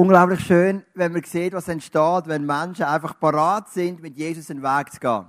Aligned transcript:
unglaublich 0.00 0.40
schön, 0.40 0.82
wenn 0.94 1.12
man 1.12 1.22
sieht, 1.24 1.52
was 1.52 1.68
entsteht, 1.68 2.22
wenn 2.24 2.46
Menschen 2.46 2.86
einfach 2.86 3.20
parat 3.20 3.68
sind, 3.68 4.00
mit 4.00 4.16
Jesus 4.16 4.50
einen 4.50 4.62
Weg 4.62 4.90
zu 4.90 4.98
gehen. 4.98 5.26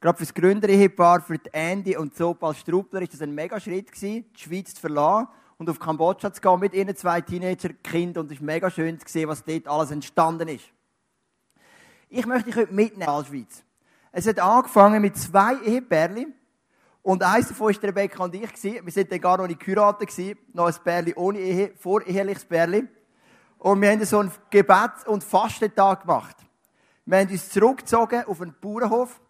Gerade 0.00 0.16
für 0.16 0.24
das 0.24 0.32
Gründerehepaar, 0.32 1.20
für 1.20 1.36
die 1.36 1.50
Andy 1.52 1.94
und 1.94 2.16
Zopal 2.16 2.54
Strupler, 2.54 3.02
ist 3.02 3.12
das 3.12 3.20
ein 3.20 3.34
mega 3.34 3.60
Schritt 3.60 3.90
die 4.00 4.24
Schweiz 4.34 4.72
zu 4.72 4.80
verlassen 4.80 5.28
und 5.58 5.68
auf 5.68 5.78
Kambodscha 5.78 6.32
zu 6.32 6.40
gehen 6.40 6.58
mit 6.58 6.72
ihren 6.72 6.96
zwei 6.96 7.20
Teenager-Kindern. 7.20 8.22
Und 8.22 8.32
es 8.32 8.38
ist 8.38 8.42
mega 8.42 8.70
schön 8.70 8.98
zu 8.98 9.06
sehen, 9.06 9.28
was 9.28 9.44
dort 9.44 9.68
alles 9.68 9.90
entstanden 9.90 10.48
ist. 10.48 10.64
Ich 12.08 12.24
möchte 12.24 12.46
dich 12.46 12.56
heute 12.56 12.72
mitnehmen 12.72 13.10
als 13.10 13.26
Schweiz. 13.26 13.62
Es 14.10 14.26
hat 14.26 14.38
angefangen 14.40 15.02
mit 15.02 15.18
zwei 15.18 15.56
Ehepärchen. 15.66 16.32
Und 17.02 17.22
eins 17.22 17.48
davon 17.48 17.74
war 17.74 17.82
Rebecca 17.82 18.24
und 18.24 18.34
ich. 18.34 18.50
Wir 18.62 18.90
sind 18.90 19.12
dann 19.12 19.20
gar 19.20 19.36
noch 19.36 19.46
nicht 19.46 19.60
geheiratet. 19.60 20.38
Noch 20.54 20.64
ein 20.64 20.74
Pärchen 20.82 21.12
ohne 21.12 21.40
Ehe, 21.40 21.72
voreheliches 21.76 22.46
Pärchen. 22.46 22.88
Und 23.64 23.80
wir 23.80 23.92
haben 23.92 24.04
so 24.04 24.18
einen 24.18 24.30
Gebet- 24.50 25.06
und 25.06 25.24
Fastentag 25.24 26.02
gemacht. 26.02 26.36
Wir 27.06 27.20
haben 27.20 27.30
uns 27.30 27.48
zurückgezogen 27.48 28.22
auf 28.26 28.42
einen 28.42 28.54
Bauernhof. 28.60 29.22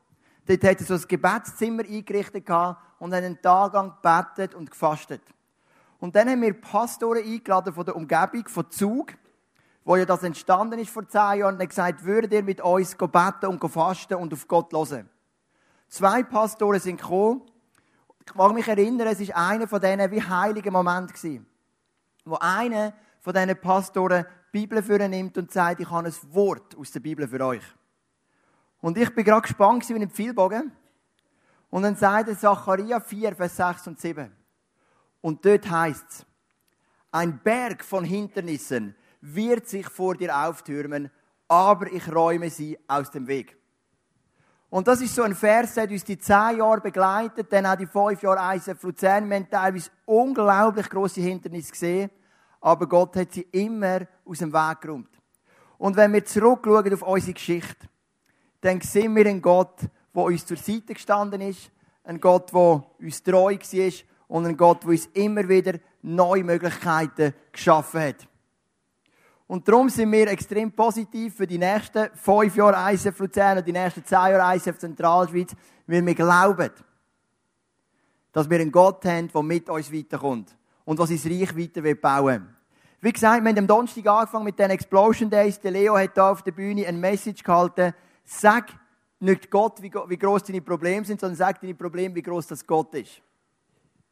Dort 0.45 0.65
hat 0.65 0.81
er 0.81 0.87
so 0.87 0.95
ein 0.95 1.05
Gebetszimmer 1.07 1.85
eingerichtet 1.85 2.51
und 2.51 3.15
haben 3.15 3.15
einen 3.15 3.41
Tag 3.41 3.75
lang 3.75 3.93
gebetet 4.03 4.57
und 4.57 4.73
gefastet. 4.73 5.23
Und 6.01 6.17
dann 6.17 6.29
haben 6.29 6.43
wir 6.43 6.53
Pastoren 6.61 7.23
eingeladen 7.23 7.73
von 7.73 7.85
der 7.85 7.95
Umgebung, 7.95 8.49
von 8.49 8.69
Zug, 8.73 9.13
wo 9.85 9.95
ja 9.95 10.05
das 10.05 10.25
entstanden 10.25 10.81
ist 10.81 10.91
vor 10.91 11.07
zehn 11.07 11.39
Jahren, 11.39 11.55
und 11.55 11.61
haben 11.61 11.69
gesagt, 11.69 12.05
würdet 12.05 12.33
ihr 12.33 12.43
mit 12.43 12.61
uns 12.61 12.97
beten 12.97 13.47
und 13.47 13.61
fasten 13.69 14.15
und 14.15 14.33
auf 14.33 14.49
Gott 14.49 14.73
hören? 14.73 15.09
Zwei 15.87 16.25
Pastoren 16.25 16.81
sind 16.81 17.01
gekommen. 17.01 17.43
Ich 18.27 18.35
mag 18.35 18.53
mich 18.53 18.67
erinnern, 18.67 19.07
es 19.07 19.29
war 19.29 19.51
einer 19.51 19.69
von 19.69 19.81
diesen 19.81 20.11
wie 20.11 20.23
heiligen 20.23 20.73
Momenten, 20.73 21.47
wo 22.25 22.37
einer 22.41 22.95
von 23.25 23.33
diesen 23.33 23.59
Pastoren 23.59 24.27
die 24.53 24.61
Bibel 24.61 24.83
für 24.83 25.09
nimmt 25.09 25.39
und 25.39 25.51
sagt, 25.51 25.81
ich 25.81 25.91
habe 25.91 26.09
ein 26.09 26.15
Wort 26.35 26.77
aus 26.77 26.91
der 26.91 27.01
Bibel 27.01 27.27
für 27.27 27.41
euch. 27.41 27.63
Und 28.83 28.99
ich 28.99 29.15
bin 29.15 29.25
gerade 29.25 29.41
gespannt 29.41 29.89
wie 29.89 29.95
im 29.95 30.11
Pfeilbogen. 30.11 30.71
Und 31.71 31.83
dann 31.85 31.97
sagt 31.97 32.29
er 32.29 32.39
Zachariah 32.39 33.01
4, 33.01 33.35
Vers 33.35 33.57
6 33.57 33.87
und 33.87 33.99
7. 33.99 34.31
Und 35.23 35.43
dort 35.43 35.71
heißt 35.71 36.05
es, 36.07 36.27
ein 37.13 37.39
Berg 37.39 37.83
von 37.83 38.05
Hindernissen 38.05 38.95
wird 39.23 39.69
sich 39.69 39.89
vor 39.89 40.17
dir 40.17 40.37
auftürmen, 40.37 41.11
aber 41.49 41.91
ich 41.91 42.15
räume 42.15 42.51
sie 42.51 42.79
aus 42.87 43.11
dem 43.11 43.27
Weg. 43.27 43.57
Und 44.69 44.87
das 44.87 45.01
ist 45.01 45.15
so 45.15 45.23
ein 45.23 45.35
Vers, 45.35 45.75
der 45.75 45.89
uns 45.89 46.05
die 46.05 46.19
zehn 46.19 46.59
Jahre 46.59 46.83
begleitet, 46.83 47.51
dann 47.51 47.65
auch 47.65 47.77
die 47.77 47.87
fünf 47.87 48.23
Jahre 48.23 48.55
ISF 48.55 48.83
Luzern. 48.83 49.31
Wir 49.31 49.37
haben 49.37 49.49
teilweise 49.49 49.91
unglaublich 50.05 50.91
grosse 50.91 51.23
Hindernisse 51.23 51.73
gesehen 51.73 52.11
aber 52.65 52.87
Gott 52.87 53.15
hat 53.17 53.31
sie 53.31 53.47
immer 53.53 54.07
aus 54.25 54.39
dem 54.39 54.51
Weg 54.51 54.81
geräumt. 54.81 55.11
Und 55.77 55.97
wenn 55.97 56.15
wir 56.15 56.25
zurückschauen 56.25 56.95
auf 56.95 57.03
unsere 57.03 57.35
Geschichte, 57.35 57.87
dann 58.63 58.81
sehen 58.81 59.15
wir 59.15 59.27
einen 59.27 59.43
Gott, 59.43 59.81
der 60.15 60.23
uns 60.23 60.47
zur 60.47 60.57
Seite 60.57 60.95
gestanden 60.95 61.43
ist, 61.43 61.71
ein 62.05 62.19
Gott, 62.19 62.55
der 62.55 62.83
uns 63.01 63.23
treu 63.23 63.55
war 63.55 63.93
und 64.29 64.47
ein 64.47 64.57
Gott, 64.57 64.83
der 64.83 64.91
uns 64.91 65.07
immer 65.13 65.47
wieder 65.47 65.79
neue 66.01 66.43
Möglichkeiten 66.43 67.35
geschaffen 67.53 68.01
hat. 68.01 68.27
Und 69.47 69.69
darum 69.69 69.91
sind 69.91 70.11
wir 70.11 70.29
extrem 70.29 70.73
positiv 70.73 71.37
für 71.37 71.47
die 71.47 71.59
nächsten 71.59 72.09
fünf 72.15 72.57
Jahre 72.57 72.95
ISF 72.95 73.19
Luzern 73.19 73.59
und 73.59 73.67
die 73.67 73.73
nächsten 73.73 74.07
zehn 74.07 74.31
Jahre 74.31 74.57
ISF 74.57 74.79
Zentralschweiz, 74.79 75.55
weil 75.87 76.07
wir 76.07 76.15
glauben, 76.15 76.71
dass 78.33 78.49
wir 78.49 78.59
einen 78.59 78.73
Gott 78.73 79.05
haben, 79.05 79.29
der 79.29 79.43
mit 79.43 79.69
uns 79.69 79.93
weiterkommt 79.93 80.57
und 80.85 80.99
was 80.99 81.09
sein 81.09 81.33
Reich 81.33 81.57
weiter 81.57 81.95
bauen. 81.95 82.55
Wie 83.01 83.13
gesagt, 83.13 83.43
wir 83.43 83.51
haben 83.51 83.59
am 83.59 83.67
Donnerstag 83.67 84.07
angefangen 84.07 84.45
mit 84.45 84.59
den 84.59 84.71
Explosion 84.71 85.29
Days. 85.29 85.61
Der 85.61 85.73
Leo 85.73 85.97
hat 85.99 86.17
da 86.17 86.31
auf 86.31 86.43
der 86.43 86.53
Bühne 86.53 86.87
ein 86.87 86.99
Message 86.99 87.43
gehalten. 87.43 87.93
Sag 88.25 88.73
nicht 89.21 89.51
Gott, 89.51 89.83
wie, 89.83 89.93
wie 89.93 90.17
groß 90.17 90.45
deine 90.45 90.63
Probleme 90.63 91.05
sind, 91.05 91.21
sondern 91.21 91.37
sag 91.37 91.61
deine 91.61 91.75
Probleme, 91.75 92.15
wie 92.15 92.23
groß 92.23 92.47
das 92.47 92.67
Gott 92.67 92.95
ist. 92.95 93.21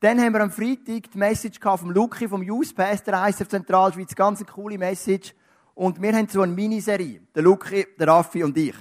Dann 0.01 0.21
haben 0.21 0.33
wir 0.35 0.43
am 0.43 0.51
Freitag 0.51 1.11
die 1.11 1.19
Message 1.19 1.59
vom 1.59 1.91
Luki, 1.91 2.29
vom 2.29 2.43
Youth 2.43 2.75
Pastor 2.75 3.27
ISF 3.27 3.49
Zentralschweiz. 3.49 4.15
Ganz 4.15 4.41
eine 4.41 4.51
coole 4.51 4.77
Message. 4.77 5.35
Und 5.75 6.03
wir 6.03 6.13
haben 6.13 6.29
so 6.29 6.43
eine 6.43 6.53
Miniserie. 6.53 7.23
Der 7.35 7.43
Luki, 7.43 7.87
der 7.99 8.09
Raffi 8.09 8.43
und 8.43 8.59
ich. 8.59 8.75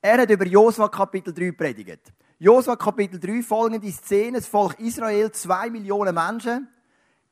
Er 0.00 0.18
hat 0.22 0.30
über 0.30 0.46
Josua 0.46 0.88
Kapitel 0.88 1.32
3 1.32 1.52
predigt. 1.52 2.12
Josua 2.38 2.74
Kapitel 2.74 3.20
3 3.20 3.42
folgende 3.42 3.92
Szene. 3.92 4.38
Das 4.38 4.46
Volk 4.46 4.80
Israel, 4.80 5.30
zwei 5.30 5.70
Millionen 5.70 6.14
Menschen 6.14 6.68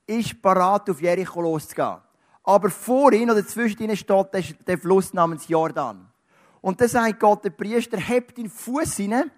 ist 0.09 0.41
parat, 0.41 0.89
auf 0.91 1.01
Jericho 1.01 1.41
loszugehen. 1.41 1.99
Aber 2.43 2.71
vor 2.71 3.13
ihnen 3.13 3.31
oder 3.31 3.47
zwischen 3.47 3.83
ihnen 3.83 3.97
steht 3.97 4.29
der 4.67 4.79
Fluss 4.79 5.13
namens 5.13 5.49
Jordan. 5.49 6.09
Und 6.61 6.81
dann 6.81 6.89
sagt 6.89 7.21
Gott, 7.21 7.45
der 7.45 7.51
Priester 7.51 7.99
hebt 7.99 8.39
den 8.39 8.49
Fuß 8.49 8.97
hinein 8.97 9.31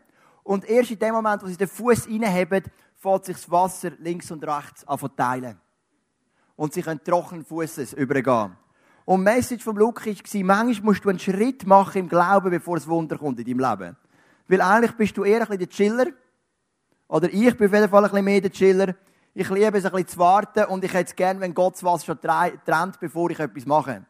und 0.43 0.69
erst 0.69 0.93
in 0.93 0.99
dem 0.99 1.15
Moment, 1.15 1.43
wo 1.43 1.47
sie 1.47 1.57
den 1.57 1.69
Fuß 1.69 2.07
hineinheben, 2.07 2.65
fällt 2.97 3.25
sich 3.25 3.37
das 3.37 3.51
Wasser 3.51 3.91
links 3.99 4.31
und 4.31 4.45
rechts 4.47 4.87
an 4.87 4.99
verteilen. 4.99 5.61
Und 6.57 6.73
sie 6.73 6.83
können 6.83 7.03
trockenen 7.03 7.45
Fußes 7.45 7.95
übergehen. 7.95 8.57
Und 9.05 9.21
die 9.21 9.25
Message 9.25 9.65
vom 9.65 9.77
Lukas 9.77 10.07
war, 10.07 10.45
manchmal 10.45 10.85
musst 10.85 11.05
du 11.05 11.09
einen 11.09 11.19
Schritt 11.19 11.67
machen 11.67 11.99
im 11.99 12.09
Glauben, 12.09 12.51
bevor 12.51 12.77
das 12.77 12.87
Wunder 12.87 13.19
kommt 13.19 13.41
in 13.41 13.47
deinem 13.47 13.71
Leben. 13.71 13.97
Weil 14.47 14.61
eigentlich 14.61 14.93
bist 14.93 15.17
du 15.17 15.25
eher 15.25 15.41
ein 15.41 15.41
bisschen 15.41 15.59
der 15.59 15.69
Chiller. 15.69 16.07
Oder 17.09 17.29
ich 17.33 17.57
bin 17.57 17.67
auf 17.67 17.73
jeden 17.75 17.89
Fall 17.89 18.05
ein 18.05 18.11
bisschen 18.11 18.25
mehr 18.25 18.41
der 18.41 18.53
Chiller. 18.53 18.95
Ich 19.33 19.49
liebe 19.49 19.79
es, 19.79 19.85
ein 19.85 19.93
bisschen 19.93 20.09
zu 20.09 20.19
warten 20.19 20.65
und 20.65 20.83
ich 20.83 20.93
hätte 20.93 21.11
es 21.11 21.17
gerne, 21.17 21.39
wenn 21.39 21.55
Gott 21.55 21.81
Wasser 21.85 22.07
schon 22.07 22.21
trennt, 22.21 22.99
bevor 22.99 23.31
ich 23.31 23.39
etwas 23.39 23.65
mache. 23.65 24.05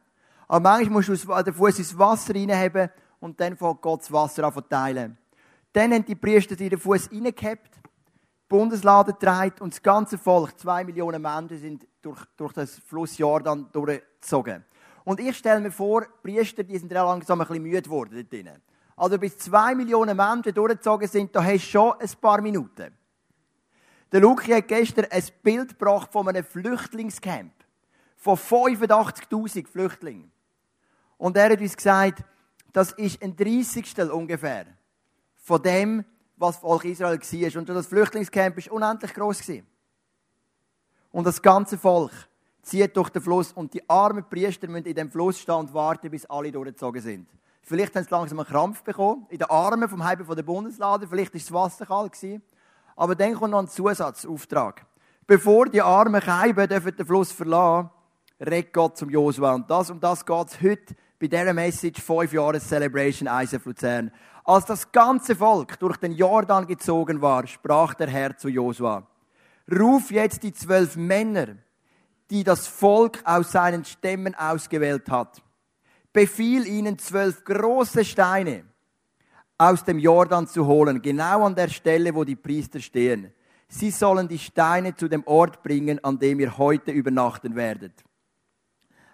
Aber 0.49 0.61
manchmal 0.61 1.05
musst 1.07 1.25
du 1.25 1.43
den 1.43 1.53
Fuß 1.53 1.79
ins 1.79 1.99
Wasser 1.99 2.35
reinheben 2.35 2.89
und 3.21 3.39
dann 3.39 3.55
fängt 3.55 3.83
Gott 3.83 4.01
das 4.01 4.11
Wasser 4.11 4.45
an 4.45 4.53
verteilen. 4.53 5.19
Dann 5.75 5.93
haben 5.93 6.07
die 6.07 6.15
Priester 6.15 6.57
den 6.57 6.79
Fuß 6.79 7.11
reingehabt, 7.13 7.71
Bundeslade 8.49 9.13
dreht 9.13 9.61
und 9.61 9.75
das 9.75 9.83
ganze 9.83 10.17
Volk, 10.17 10.59
zwei 10.59 10.85
Millionen 10.85 11.21
Menschen, 11.21 11.59
sind 11.59 11.87
durch, 12.01 12.25
durch 12.39 12.55
das 12.55 12.79
Fluss 12.79 13.19
Jordan 13.19 13.69
durchgezogen. 13.73 14.65
Und 15.05 15.21
ich 15.21 15.37
stelle 15.37 15.61
mir 15.61 15.71
vor, 15.71 16.07
Priester, 16.23 16.65
die 16.65 16.79
sind 16.79 16.91
langsam 16.93 17.43
ein 17.43 17.47
bisschen 17.47 17.63
müde 17.63 17.83
geworden 17.83 18.11
dort 18.15 18.33
drinnen. 18.33 18.63
Also 18.97 19.19
bis 19.19 19.37
zwei 19.37 19.75
Millionen 19.75 20.17
Menschen 20.17 20.55
durchgezogen 20.55 21.09
sind, 21.09 21.37
da 21.37 21.45
hast 21.45 21.67
du 21.67 21.71
schon 21.71 21.93
ein 22.01 22.11
paar 22.21 22.41
Minuten. 22.41 23.00
Der 24.13 24.21
Luki 24.21 24.51
hat 24.51 24.69
gestern 24.69 25.07
ein 25.11 25.23
Bild 25.43 25.71
gebracht 25.71 26.13
von 26.13 26.29
einem 26.29 26.45
Flüchtlingscamp. 26.45 27.53
Von 28.17 28.37
85.000 28.37 29.67
Flüchtlingen. 29.67 30.31
Und 31.17 31.37
er 31.37 31.53
hat 31.53 31.61
uns 31.61 31.77
gesagt, 31.77 32.25
das 32.73 32.93
ist 32.93 33.23
ein 33.23 33.37
30. 33.37 34.11
ungefähr 34.11 34.67
von 35.37 35.63
dem, 35.63 36.05
was 36.37 36.59
Volk 36.59 36.85
Israel 36.85 37.19
war. 37.19 37.59
Und 37.61 37.69
das 37.69 37.87
Flüchtlingscamp 37.87 38.57
war 38.57 38.73
unendlich 38.73 39.15
groß. 39.15 39.43
Und 41.13 41.27
das 41.27 41.41
ganze 41.41 41.79
Volk 41.79 42.13
zieht 42.63 42.97
durch 42.97 43.11
den 43.11 43.23
Fluss 43.23 43.53
und 43.53 43.73
die 43.75 43.89
armen 43.89 44.25
Priester 44.29 44.69
müssen 44.69 44.87
in 44.87 44.95
dem 44.95 45.11
Fluss 45.11 45.41
stehen 45.41 45.55
und 45.55 45.75
warten, 45.75 46.11
bis 46.11 46.27
alle 46.27 46.53
durchgezogen 46.53 47.01
sind. 47.01 47.29
Vielleicht 47.63 47.95
haben 47.95 48.05
sie 48.05 48.11
langsam 48.11 48.39
einen 48.39 48.49
Krampf 48.49 48.83
bekommen, 48.83 49.27
in 49.29 49.39
den 49.39 49.49
Armen 49.51 49.89
vom 49.89 50.05
Heim 50.05 50.25
von 50.25 50.37
der 50.37 50.43
Bundeslade, 50.43 51.07
vielleicht 51.07 51.33
war 51.33 51.41
das 51.41 51.53
Wasser 51.53 51.87
kalt. 51.87 52.13
Aber 53.01 53.15
dann 53.15 53.33
kommt 53.33 53.53
noch 53.53 53.61
ein 53.61 53.67
Zusatzauftrag. 53.67 54.85
Bevor 55.27 55.71
die 55.71 55.81
armen 55.81 56.21
Keiben 56.21 56.69
den 56.69 57.07
Fluss 57.07 57.33
verlassen, 57.33 57.89
redet 58.39 58.75
Gott 58.75 58.99
zum 58.99 59.09
Josua. 59.09 59.55
Und 59.55 59.71
das, 59.71 59.89
um 59.89 59.99
das 59.99 60.27
geht 60.27 60.49
es 60.49 60.61
heute 60.61 60.95
bei 61.19 61.27
dieser 61.27 61.55
Message, 61.55 62.03
5 62.03 62.31
Jahres 62.35 62.69
Celebration 62.69 63.27
ISF 63.27 63.65
Luzern. 63.65 64.11
Als 64.45 64.67
das 64.67 64.93
ganze 64.93 65.35
Volk 65.35 65.79
durch 65.79 65.97
den 65.97 66.13
Jordan 66.13 66.67
gezogen 66.67 67.23
war, 67.23 67.47
sprach 67.47 67.95
der 67.95 68.09
Herr 68.09 68.37
zu 68.37 68.49
Josua. 68.49 69.07
Ruf 69.73 70.11
jetzt 70.11 70.43
die 70.43 70.53
zwölf 70.53 70.95
Männer, 70.97 71.57
die 72.29 72.45
das 72.45 72.67
Volk 72.67 73.23
aus 73.25 73.53
seinen 73.53 73.87
Stämmen 73.87 74.35
ausgewählt 74.35 75.09
hat. 75.09 75.43
Befiehl 76.13 76.67
ihnen 76.67 76.99
zwölf 76.99 77.45
große 77.45 78.05
Steine 78.05 78.65
aus 79.61 79.85
dem 79.85 79.99
Jordan 79.99 80.47
zu 80.47 80.67
holen, 80.67 81.03
genau 81.03 81.45
an 81.45 81.55
der 81.55 81.69
Stelle, 81.69 82.15
wo 82.15 82.25
die 82.25 82.35
Priester 82.35 82.81
stehen. 82.81 83.31
Sie 83.69 83.91
sollen 83.91 84.27
die 84.27 84.39
Steine 84.39 84.97
zu 84.97 85.07
dem 85.07 85.23
Ort 85.27 85.63
bringen, 85.63 86.03
an 86.03 86.19
dem 86.19 86.41
ihr 86.41 86.57
heute 86.57 86.93
übernachten 86.93 87.55
werdet. 87.55 87.93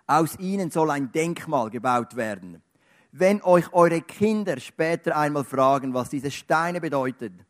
Aus 0.06 0.38
ihnen 0.38 0.70
soll 0.70 0.92
ein 0.92 1.10
Denkmal 1.10 1.68
gebaut 1.70 2.14
werden. 2.14 2.62
Wenn 3.10 3.42
euch 3.42 3.72
eure 3.72 4.00
Kinder 4.02 4.60
später 4.60 5.16
einmal 5.16 5.42
fragen, 5.42 5.94
was 5.94 6.10
diese 6.10 6.30
Steine 6.30 6.80
bedeuten, 6.80 7.44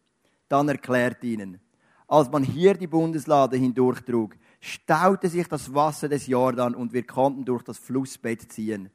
dann 0.49 0.67
erklärt 0.71 1.23
ihnen. 1.23 1.61
Als 2.09 2.31
man 2.31 2.45
hier 2.45 2.73
die 2.73 2.87
Bundeslade 2.87 3.59
hindurchtrug, 3.59 4.37
staute 4.59 5.29
sich 5.29 5.47
das 5.49 5.75
Wasser 5.75 6.09
des 6.09 6.29
Jordan 6.29 6.75
und 6.75 6.95
wir 6.95 7.07
konnten 7.07 7.45
durch 7.45 7.63
das 7.63 7.77
Flussbett 7.77 8.51
ziehen. 8.51 8.89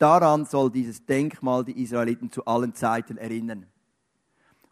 Daran 0.00 0.46
soll 0.46 0.70
dieses 0.70 1.04
Denkmal 1.04 1.62
die 1.62 1.82
Israeliten 1.82 2.32
zu 2.32 2.42
allen 2.46 2.74
Zeiten 2.74 3.18
erinnern. 3.18 3.66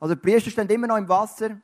Also 0.00 0.14
die 0.14 0.20
Priester 0.22 0.50
stehen 0.50 0.70
immer 0.70 0.86
noch 0.86 0.96
im 0.96 1.06
Wasser, 1.06 1.60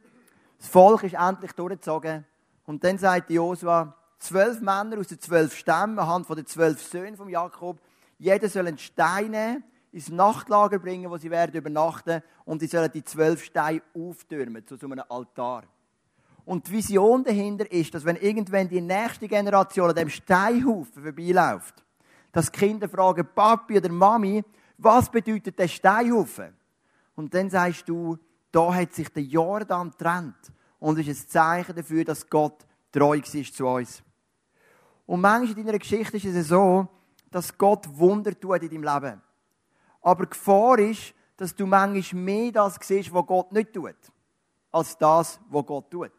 das 0.59 0.69
Volk 0.69 1.05
ist 1.05 1.15
endlich 1.15 1.53
durchgezogen 1.53 2.27
und 2.67 2.85
dann 2.85 2.99
sagt 2.99 3.31
Josua, 3.31 3.97
zwölf 4.19 4.61
Männer 4.61 4.99
aus 4.99 5.09
den 5.09 5.19
zwölf 5.19 5.57
Stämmen, 5.57 5.99
anhand 5.99 6.27
von 6.27 6.37
den 6.37 6.45
zwölf 6.45 6.83
Söhnen 6.83 7.17
von 7.17 7.31
Jakob. 7.31 7.81
Jeder 8.19 8.51
soll 8.51 8.67
einen 8.67 8.77
Stein 8.77 9.31
nehmen, 9.31 9.65
ins 9.93 10.11
Nachtlager 10.11 10.79
bringen, 10.79 11.11
wo 11.11 11.17
sie 11.17 11.31
werden 11.31 11.57
übernachten 11.57 12.23
und 12.45 12.61
sie 12.61 12.67
sollen 12.67 12.93
die 12.93 13.05
zwölf 13.05 13.43
Steine 13.45 13.81
auftürmen 13.95 14.67
zu 14.67 14.77
so 14.77 14.87
einem 14.87 15.05
Altar. 15.09 15.63
Und 16.45 16.69
die 16.69 16.73
Vision 16.73 17.25
dahinter 17.25 17.71
ist, 17.73 17.95
dass 17.95 18.05
wenn 18.05 18.17
irgendwann 18.17 18.69
die 18.69 18.83
nächste 18.83 19.27
Generation 19.27 19.89
an 19.89 19.97
dem 19.97 20.11
Steinhaufen 20.11 21.03
vorbeiläuft, 21.03 21.84
dass 22.35 22.51
Kinder 22.51 22.89
fragen, 22.89 23.29
Papi 23.33 23.79
oder 23.79 23.93
Mami, 23.93 24.45
was 24.77 25.09
bedeutet 25.09 25.57
der 25.57 25.69
Steinhaufen? 25.69 26.53
Und 27.15 27.33
dann 27.33 27.49
sagst 27.49 27.89
du, 27.89 28.19
da 28.51 28.75
hat 28.75 28.93
sich 28.93 29.09
der 29.09 29.23
Jordan 29.23 29.91
getrennt 29.91 30.53
und 30.81 30.99
ist 30.99 31.09
ein 31.09 31.29
Zeichen 31.29 31.77
dafür, 31.77 32.05
dass 32.05 32.29
Gott 32.29 32.67
treu 32.91 33.21
war 33.21 33.53
zu 33.53 33.67
uns. 33.67 34.03
Und 35.07 35.21
manchmal 35.21 35.59
in 35.59 35.67
deiner 35.67 35.79
Geschichte 35.79 36.17
ist 36.17 36.25
es 36.25 36.49
so, 36.49 36.89
dass 37.31 37.57
Gott 37.57 37.87
Wunder 37.97 38.39
tut 38.39 38.63
in 38.65 38.83
deinem 38.83 38.83
Leben. 38.83 39.23
Aber 40.03 40.25
die 40.25 40.31
Gefahr 40.31 40.81
ist, 40.81 41.15
dass 41.37 41.55
du 41.55 41.67
manchmal 41.67 42.23
mehr 42.23 42.51
das 42.51 42.79
siehst, 42.83 43.15
was 43.15 43.27
Gott 43.27 43.53
nicht 43.53 43.73
tut, 43.73 43.95
als 44.73 44.99
das, 44.99 45.39
was 45.51 45.67
Gott 45.67 45.89
tut. 45.89 46.13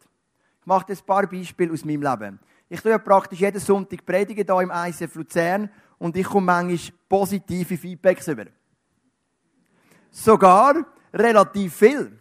Ich 0.60 0.66
mache 0.66 0.90
ein 0.90 0.98
paar 1.04 1.26
Beispiele 1.26 1.74
aus 1.74 1.84
meinem 1.84 2.02
Leben. 2.02 2.40
Ich 2.70 2.80
tue 2.80 2.90
ja 2.90 2.98
praktisch 2.98 3.40
jeden 3.40 3.60
Sonntag 3.60 4.04
predigen 4.06 4.46
hier 4.46 4.60
im 4.60 4.72
ICF 4.74 5.14
Luzern 5.14 5.70
und 5.98 6.16
ich 6.16 6.26
komme 6.26 6.46
manchmal 6.46 6.98
positive 7.08 7.76
Feedbacks 7.76 8.28
über. 8.28 8.46
Sogar 10.10 10.84
relativ 11.12 11.74
viel. 11.74 12.18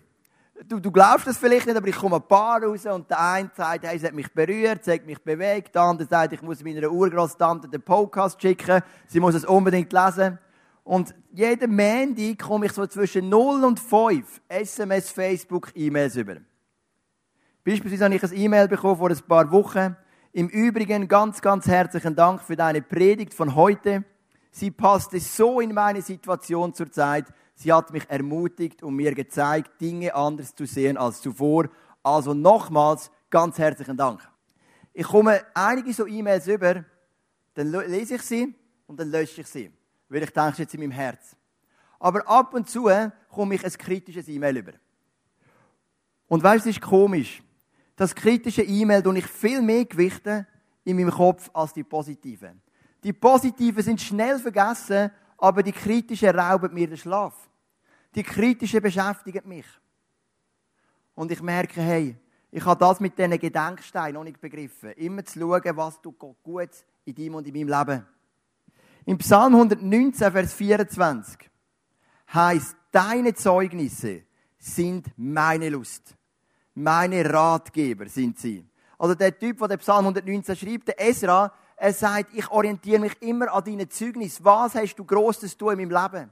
Du, 0.68 0.80
du 0.80 0.92
glaubst 0.92 1.28
das 1.28 1.38
vielleicht 1.38 1.66
nicht, 1.66 1.76
aber 1.76 1.88
ich 1.88 1.96
komme 1.96 2.16
ein 2.16 2.28
paar 2.28 2.64
raus 2.64 2.86
und 2.86 3.10
der 3.10 3.20
eine 3.20 3.52
sagt, 3.56 3.86
hey, 3.86 3.98
es 3.98 4.04
hat 4.04 4.14
mich 4.14 4.32
berührt, 4.32 4.82
es 4.82 4.94
hat 4.94 5.06
mich 5.06 5.22
bewegt. 5.22 5.76
Der 5.76 5.82
andere 5.82 6.08
sagt, 6.08 6.34
ich 6.34 6.42
muss 6.42 6.64
meiner 6.64 6.90
Urgroßtante 6.90 7.68
den 7.68 7.82
Podcast 7.82 8.42
schicken, 8.42 8.82
sie 9.08 9.20
muss 9.20 9.36
es 9.36 9.46
unbedingt 9.46 9.92
lesen. 9.92 10.40
Und 10.84 11.14
jeden 11.34 11.76
Montag 11.76 12.40
komme 12.48 12.68
ich 12.68 12.72
so 12.72 12.86
zwischen 12.88 13.28
0 13.28 13.64
und 13.64 13.80
5 13.80 14.42
SMS, 14.48 15.10
Facebook, 15.10 15.72
E-Mails 15.76 16.16
über. 16.16 16.38
Beispielsweise 17.66 18.06
habe 18.06 18.16
ich 18.16 18.24
ein 18.24 18.34
E-Mail 18.34 18.68
bekommen 18.68 18.96
vor 18.96 19.10
ein 19.10 19.20
paar 19.28 19.52
Wochen. 19.52 19.98
Im 20.36 20.50
Übrigen 20.50 21.08
ganz, 21.08 21.42
ganz 21.42 21.66
herzlichen 21.66 22.14
Dank 22.14 22.42
für 22.42 22.58
deine 22.58 22.82
Predigt 22.82 23.34
von 23.34 23.56
heute. 23.56 24.04
Sie 24.52 24.70
passte 24.70 25.18
so 25.22 25.62
in 25.62 25.74
meine 25.74 26.02
Situation 26.02 26.74
zur 26.74 26.92
Zeit. 26.92 27.28
Sie 27.54 27.72
hat 27.72 27.94
mich 27.94 28.04
ermutigt 28.10 28.84
und 28.84 28.98
mir 28.98 29.16
gezeigt, 29.16 29.80
Dinge 29.80 30.14
anders 30.14 30.54
zu 30.54 30.66
sehen 30.66 30.98
als 30.98 31.22
zuvor. 31.22 31.70
Also 32.04 32.34
nochmals 32.34 33.12
ganz 33.30 33.58
herzlichen 33.58 33.96
Dank. 33.96 34.30
Ich 34.92 35.08
komme 35.08 35.42
einige 35.54 35.94
so 35.94 36.06
E-Mails 36.06 36.48
über, 36.48 36.84
dann 37.54 37.72
lese 37.72 38.16
ich 38.16 38.22
sie 38.22 38.54
und 38.88 39.00
dann 39.00 39.12
lösche 39.12 39.40
ich 39.40 39.48
sie, 39.48 39.72
weil 40.10 40.24
ich 40.24 40.32
denke 40.32 40.64
jetzt 40.64 40.74
in 40.74 40.82
meinem 40.82 40.92
Herz. 40.92 41.34
Aber 41.98 42.28
ab 42.28 42.54
und 42.54 42.70
zu 42.70 42.90
komme 43.30 43.56
ich 43.56 43.64
ein 43.64 43.72
kritisches 43.72 44.28
E-Mail 44.28 44.58
über. 44.58 44.74
Und 46.28 46.44
weißt 46.44 46.66
du, 46.66 46.72
es 46.72 46.76
ist 46.76 46.82
komisch. 46.82 47.42
Das 47.96 48.14
kritische 48.14 48.64
E-Mail 48.64 49.02
tue 49.02 49.20
ich 49.20 49.28
viel 49.28 49.62
mehr 49.62 49.86
gewichten 49.86 50.46
in 50.84 50.98
meinem 50.98 51.12
Kopf 51.12 51.50
als 51.54 51.74
die 51.74 51.84
positiven. 51.84 52.62
Die 53.04 53.14
positiven 53.14 53.84
sind 53.84 54.02
schnell 54.02 54.40
vergessen 54.40 55.12
aber 55.38 55.64
die 55.64 55.72
kritische 55.72 56.34
rauben 56.34 56.74
mir 56.74 56.88
den 56.88 56.98
Schlaf. 56.98 57.34
Die 58.14 58.24
kritische 58.24 58.82
beschäftigt 58.82 59.46
mich. 59.46 59.66
Und 61.14 61.32
ich 61.32 61.42
merke, 61.42 61.82
hey, 61.82 62.16
ich 62.52 62.66
habe 62.66 62.80
das 62.80 63.00
mit 63.00 63.18
diesen 63.18 63.38
Gedenksteinen 63.38 64.14
noch 64.14 64.24
nicht 64.24 64.40
begriffen. 64.40 64.92
Immer 64.92 65.26
zu 65.26 65.40
schauen, 65.40 65.78
was 65.78 66.02
du 66.02 66.12
gut 66.12 66.70
in 67.04 67.16
deinem 67.16 67.36
und 67.36 67.48
in 67.48 67.54
meinem 67.54 67.80
Leben. 67.80 68.08
Im 69.06 69.18
Psalm 69.18 69.54
119, 69.54 70.32
Vers 70.32 70.54
24 70.54 71.50
heißt, 72.34 72.76
deine 72.92 73.34
Zeugnisse 73.34 74.24
sind 74.58 75.08
meine 75.18 75.70
Lust. 75.70 76.16
Meine 76.76 77.34
Ratgeber 77.34 78.08
sind 78.08 78.38
sie. 78.38 78.66
Also 78.98 79.16
der 79.16 79.38
Typ, 79.38 79.58
der 79.60 79.70
den 79.70 79.80
Psalm 79.80 80.06
119 80.06 80.56
schreibt, 80.56 80.90
der 80.90 81.02
Esra, 81.02 81.52
er 81.78 81.94
sagt, 81.94 82.34
ich 82.34 82.50
orientiere 82.50 83.00
mich 83.00 83.22
immer 83.22 83.52
an 83.54 83.64
deine 83.64 83.88
Zeugnis. 83.90 84.44
Was 84.44 84.76
hast 84.76 84.96
du 84.96 85.04
Grosses 85.04 85.58
tun 85.58 85.78
in 85.80 85.90
meinem 85.90 86.04
Leben? 86.04 86.32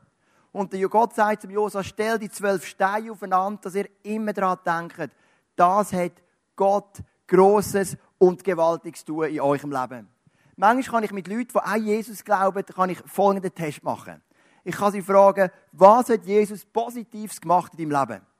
Und 0.52 0.72
der 0.72 0.88
Gott 0.88 1.16
sagt 1.16 1.42
zum 1.42 1.52
Josua, 1.52 1.84
stell 1.84 2.20
die 2.20 2.30
zwölf 2.30 2.66
Steine 2.66 3.12
aufeinander, 3.12 3.60
dass 3.64 3.76
ihr 3.76 3.90
immer 4.04 4.34
daran 4.34 4.60
denkt. 4.66 5.12
Das 5.56 5.92
hat 5.92 6.14
Gott 6.56 7.00
Grosses 7.28 7.98
und 8.18 8.44
Gewaltiges 8.44 9.04
tun 9.04 9.26
in 9.26 9.42
eurem 9.42 9.72
Leben. 9.72 10.08
Manchmal 10.56 10.84
kann 10.84 11.04
ich 11.04 11.12
mit 11.12 11.28
Leuten, 11.28 11.48
die 11.54 11.58
auch 11.58 11.76
Jesus 11.76 12.24
glauben, 12.24 12.66
kann 12.66 12.90
ich 12.90 13.00
folgenden 13.06 13.54
Test 13.54 13.84
machen. 13.84 14.22
Ich 14.64 14.76
kann 14.76 14.92
sie 14.92 15.02
fragen, 15.02 15.50
was 15.72 16.10
hat 16.10 16.26
Jesus 16.26 16.66
Positives 16.66 17.42
gemacht 17.42 17.74
in 17.76 17.90
deinem 17.90 18.00
Leben? 18.00 18.33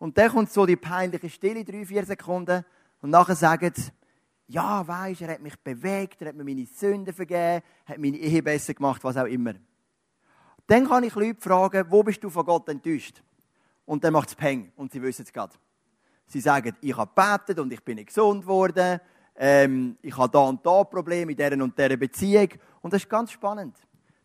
Und 0.00 0.16
dann 0.16 0.30
kommt 0.30 0.50
so 0.50 0.64
die 0.64 0.76
peinliche 0.76 1.28
Stille, 1.28 1.62
drei, 1.62 1.84
vier 1.84 2.06
Sekunden, 2.06 2.64
und 3.02 3.10
nachher 3.10 3.36
sagen 3.36 3.70
sie, 3.74 3.90
ja, 4.48 4.86
weisst, 4.88 5.20
er 5.20 5.34
hat 5.34 5.40
mich 5.40 5.58
bewegt, 5.60 6.20
er 6.22 6.28
hat 6.28 6.34
mir 6.34 6.42
meine 6.42 6.66
Sünden 6.66 7.14
vergeben, 7.14 7.62
hat 7.84 7.98
meine 7.98 8.16
Ehe 8.16 8.42
besser 8.42 8.74
gemacht, 8.74 9.04
was 9.04 9.16
auch 9.18 9.26
immer. 9.26 9.54
Dann 10.66 10.88
kann 10.88 11.04
ich 11.04 11.14
Leute 11.14 11.40
fragen, 11.40 11.84
wo 11.90 12.02
bist 12.02 12.24
du 12.24 12.30
von 12.30 12.46
Gott 12.46 12.68
enttäuscht? 12.68 13.22
Und 13.84 14.02
dann 14.02 14.14
macht 14.14 14.30
es 14.30 14.34
Peng 14.34 14.72
und 14.74 14.90
sie 14.90 15.02
wissen 15.02 15.22
es 15.22 15.32
gerade. 15.32 15.54
Sie 16.26 16.40
sagen, 16.40 16.74
ich 16.80 16.96
habe 16.96 17.10
gebetet 17.14 17.58
und 17.58 17.72
ich 17.72 17.84
bin 17.84 17.96
nicht 17.96 18.08
gesund 18.08 18.42
geworden, 18.42 19.00
ähm, 19.36 19.98
ich 20.00 20.16
habe 20.16 20.30
da 20.30 20.40
und 20.40 20.64
da 20.64 20.82
Probleme 20.84 21.32
in 21.32 21.36
dieser 21.36 21.62
und 21.62 21.78
dieser 21.78 21.96
Beziehung. 21.96 22.48
Und 22.80 22.92
das 22.92 23.02
ist 23.02 23.10
ganz 23.10 23.32
spannend, 23.32 23.76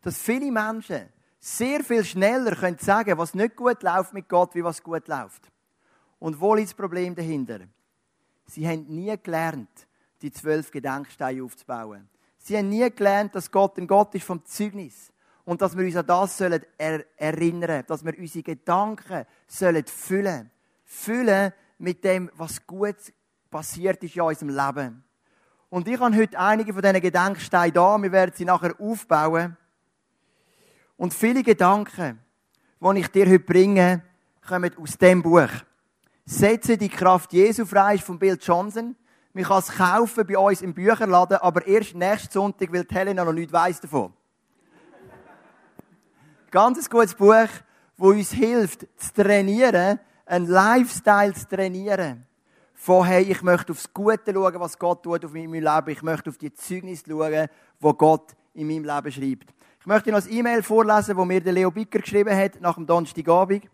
dass 0.02 0.18
viele 0.18 0.52
Menschen 0.52 1.10
sehr 1.38 1.84
viel 1.84 2.06
schneller 2.06 2.56
können 2.56 2.78
sagen, 2.80 3.18
was 3.18 3.34
nicht 3.34 3.56
gut 3.56 3.84
läuft 3.84 4.14
mit 4.14 4.30
Gott, 4.30 4.56
wie 4.56 4.64
was 4.64 4.82
gut 4.82 5.08
läuft. 5.08 5.52
Und 6.20 6.40
wo 6.40 6.56
liegt 6.56 6.70
das 6.70 6.74
Problem 6.76 7.16
dahinter? 7.16 7.62
Sie 8.48 8.68
haben 8.68 8.86
nie 8.88 9.16
gelernt, 9.22 9.88
die 10.22 10.32
zwölf 10.32 10.72
Gedenksteine 10.72 11.44
aufzubauen. 11.44 12.10
Sie 12.38 12.58
haben 12.58 12.70
nie 12.70 12.90
gelernt, 12.92 13.36
dass 13.36 13.52
Gott 13.52 13.78
ein 13.78 13.88
Gott 13.88 14.14
ist 14.16 14.26
vom 14.26 14.44
Zeugnis. 14.46 15.12
Und 15.44 15.62
dass 15.62 15.78
wir 15.78 15.86
uns 15.86 15.96
an 15.96 16.08
das 16.08 16.38
sollen 16.38 16.64
er 16.78 17.06
erinnern, 17.18 17.84
dass 17.88 18.04
wir 18.04 18.18
unsere 18.18 18.44
Gedanken 18.44 19.26
sollen 19.48 19.86
füllen. 19.86 20.52
Füllen 20.84 21.54
mit 21.78 22.04
dem, 22.04 22.32
was 22.36 22.66
gut 22.66 22.96
passiert 23.50 24.04
ist 24.04 24.16
in 24.16 24.22
unserem 24.22 24.50
Leben. 24.50 25.04
Und 25.70 25.88
ich 25.88 26.00
habe 26.00 26.16
heute 26.16 26.40
einige 26.40 26.74
von 26.74 26.82
diesen 26.82 27.02
Gedenksteinen 27.02 27.74
da. 27.74 27.98
Wir 28.02 28.12
werden 28.12 28.32
sie 28.36 28.46
nachher 28.46 28.80
aufbauen. 28.80 29.58
Und 30.98 31.14
viele 31.14 31.44
Gedanken, 31.44 32.20
die 32.80 33.00
ich 33.00 33.08
dir 33.08 33.26
heute 33.26 33.40
bringe, 33.40 34.04
kommen 34.48 34.72
aus 34.78 34.98
dem 34.98 35.22
Buch. 35.22 35.50
Setze 36.28 36.76
die 36.76 36.90
Kraft 36.90 37.34
Jesu 37.34 37.66
frei 37.66 38.00
von 38.00 38.18
Bill 38.18 38.38
Johnson. 38.42 38.96
Man 39.34 39.44
kann 39.44 39.60
es 39.60 39.68
kaufen 39.68 40.26
bei 40.26 40.36
uns 40.38 40.62
im 40.64 40.74
Bücherladen, 40.74 41.38
aber 41.38 41.68
erst 41.68 41.94
nächsten 41.94 42.32
Sonntag, 42.32 42.74
weil 42.74 42.86
Helena 42.90 43.24
noch 43.24 43.34
nichts 43.34 43.54
weiss 43.54 43.80
davon. 43.80 44.12
Ganz 46.50 46.90
gutes 46.90 47.14
Buch, 47.14 47.30
das 47.34 47.52
uns 47.98 48.32
hilft, 48.32 48.88
zu 48.98 49.14
trainieren, 49.14 50.00
einen 50.26 50.48
Lifestyle 50.48 51.34
zu 51.34 51.48
trainieren. 51.48 52.26
Von, 52.74 53.06
hey, 53.06 53.24
ich 53.24 53.44
möchte 53.44 53.74
aufs 53.74 53.94
Gute 53.94 54.34
schauen, 54.34 54.60
was 54.60 54.80
Gott 54.80 55.04
tut 55.04 55.24
auf 55.26 55.34
meinem 55.34 55.54
Leben. 55.54 55.90
Ich 55.90 56.02
möchte 56.02 56.30
auf 56.30 56.38
die 56.38 56.54
Zeugnis 56.54 57.04
schauen, 57.08 57.48
wo 57.80 57.94
Gott 57.94 58.36
in 58.54 58.68
meinem 58.68 58.86
Leben 58.86 59.12
schreibt. 59.12 59.54
Ich 59.80 59.86
möchte 59.86 60.12
noch 60.12 60.26
ein 60.26 60.32
E-Mail 60.32 60.64
vorlesen, 60.64 61.16
wo 61.18 61.24
mir 61.24 61.42
der 61.42 61.54
Leo 61.54 61.70
Bicker 61.70 62.00
geschrieben 62.00 62.36
hat, 62.36 62.60
nach 62.62 62.76
dem 62.76 62.88
Donnerstagabend. 62.88 63.66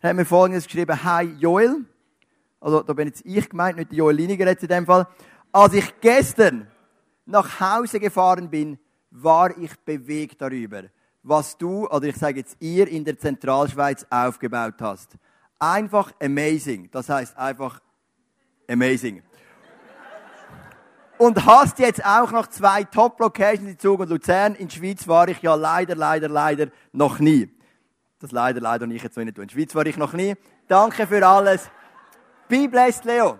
Er 0.00 0.10
hat 0.10 0.16
mir 0.16 0.24
folgendes 0.24 0.64
geschrieben. 0.64 1.04
Hi 1.04 1.24
Joel. 1.38 1.84
Also, 2.60 2.82
da 2.82 2.92
bin 2.92 3.08
jetzt 3.08 3.24
ich 3.24 3.48
gemeint, 3.48 3.78
nicht 3.78 3.92
Joel 3.92 4.16
Liniger 4.16 4.46
jetzt 4.46 4.62
in 4.62 4.68
dem 4.68 4.86
Fall. 4.86 5.06
Als 5.50 5.72
ich 5.72 6.00
gestern 6.00 6.68
nach 7.24 7.60
Hause 7.60 7.98
gefahren 7.98 8.50
bin, 8.50 8.78
war 9.10 9.56
ich 9.56 9.78
bewegt 9.80 10.40
darüber, 10.40 10.82
was 11.22 11.56
du, 11.56 11.88
oder 11.88 12.06
ich 12.06 12.16
sage 12.16 12.38
jetzt 12.38 12.56
ihr, 12.60 12.86
in 12.86 13.04
der 13.04 13.18
Zentralschweiz 13.18 14.06
aufgebaut 14.10 14.74
hast. 14.80 15.16
Einfach 15.58 16.12
amazing. 16.20 16.90
Das 16.90 17.08
heißt 17.08 17.36
einfach 17.36 17.80
amazing. 18.68 19.22
Und 21.18 21.44
hast 21.44 21.78
jetzt 21.78 22.02
auch 22.04 22.30
noch 22.30 22.46
zwei 22.46 22.84
Top-Locations 22.84 23.68
in 23.68 23.78
Zug 23.78 24.00
und 24.00 24.08
Luzern. 24.08 24.54
In 24.54 24.68
der 24.68 24.74
Schweiz 24.74 25.06
war 25.06 25.28
ich 25.28 25.42
ja 25.42 25.54
leider, 25.54 25.94
leider, 25.94 26.28
leider 26.28 26.68
noch 26.92 27.18
nie. 27.18 27.50
Das 28.20 28.32
leider, 28.32 28.60
leider 28.60 28.86
nicht 28.86 29.02
jetzt 29.02 29.16
so 29.16 29.20
nicht. 29.20 29.36
In 29.36 29.46
der 29.46 29.52
Schweiz 29.52 29.74
war 29.74 29.84
ich 29.84 29.98
noch 29.98 30.14
nie. 30.14 30.34
Danke 30.66 31.06
für 31.06 31.26
alles. 31.26 31.70
Be 32.50 32.68
blessed, 32.68 33.04
Leo. 33.04 33.38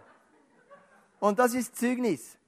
Und 1.19 1.37
das 1.37 1.52
ist 1.55 1.75
Zeugnis. 1.76 2.38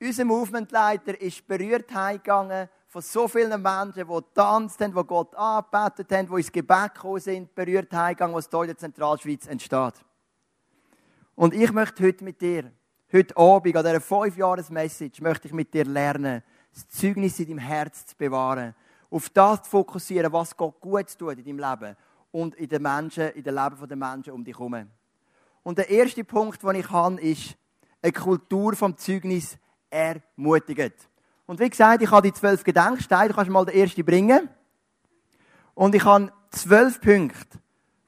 Unser 0.00 0.24
Movementleiter 0.24 1.20
ist 1.20 1.44
berührt 1.44 1.92
heimgegangen 1.92 2.68
von 2.86 3.02
so 3.02 3.26
vielen 3.26 3.60
Menschen, 3.60 4.06
die 4.06 4.20
tanzt 4.32 4.80
haben, 4.80 4.94
die 4.94 5.04
Gott 5.04 5.34
angebetet 5.34 6.12
haben, 6.12 6.28
die 6.28 6.34
ins 6.36 6.52
Gebet 6.52 6.94
gekommen 6.94 7.18
sind, 7.18 7.52
berührt 7.52 7.92
heimgegangen, 7.92 8.36
was 8.36 8.48
hier 8.48 8.60
in 8.60 8.66
der 8.68 8.78
Zentralschweiz 8.78 9.48
entsteht. 9.48 9.94
Und 11.34 11.52
ich 11.52 11.72
möchte 11.72 12.04
heute 12.04 12.22
mit 12.22 12.40
dir 12.40 12.70
Heute 13.10 13.36
Abend, 13.36 13.74
an 13.74 13.84
dieser 13.84 13.98
5-Jahres-Message, 14.00 15.22
möchte 15.22 15.48
ich 15.48 15.54
mit 15.54 15.72
dir 15.72 15.86
lernen, 15.86 16.42
das 16.74 16.88
Zeugnis 16.90 17.40
in 17.40 17.46
deinem 17.46 17.58
Herz 17.58 18.04
zu 18.04 18.14
bewahren. 18.14 18.74
Auf 19.10 19.30
das 19.30 19.62
zu 19.62 19.70
fokussieren, 19.70 20.30
was 20.30 20.54
Gott 20.54 20.78
gut 20.78 21.18
tut 21.18 21.38
in 21.38 21.58
deinem 21.58 21.58
Leben 21.58 21.96
und 22.30 22.54
in 22.54 22.68
den 22.68 22.82
Menschen, 22.82 23.30
in 23.30 23.42
dem 23.42 23.54
Leben 23.54 23.88
der 23.88 23.96
Menschen 23.96 24.34
um 24.34 24.44
dich 24.44 24.54
herum. 24.54 24.88
Und 25.68 25.76
der 25.76 25.90
erste 25.90 26.24
Punkt, 26.24 26.62
den 26.62 26.76
ich 26.76 26.90
habe, 26.90 27.20
ist 27.20 27.54
eine 28.00 28.10
Kultur 28.10 28.74
vom 28.74 28.96
Zeugnis 28.96 29.58
ermutigt. 29.90 30.94
Und 31.44 31.60
wie 31.60 31.68
gesagt, 31.68 32.00
ich 32.00 32.10
habe 32.10 32.26
die 32.26 32.32
zwölf 32.32 32.64
Gedenksteine, 32.64 33.28
du 33.28 33.34
kannst 33.34 33.50
mal 33.50 33.66
den 33.66 33.74
ersten 33.74 34.02
bringen. 34.02 34.48
Und 35.74 35.94
ich 35.94 36.02
habe 36.06 36.32
zwölf 36.52 37.02
Punkte, 37.02 37.58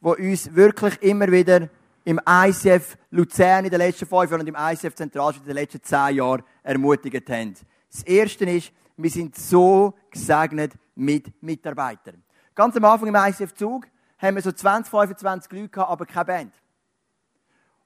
die 0.00 0.30
uns 0.30 0.54
wirklich 0.54 1.02
immer 1.02 1.30
wieder 1.30 1.68
im 2.04 2.18
ICF 2.26 2.96
Luzern 3.10 3.66
in 3.66 3.70
den 3.70 3.80
letzten 3.80 4.06
fünf 4.06 4.30
Jahren 4.30 4.40
und 4.40 4.48
im 4.48 4.56
ICF 4.58 4.94
Zentralstadt 4.94 5.42
in 5.42 5.48
den 5.48 5.56
letzten 5.56 5.82
zehn 5.82 6.16
Jahren 6.16 6.42
ermutigt 6.62 7.28
haben. 7.28 7.54
Das 7.92 8.02
erste 8.04 8.46
ist, 8.46 8.72
wir 8.96 9.10
sind 9.10 9.36
so 9.36 9.92
gesegnet 10.10 10.72
mit 10.94 11.30
Mitarbeitern. 11.42 12.22
Ganz 12.54 12.74
am 12.74 12.86
Anfang 12.86 13.08
im 13.08 13.16
ICF 13.16 13.52
Zug 13.52 13.86
haben 14.16 14.36
wir 14.36 14.42
so 14.42 14.50
20, 14.50 14.90
25 14.90 15.52
Leute 15.52 15.68
gehabt, 15.68 15.90
aber 15.90 16.06
keine 16.06 16.24
Band. 16.24 16.59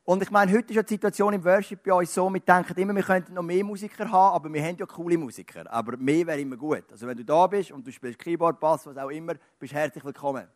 Und 0.07 0.23
ich 0.23 0.31
meine, 0.31 0.53
heute 0.53 0.69
ist 0.69 0.77
ja 0.77 0.83
die 0.83 0.95
Situation 0.95 1.33
im 1.33 1.43
Worship 1.43 1.83
bei 1.83 1.93
uns 1.95 2.13
so, 2.13 2.29
wir 2.29 2.41
denken 2.41 2.79
immer, 2.79 2.95
wir 2.95 3.03
könnten 3.03 3.33
noch 3.33 3.43
mehr 3.43 3.65
Musiker 3.65 4.11
haben, 4.11 4.35
aber 4.35 4.53
wir 4.53 4.63
haben 4.63 4.77
ja 4.77 4.85
coole 4.85 5.17
Musiker. 5.17 5.65
Aber 5.73 5.97
mehr 5.97 6.27
wäre 6.27 6.41
immer 6.41 6.59
gut. 6.59 6.85
Also 6.93 7.07
wenn 7.07 7.17
du 7.17 7.25
da 7.25 7.47
bist 7.47 7.73
und 7.73 7.87
du 7.87 7.91
spielst 7.91 8.19
Keyboard, 8.19 8.61
Bass, 8.61 8.87
was 8.87 8.99
auch 8.99 9.09
immer, 9.09 9.33
bist 9.59 9.73
du 9.73 9.77
herzlich 9.77 10.05
willkommen. 10.05 10.47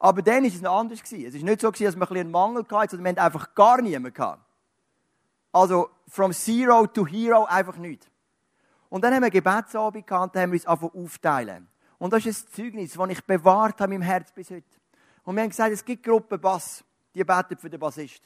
Aber 0.00 0.20
dann 0.20 0.42
war 0.42 0.48
es 0.48 0.60
noch 0.60 0.80
anders. 0.80 1.00
Es 1.00 1.12
war 1.12 1.42
nicht 1.42 1.60
so, 1.60 1.70
dass 1.70 1.96
wir 1.96 2.10
einen 2.10 2.30
Mangel 2.32 2.64
hatten, 2.68 2.90
sondern 2.90 3.04
wir 3.04 3.10
hatten 3.10 3.18
einfach 3.20 3.54
gar 3.54 3.80
niemanden 3.80 4.12
gehabt. 4.12 4.42
Also, 5.52 5.88
from 6.08 6.32
zero 6.32 6.88
to 6.88 7.06
hero, 7.06 7.44
einfach 7.44 7.76
nichts. 7.76 8.08
Und 8.88 9.04
dann 9.04 9.14
haben 9.14 9.22
wir 9.22 9.30
Gebetsabend 9.30 10.06
gehabt 10.06 10.34
und 10.34 10.42
haben 10.42 10.50
wir 10.50 10.56
uns 10.56 10.66
einfach 10.66 10.92
aufteilen. 10.92 11.68
Und 11.98 12.12
das 12.12 12.26
ist 12.26 12.48
ein 12.48 12.52
Zeugnis, 12.52 12.92
das 12.94 13.10
ich 13.10 13.24
bewahrt 13.24 13.80
habe 13.80 13.94
im 13.94 14.02
Herz 14.02 14.32
bis 14.32 14.50
heute. 14.50 14.66
Und 15.22 15.36
wir 15.36 15.42
haben 15.42 15.50
gesagt, 15.50 15.72
es 15.72 15.84
gibt 15.84 16.04
Gruppen 16.04 16.40
Bass, 16.40 16.84
die 17.14 17.22
beten 17.22 17.56
für 17.56 17.70
den 17.70 17.78
Bassist. 17.78 18.22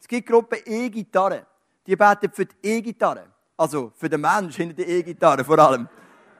Es 0.00 0.08
gibt 0.08 0.28
Gruppen 0.28 0.58
E-Gitarre, 0.64 1.46
die 1.86 1.94
beten 1.94 2.32
für 2.32 2.46
die 2.46 2.56
E-Gitarre. 2.62 3.26
Also 3.56 3.92
für 3.94 4.08
den 4.08 4.22
Mensch 4.22 4.56
hinter 4.56 4.74
der 4.74 4.88
E-Gitarre 4.88 5.44
vor 5.44 5.58
allem. 5.58 5.88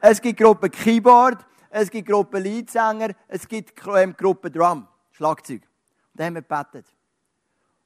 Es 0.01 0.19
gibt 0.19 0.39
Gruppen 0.39 0.71
Keyboard, 0.71 1.45
es 1.69 1.89
gibt 1.89 2.09
Gruppen 2.09 2.41
Leadsänger, 2.41 3.09
es 3.27 3.47
gibt 3.47 3.73
ähm, 3.87 4.15
Gruppen 4.17 4.51
Drum, 4.51 4.87
Schlagzeug. 5.11 5.61
Und 5.61 6.19
da 6.19 6.25
haben 6.25 6.33
wir 6.33 6.41
gebetet. 6.41 6.87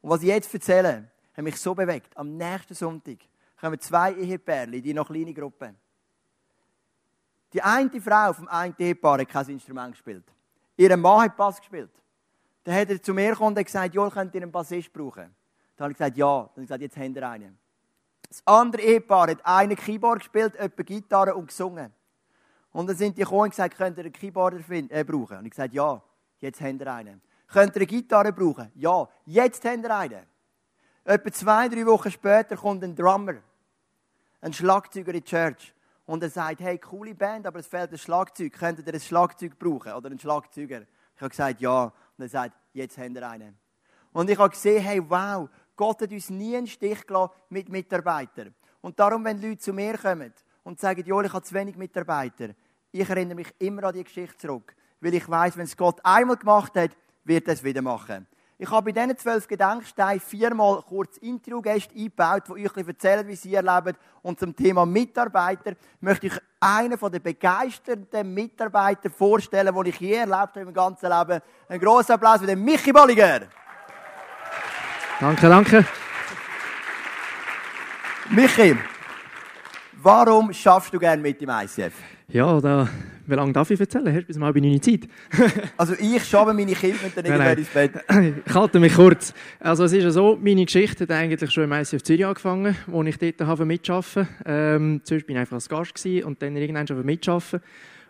Und 0.01 0.09
was 0.09 0.21
ich 0.21 0.29
jetzt 0.29 0.53
erzähle, 0.53 1.11
hat 1.35 1.43
mich 1.43 1.59
so 1.59 1.75
bewegt. 1.75 2.15
Am 2.15 2.37
nächsten 2.37 2.73
Sonntag 2.73 3.17
kommen 3.59 3.79
zwei 3.79 4.13
Ehepärchen, 4.13 4.81
die 4.81 4.93
noch 4.93 5.07
kleine 5.07 5.33
Gruppen. 5.33 5.75
Die 7.51 7.61
eine 7.61 8.01
Frau 8.01 8.33
vom 8.33 8.47
einen 8.47 8.75
Ehepaar 8.79 9.19
hat 9.19 9.29
kein 9.29 9.49
Instrument 9.49 9.91
gespielt. 9.91 10.25
Ihr 10.77 10.95
Mann 10.95 11.21
hat 11.21 11.35
Bass 11.35 11.59
gespielt. 11.59 11.91
Dann 12.63 12.75
hat 12.75 12.89
er 12.89 13.01
zu 13.01 13.13
mir 13.13 13.31
gekommen 13.31 13.57
und 13.57 13.63
gesagt, 13.63 13.93
Joel, 13.93 14.09
könnt 14.09 14.33
ihr 14.33 14.41
einen 14.41 14.51
Bassist 14.51 14.91
brauchen? 14.91 15.35
Dann 15.75 15.85
habe 15.85 15.91
ich 15.91 15.97
gesagt, 15.97 16.17
ja. 16.17 16.25
Dann 16.25 16.49
habe 16.49 16.61
ich 16.61 16.67
gesagt, 16.67 16.81
jetzt 16.81 16.97
habt 16.97 17.15
ihr 17.15 17.29
einen. 17.29 17.57
Das 18.27 18.41
andere 18.45 18.81
Ehepaar 18.81 19.29
hat 19.29 19.45
einen 19.45 19.75
Keyboard 19.75 20.19
gespielt, 20.19 20.55
etwa 20.55 20.83
Gitarre 20.83 21.35
und 21.35 21.47
gesungen. 21.47 21.93
Und 22.71 22.87
dann 22.87 22.95
sind 22.95 23.17
die 23.17 23.21
gekommen 23.21 23.43
und 23.43 23.49
gesagt, 23.51 23.77
könnt 23.77 23.97
ihr 23.97 24.03
einen 24.03 24.13
Keyboarder 24.13 24.59
finden, 24.59 24.93
äh, 24.93 25.03
brauchen? 25.03 25.37
Und 25.37 25.45
ich 25.45 25.51
gesagt, 25.51 25.73
ja, 25.73 26.01
jetzt 26.39 26.59
habt 26.59 26.81
ihr 26.81 26.93
einen. 26.93 27.21
Könnt 27.47 27.75
ihr 27.75 27.79
eine 27.79 27.85
Gitarre 27.85 28.33
brauchen? 28.33 28.71
Ja, 28.75 29.07
jetzt 29.25 29.63
habt 29.63 29.83
ihr 29.83 29.95
einen. 29.95 30.25
Etwa 31.05 31.31
zwei, 31.31 31.69
drei 31.69 31.85
Wochen 31.85 32.11
später 32.11 32.57
kommt 32.57 32.83
ein 32.83 32.95
Drummer, 32.95 33.35
ein 34.41 34.51
Schlagzeuger 34.51 35.13
in 35.13 35.19
die 35.19 35.23
Church. 35.23 35.73
Und 36.05 36.21
er 36.21 36.29
sagt, 36.29 36.59
hey, 36.59 36.77
coole 36.77 37.15
Band, 37.15 37.47
aber 37.47 37.59
es 37.59 37.67
fehlt 37.67 37.91
ein 37.91 37.97
Schlagzeug. 37.97 38.53
Könnt 38.53 38.85
ihr 38.85 38.93
ein 38.93 38.99
Schlagzeug 38.99 39.57
brauchen? 39.57 39.93
Oder 39.93 40.07
einen 40.07 40.19
Schlagzeuger? 40.19 40.81
Ich 41.15 41.21
habe 41.21 41.29
gesagt, 41.29 41.61
ja. 41.61 41.85
Und 41.85 42.23
er 42.23 42.29
sagt, 42.29 42.55
jetzt 42.73 42.97
habt 42.97 43.11
ihr 43.11 43.27
einen. 43.29 43.57
Und 44.11 44.29
ich 44.29 44.37
habe 44.37 44.49
gesehen, 44.49 44.83
hey, 44.83 45.01
wow, 45.09 45.49
Gott 45.75 46.01
hat 46.01 46.11
uns 46.11 46.29
nie 46.29 46.55
einen 46.55 46.67
Stich 46.67 47.05
gelassen 47.05 47.33
mit 47.49 47.69
Mitarbeitern. 47.69 48.53
Und 48.81 48.99
darum, 48.99 49.25
wenn 49.25 49.41
Leute 49.41 49.57
zu 49.57 49.73
mir 49.73 49.97
kommen 49.97 50.33
und 50.63 50.79
sagen, 50.79 51.03
Joel, 51.05 51.25
ich 51.25 51.33
habe 51.33 51.43
zu 51.43 51.53
wenig 51.55 51.75
Mitarbeiter, 51.75 52.49
ich 52.91 53.09
erinnere 53.09 53.35
mich 53.35 53.53
immer 53.59 53.85
an 53.85 53.93
die 53.93 54.03
Geschichte 54.03 54.37
zurück. 54.37 54.75
Weil 55.01 55.15
ich 55.15 55.27
weiß, 55.27 55.57
wenn 55.57 55.65
es 55.65 55.75
Gott 55.75 55.99
einmal 56.03 56.37
gemacht 56.37 56.75
hat, 56.75 56.91
wird 57.23 57.47
er 57.47 57.53
es 57.53 57.63
wieder 57.63 57.81
machen. 57.81 58.27
Ich 58.57 58.71
habe 58.71 58.93
bei 58.93 59.01
diesen 59.01 59.17
zwölf 59.17 59.47
Gedenksteinen 59.47 60.21
viermal 60.21 60.81
kurz 60.83 61.17
Interviewgäste 61.17 61.93
eingebaut, 61.93 62.43
die 62.47 62.65
euch 62.65 62.87
erzählen, 62.87 63.27
wie 63.27 63.35
sie 63.35 63.53
erleben. 63.53 63.97
Und 64.21 64.39
zum 64.39 64.55
Thema 64.55 64.85
Mitarbeiter 64.85 65.73
möchte 65.99 66.27
ich 66.27 66.39
einen 66.61 66.97
der 66.97 67.19
begeisterten 67.19 68.33
Mitarbeiter 68.33 69.09
vorstellen, 69.09 69.75
den 69.75 69.85
ich 69.87 69.99
je 69.99 70.13
erlebt 70.13 70.55
habe 70.55 70.61
im 70.61 70.73
ganzen 70.73 71.09
Leben. 71.09 71.41
Ein 71.67 71.79
grosser 71.81 72.13
Applaus 72.13 72.39
für 72.39 72.47
den 72.47 72.63
Michi 72.63 72.93
Bolliger. 72.93 73.41
Danke, 75.19 75.47
danke. 75.47 75.85
Michi, 78.29 78.75
warum 79.93 80.51
schaffst 80.51 80.93
du 80.93 80.99
gerne 80.99 81.21
mit 81.21 81.39
dem 81.39 81.49
ICF? 81.49 81.93
Ja, 82.27 82.59
da, 82.59 82.89
wie 83.25 83.33
lange 83.35 83.53
darf 83.53 83.71
ich 83.71 83.79
erzählen? 83.79 84.13
Hast 84.13 84.23
du 84.23 84.27
bis 84.27 84.37
mal 84.37 84.51
bei 84.51 84.59
deiner 84.59 84.81
Zeit? 84.81 85.07
also 85.77 85.93
ich 85.97 86.25
schaue 86.25 86.53
meine 86.53 86.73
Kinder 86.73 86.97
und 87.05 87.15
dann 87.15 87.25
irgendwann 87.25 87.57
ins 87.57 87.69
Bett. 87.69 87.91
Ich 88.45 88.53
halte 88.53 88.79
mich 88.79 88.93
kurz. 88.93 89.33
Also 89.61 89.85
es 89.85 89.93
ist 89.93 90.03
ja 90.03 90.11
so, 90.11 90.37
meine 90.41 90.65
Geschichte 90.65 91.03
hat 91.03 91.11
eigentlich 91.11 91.49
schon 91.51 91.63
im 91.63 91.71
ICF 91.71 92.03
Zürich 92.03 92.25
angefangen, 92.25 92.75
wo 92.87 93.01
ich 93.03 93.17
dort 93.17 93.39
habe 93.41 93.63
mitarbeiten 93.63 94.27
ähm, 94.45 95.01
Zuerst 95.03 95.27
bin 95.27 95.37
ich 95.37 95.39
einfach 95.39 95.55
als 95.55 95.69
Gast 95.69 95.95
gewesen 95.95 96.25
und 96.25 96.41
dann 96.41 96.57
irgendwann 96.57 96.87
schon 96.87 97.05
mitarbeiten. 97.05 97.61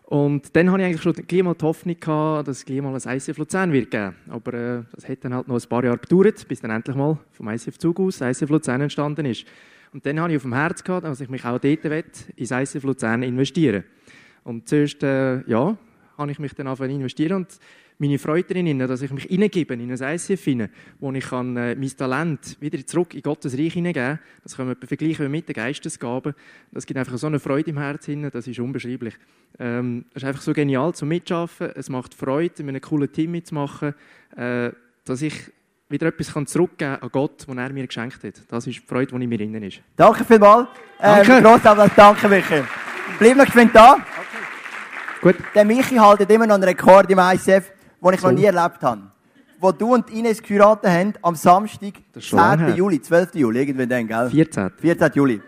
Und 0.08 0.56
dann 0.56 0.72
hatte 0.72 0.84
ich 0.84 0.88
eigentlich 0.88 1.02
schon 1.02 1.14
gleich 1.14 1.42
mal 1.42 1.56
die 1.56 1.66
Hoffnung, 1.66 2.00
gehabt, 2.00 2.48
dass 2.48 2.58
es 2.58 2.66
gleich 2.66 2.80
mal 2.80 2.94
ein 2.94 3.18
ICF 3.18 3.38
Luzern 3.40 3.74
wird 3.74 3.90
geben. 3.90 4.16
Aber 4.30 4.54
äh, 4.54 4.84
das 4.94 5.10
hat 5.10 5.24
dann 5.26 5.34
halt 5.34 5.48
noch 5.48 5.60
ein 5.60 5.70
paar 5.70 5.84
Jahre 5.84 5.98
gedauert, 5.98 6.48
bis 6.48 6.62
dann 6.62 6.70
endlich 6.70 6.96
mal 6.96 7.18
vom 7.32 7.50
ICF 7.50 7.80
Zug 7.80 8.00
aus 8.00 8.22
ICF 8.22 8.50
Luzern 8.50 8.82
entstanden 8.82 9.26
ist. 9.26 9.46
Und 9.94 10.06
dann 10.06 10.20
habe 10.20 10.32
ich 10.32 10.38
auf 10.38 10.44
dem 10.44 10.54
Herz 10.54 10.84
gehabt, 10.84 11.06
dass 11.06 11.22
ich 11.22 11.30
mich 11.30 11.44
auch 11.44 11.58
dort 11.58 11.84
will, 11.84 12.04
ins 12.36 12.52
ICF 12.52 12.84
Luzern 12.84 13.24
investieren 13.24 13.84
Und 14.44 14.70
zuerst, 14.70 15.02
äh, 15.02 15.42
ja, 15.50 15.76
habe 16.18 16.32
ich 16.32 16.38
mich 16.38 16.54
dann 16.54 16.68
angefangen 16.68 16.96
investieren 16.96 17.38
und 17.38 17.60
meine 17.98 18.20
Freude 18.20 18.54
darin, 18.54 18.80
dass 18.80 19.02
ich 19.02 19.12
mich 19.12 19.26
hineingebe 19.26 19.74
in 19.74 19.92
ein 19.92 20.16
ICF 20.16 20.44
hinein, 20.44 20.70
wo 21.00 21.12
ich 21.14 21.26
kann, 21.26 21.56
äh, 21.56 21.76
mein 21.76 21.90
Talent 21.90 22.58
wieder 22.60 22.86
zurück 22.86 23.14
in 23.14 23.22
Gottes 23.22 23.58
Reich 23.58 23.74
hineingeben 23.74 24.20
Das 24.44 24.56
können 24.56 24.76
wir 24.80 24.88
vergleichen 24.88 25.32
mit 25.32 25.48
den 25.48 25.54
Geistesgaben. 25.54 26.34
Das 26.72 26.86
gibt 26.86 27.00
einfach 27.00 27.18
so 27.18 27.28
eine 27.28 27.40
Freude 27.40 27.70
im 27.70 27.78
Herzen, 27.78 28.30
das 28.30 28.48
ist 28.48 28.60
unbeschreiblich. 28.60 29.16
Ähm, 29.60 30.06
es 30.12 30.24
ist 30.24 30.28
einfach 30.28 30.42
so 30.42 30.54
genial 30.54 30.94
zum 30.94 31.08
Mitschaffen. 31.08 31.72
Es 31.76 31.90
macht 31.90 32.14
Freude, 32.14 32.64
mit 32.64 32.70
einem 32.76 32.82
coolen 32.82 33.12
Team 33.12 33.32
mitzumachen, 33.32 33.94
äh, 34.36 34.72
dass 35.06 35.22
ich 35.22 35.52
wieder 35.88 36.08
etwas 36.08 36.34
kann 36.34 36.48
zurückgeben 36.48 36.98
an 37.00 37.10
Gott, 37.12 37.46
was 37.48 37.56
er 37.56 37.70
mir 37.72 37.88
geschenkt 37.88 38.24
hat. 38.24 38.42
Das 38.50 38.68
ist 38.68 38.76
die 38.76 38.86
Freude, 38.86 39.16
die 39.16 39.24
in 39.24 39.30
mir 39.30 39.38
drin 39.38 39.64
ist. 39.64 39.82
Danke 39.96 40.26
vielmals. 40.26 40.68
Danke. 41.00 41.32
Ähm, 41.32 41.44
Grossartig, 41.44 41.94
danke 41.96 42.28
Michi. 42.28 42.64
Bleib 43.20 43.38
noch 43.38 43.46
geschwind 43.46 43.74
da. 43.74 43.94
Okay. 43.94 44.02
Gut. 45.22 45.36
Der 45.54 45.64
Michi 45.64 45.96
haltet 45.96 46.30
immer 46.30 46.48
noch 46.48 46.56
einen 46.56 46.64
Rekord 46.64 47.10
im 47.10 47.20
ICF 47.20 47.75
den 48.12 48.18
ich 48.18 48.24
noch 48.24 48.32
nie 48.32 48.46
erlebt 48.46 48.82
habe. 48.82 49.02
Wo 49.60 49.72
du 49.72 49.94
und 49.94 50.10
Ines 50.10 50.42
geheiratet 50.42 50.92
haben, 50.92 51.14
am 51.22 51.36
Samstag, 51.36 51.94
10. 52.20 52.76
Juli, 52.76 53.02
12. 53.02 53.36
Juli, 53.36 53.60
irgendwann 53.60 53.90
dann, 53.90 54.08
gell? 54.08 54.30
14. 54.30 54.72
14. 54.80 55.12
Juli. 55.14 55.42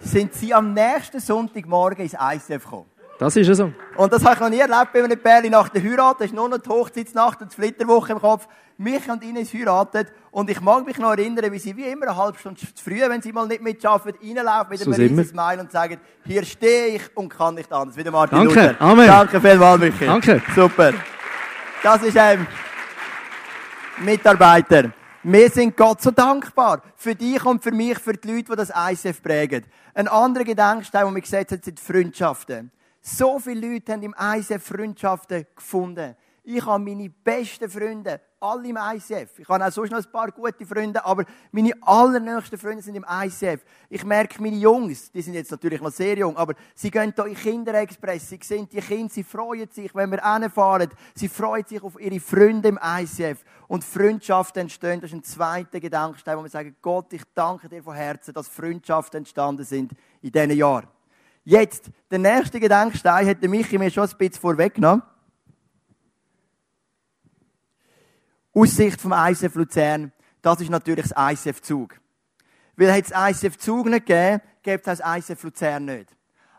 sind 0.00 0.34
sie 0.34 0.54
am 0.54 0.72
nächsten 0.72 1.20
Sonntagmorgen 1.20 2.04
ins 2.04 2.14
ICF 2.14 2.64
gekommen. 2.64 2.86
Das 3.18 3.34
ist 3.34 3.48
ja 3.48 3.54
so. 3.54 3.72
Und 3.96 4.12
das 4.12 4.24
habe 4.24 4.34
ich 4.34 4.40
noch 4.40 4.48
nie 4.48 4.60
erlebt 4.60 4.92
bei 4.92 5.02
einem 5.02 5.18
Pärchen 5.18 5.50
nach 5.50 5.68
der 5.68 5.82
Heirat. 5.82 6.20
Das 6.20 6.26
ist 6.26 6.34
nur 6.34 6.48
noch 6.48 6.58
die 6.58 6.68
Hochzeitsnacht 6.68 7.42
und 7.42 7.50
die 7.50 7.56
Flitterwoche 7.56 8.12
im 8.12 8.20
Kopf. 8.20 8.46
Mich 8.76 9.10
und 9.10 9.24
Ines 9.24 9.52
heiratet. 9.52 10.12
Und 10.30 10.48
ich 10.48 10.60
mag 10.60 10.86
mich 10.86 10.98
noch 10.98 11.10
erinnern, 11.10 11.50
wie 11.50 11.58
sie 11.58 11.76
wie 11.76 11.82
immer 11.82 12.06
eine 12.06 12.16
halbe 12.16 12.38
Stunde 12.38 12.60
zu 12.60 12.66
früh, 12.76 13.00
wenn 13.00 13.20
sie 13.20 13.32
mal 13.32 13.48
nicht 13.48 13.60
mitschaffen, 13.60 14.12
reinlaufen 14.22 14.70
mit 14.70 14.82
einem 14.82 14.92
so 14.94 15.02
riesen 15.02 15.24
Smile 15.24 15.60
und 15.60 15.72
sagen, 15.72 15.98
hier 16.24 16.44
stehe 16.44 16.94
ich 16.94 17.02
und 17.16 17.28
kann 17.28 17.56
nicht 17.56 17.72
anders. 17.72 17.96
Wie 17.96 18.04
der 18.04 18.12
Martin 18.12 18.38
Danke. 18.38 18.54
Luther. 18.54 18.76
Amen. 18.80 19.06
Danke 19.08 19.40
vielmals, 19.40 19.80
Michi. 19.80 20.06
Danke. 20.06 20.40
Super. 20.54 20.92
Das 21.82 22.02
ist 22.02 22.16
ein 22.16 22.44
Mitarbeiter. 24.00 24.90
Wir 25.22 25.48
sind 25.48 25.76
Gott 25.76 26.02
so 26.02 26.10
dankbar 26.10 26.82
für 26.96 27.14
dich 27.14 27.44
und 27.44 27.62
für 27.62 27.70
mich, 27.70 27.98
für 28.00 28.14
die 28.14 28.32
Leute, 28.32 28.50
die 28.50 28.56
das 28.56 28.72
ICF 28.74 29.22
prägen. 29.22 29.64
Ein 29.94 30.08
anderer 30.08 30.42
Gedenkstein, 30.42 31.06
den 31.06 31.14
wir 31.14 31.20
gesetzt 31.20 31.52
haben, 31.52 31.62
sind 31.62 31.78
Freundschaften. 31.78 32.72
So 33.00 33.38
viele 33.38 33.74
Leute 33.74 33.92
haben 33.92 34.02
im 34.02 34.14
ICF 34.18 34.66
Freundschaften 34.66 35.46
gefunden. 35.54 36.16
Ich 36.50 36.64
habe 36.64 36.82
meine 36.82 37.10
besten 37.10 37.68
Freunde, 37.68 38.22
alle 38.40 38.68
im 38.68 38.78
ICF. 38.78 39.38
Ich 39.38 39.48
habe 39.50 39.66
auch 39.66 39.70
sonst 39.70 39.90
noch 39.90 39.98
ein 39.98 40.10
paar 40.10 40.30
gute 40.30 40.64
Freunde, 40.64 41.04
aber 41.04 41.26
meine 41.52 41.72
allernächsten 41.82 42.58
Freunde 42.58 42.82
sind 42.82 42.94
im 42.94 43.04
ICF. 43.06 43.62
Ich 43.90 44.02
merke, 44.02 44.40
meine 44.40 44.56
Jungs, 44.56 45.12
die 45.12 45.20
sind 45.20 45.34
jetzt 45.34 45.50
natürlich 45.50 45.78
noch 45.82 45.90
sehr 45.90 46.16
jung, 46.16 46.34
aber 46.38 46.54
sie 46.74 46.90
gehen 46.90 47.12
hier 47.14 47.26
in 47.26 47.34
Kinderexpress, 47.34 48.30
sie 48.30 48.40
sehen 48.42 48.66
die 48.66 48.80
Kinder, 48.80 49.12
sie 49.12 49.24
freuen 49.24 49.68
sich, 49.70 49.94
wenn 49.94 50.10
wir 50.10 50.22
hinfahren, 50.24 50.88
sie 51.14 51.28
freuen 51.28 51.66
sich 51.66 51.82
auf 51.82 52.00
ihre 52.00 52.18
Freunde 52.18 52.68
im 52.70 52.78
ICF. 52.82 53.44
Und 53.66 53.84
Freundschaften 53.84 54.62
entstehen, 54.62 55.02
das 55.02 55.10
ist 55.10 55.16
ein 55.16 55.24
zweiter 55.24 55.80
Gedankenstein, 55.80 56.38
wo 56.38 56.44
wir 56.44 56.48
sagen, 56.48 56.74
Gott, 56.80 57.12
ich 57.12 57.24
danke 57.34 57.68
dir 57.68 57.82
von 57.82 57.94
Herzen, 57.94 58.32
dass 58.32 58.48
Freundschaften 58.48 59.18
entstanden 59.18 59.64
sind 59.64 59.92
in 60.22 60.32
diesen 60.32 60.52
Jahren. 60.52 60.88
Jetzt, 61.44 61.90
der 62.10 62.20
nächste 62.20 62.58
Gedenkstein 62.58 63.28
hat 63.28 63.42
der 63.42 63.50
Michi 63.50 63.76
mir 63.76 63.90
schon 63.90 64.08
ein 64.08 64.16
bisschen 64.16 64.40
vorweggenommen. 64.40 65.02
Aussicht 68.58 69.00
vom 69.00 69.12
ICF 69.12 69.54
Luzern, 69.54 70.12
das 70.42 70.60
ist 70.60 70.68
natürlich 70.68 71.06
das 71.08 71.32
ICF 71.32 71.62
Zug. 71.62 71.94
Weil 72.76 72.92
hätte 72.92 73.12
es 73.14 73.42
ICF 73.42 73.56
Zug 73.56 73.86
nicht 73.86 74.06
gegeben, 74.06 74.40
gäbe 74.62 74.82
es 74.84 74.98
das 74.98 75.00
ICF 75.00 75.44
Luzern 75.44 75.84
nicht. 75.84 76.08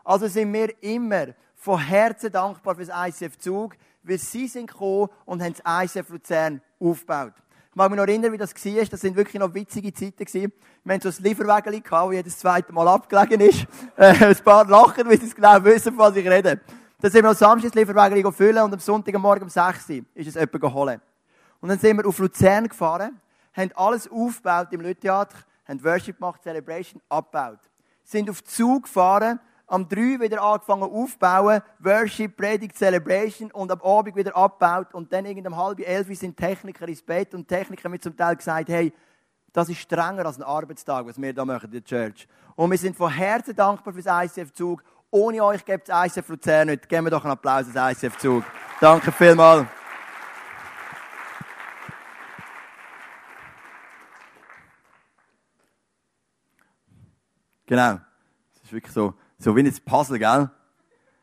Also 0.02 0.26
sind 0.26 0.50
wir 0.50 0.82
immer 0.82 1.26
von 1.56 1.78
Herzen 1.78 2.32
dankbar 2.32 2.74
für 2.74 2.86
das 2.86 3.08
ICF 3.08 3.36
Zug, 3.36 3.76
weil 4.02 4.16
sie 4.16 4.48
sind 4.48 4.70
gekommen 4.70 5.08
und 5.26 5.42
haben 5.42 5.52
das 5.52 5.94
ICF 5.94 6.08
Luzern 6.08 6.62
aufgebaut. 6.78 7.34
Ich 7.68 7.76
mag 7.76 7.90
mich 7.90 7.98
noch 7.98 8.06
erinnern, 8.06 8.32
wie 8.32 8.38
das 8.38 8.54
war. 8.54 8.84
Das 8.86 9.00
sind 9.00 9.14
wirklich 9.14 9.38
noch 9.38 9.52
witzige 9.52 9.92
Zeiten 9.92 10.24
gewesen. 10.24 10.52
Wir 10.82 10.94
hatten 10.94 11.12
so 11.12 11.20
ein 11.20 11.22
Lieferwagen 11.22 11.82
das 11.82 12.12
jedes 12.12 12.38
zweite 12.38 12.72
Mal 12.72 12.88
abgelegen 12.88 13.42
ist. 13.42 13.66
Äh, 13.96 14.24
ein 14.24 14.36
paar 14.36 14.66
lachen, 14.66 15.06
weil 15.06 15.20
sie 15.20 15.28
genau 15.28 15.62
wissen, 15.62 15.94
von 15.94 15.98
was 15.98 16.16
ich 16.16 16.26
rede. 16.26 16.60
Dann 16.98 17.10
sind 17.10 17.22
wir 17.22 17.28
am 17.28 17.36
Samstag 17.36 17.72
das 17.72 17.78
Lieferwagen 17.78 18.32
füllen 18.32 18.62
und 18.64 18.72
am 18.72 18.80
Sonntagmorgen 18.80 19.42
um 19.42 19.50
6 19.50 19.90
Uhr 19.90 19.96
ist 20.14 20.28
es 20.28 20.34
jemand 20.34 20.60
geholt. 20.60 21.00
Und 21.60 21.68
dann 21.68 21.78
sind 21.78 21.96
wir 21.98 22.06
auf 22.06 22.18
Luzern 22.18 22.68
gefahren, 22.68 23.20
haben 23.54 23.70
alles 23.74 24.10
aufgebaut 24.10 24.68
im 24.72 24.80
Lütheater, 24.80 25.36
haben 25.66 25.84
Worship 25.84 26.18
gemacht, 26.18 26.42
Celebration, 26.42 27.02
abgebaut. 27.08 27.60
Sind 28.04 28.30
auf 28.30 28.42
Zug 28.44 28.84
gefahren, 28.84 29.38
am 29.66 29.88
3 29.88 30.20
wieder 30.20 30.42
angefangen 30.42 30.82
aufbauen, 30.82 31.62
Worship, 31.78 32.36
Predigt, 32.36 32.76
Celebration 32.76 33.50
und 33.52 33.70
am 33.70 33.80
Abend 33.82 34.16
wieder 34.16 34.36
abgebaut 34.36 34.92
und 34.94 35.12
dann 35.12 35.26
irgendwann 35.26 35.52
um 35.52 35.58
halb 35.58 35.80
elf 35.80 36.08
sind 36.18 36.36
Techniker 36.36 36.88
ins 36.88 37.02
Bett 37.02 37.34
und 37.34 37.46
Techniker 37.46 37.84
haben 37.84 37.92
mir 37.92 38.00
zum 38.00 38.16
Teil 38.16 38.34
gesagt, 38.34 38.68
hey, 38.68 38.92
das 39.52 39.68
ist 39.68 39.80
strenger 39.80 40.26
als 40.26 40.38
ein 40.38 40.44
Arbeitstag, 40.44 41.06
was 41.06 41.20
wir 41.20 41.32
da 41.32 41.44
machen 41.44 41.66
in 41.66 41.72
der 41.72 41.84
Church. 41.84 42.26
Und 42.56 42.70
wir 42.70 42.78
sind 42.78 42.96
von 42.96 43.10
Herzen 43.10 43.54
dankbar 43.54 43.94
für 43.94 44.02
das 44.02 44.36
ICF-Zug. 44.36 44.82
Ohne 45.10 45.42
euch 45.44 45.64
gibt 45.64 45.88
es 45.88 45.94
ICF 45.94 46.28
Luzern 46.28 46.68
nicht. 46.68 46.88
Geben 46.88 47.06
wir 47.06 47.10
doch 47.10 47.24
einen 47.24 47.32
Applaus 47.32 47.64
an 47.74 47.92
ICF-Zug. 47.92 48.44
Danke 48.80 49.10
vielmals. 49.10 49.79
Genau. 57.70 58.00
Das 58.52 58.64
ist 58.64 58.72
wirklich 58.72 58.92
so, 58.92 59.14
so 59.38 59.54
wie 59.54 59.60
ein 59.60 59.72
Puzzle, 59.84 60.18
gell? 60.18 60.50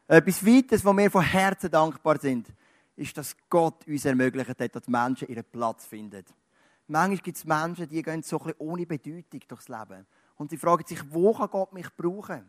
Etwas 0.08 0.46
Weites, 0.46 0.86
wo 0.86 0.96
wir 0.96 1.12
von 1.12 1.22
Herzen 1.22 1.70
dankbar 1.70 2.18
sind, 2.22 2.48
ist, 2.96 3.18
dass 3.18 3.36
Gott 3.50 3.86
uns 3.86 4.06
ermöglicht 4.06 4.58
hat, 4.58 4.74
dass 4.74 4.88
Menschen 4.88 5.28
ihren 5.28 5.44
Platz 5.44 5.86
finden. 5.86 6.24
Manchmal 6.88 7.18
gibt 7.18 7.36
es 7.36 7.44
Menschen, 7.44 7.90
die 7.90 8.02
gehen 8.02 8.24
so 8.24 8.38
ein 8.40 8.46
bisschen 8.46 8.60
ohne 8.60 8.86
Bedeutung 8.86 9.42
durchs 9.46 9.68
Leben. 9.68 10.08
Und 10.38 10.50
sie 10.50 10.58
fragen 10.58 10.86
sich, 10.88 11.02
wo 11.10 11.34
kann 11.34 11.50
Gott 11.50 11.74
mich 11.74 11.94
brauchen? 11.98 12.46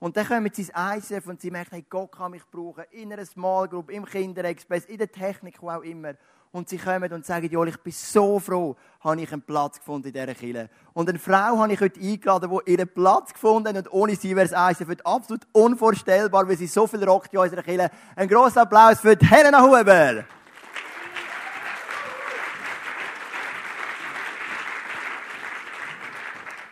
Und 0.00 0.16
dann 0.16 0.26
kommen 0.26 0.50
sie 0.52 0.62
ins 0.62 0.72
ICF 0.74 1.28
und 1.28 1.40
sie 1.40 1.52
merken, 1.52 1.76
hey, 1.76 1.86
Gott 1.88 2.10
kann 2.10 2.32
mich 2.32 2.44
brauchen. 2.50 2.86
In 2.90 3.12
einer 3.12 3.24
Small 3.24 3.68
Group, 3.68 3.88
im 3.90 4.04
Kinderexpress, 4.04 4.86
in 4.86 4.98
der 4.98 5.12
Technik, 5.12 5.62
wo 5.62 5.70
auch 5.70 5.82
immer 5.82 6.14
und 6.52 6.68
sie 6.68 6.78
kommen 6.78 7.12
und 7.12 7.26
sagen, 7.26 7.48
Joel, 7.50 7.68
ich 7.68 7.76
bin 7.78 7.92
so 7.92 8.38
froh, 8.38 8.76
habe 9.00 9.20
ich 9.20 9.32
einen 9.32 9.42
Platz 9.42 9.78
gefunden 9.78 10.08
in 10.08 10.14
dieser 10.14 10.34
Kirche. 10.34 10.70
Und 10.92 11.08
eine 11.08 11.18
Frau 11.18 11.58
habe 11.58 11.72
ich 11.72 11.80
heute 11.80 12.00
eingeladen, 12.00 12.50
die 12.50 12.72
ihren 12.72 12.88
Platz 12.88 13.32
gefunden 13.32 13.76
hat 13.76 13.86
und 13.86 13.92
ohne 13.92 14.16
sie 14.16 14.34
wäre 14.34 14.46
es 14.46 14.52
ICF 14.52 15.00
absolut 15.04 15.46
unvorstellbar, 15.52 16.48
weil 16.48 16.56
sie 16.56 16.66
so 16.66 16.86
viel 16.86 17.04
rockt 17.04 17.32
in 17.32 17.38
unserer 17.38 17.62
Kirche. 17.62 17.90
Ein 18.16 18.28
grosser 18.28 18.62
Applaus 18.62 19.00
für 19.00 19.16
Helena 19.16 19.62
Huber! 19.62 20.24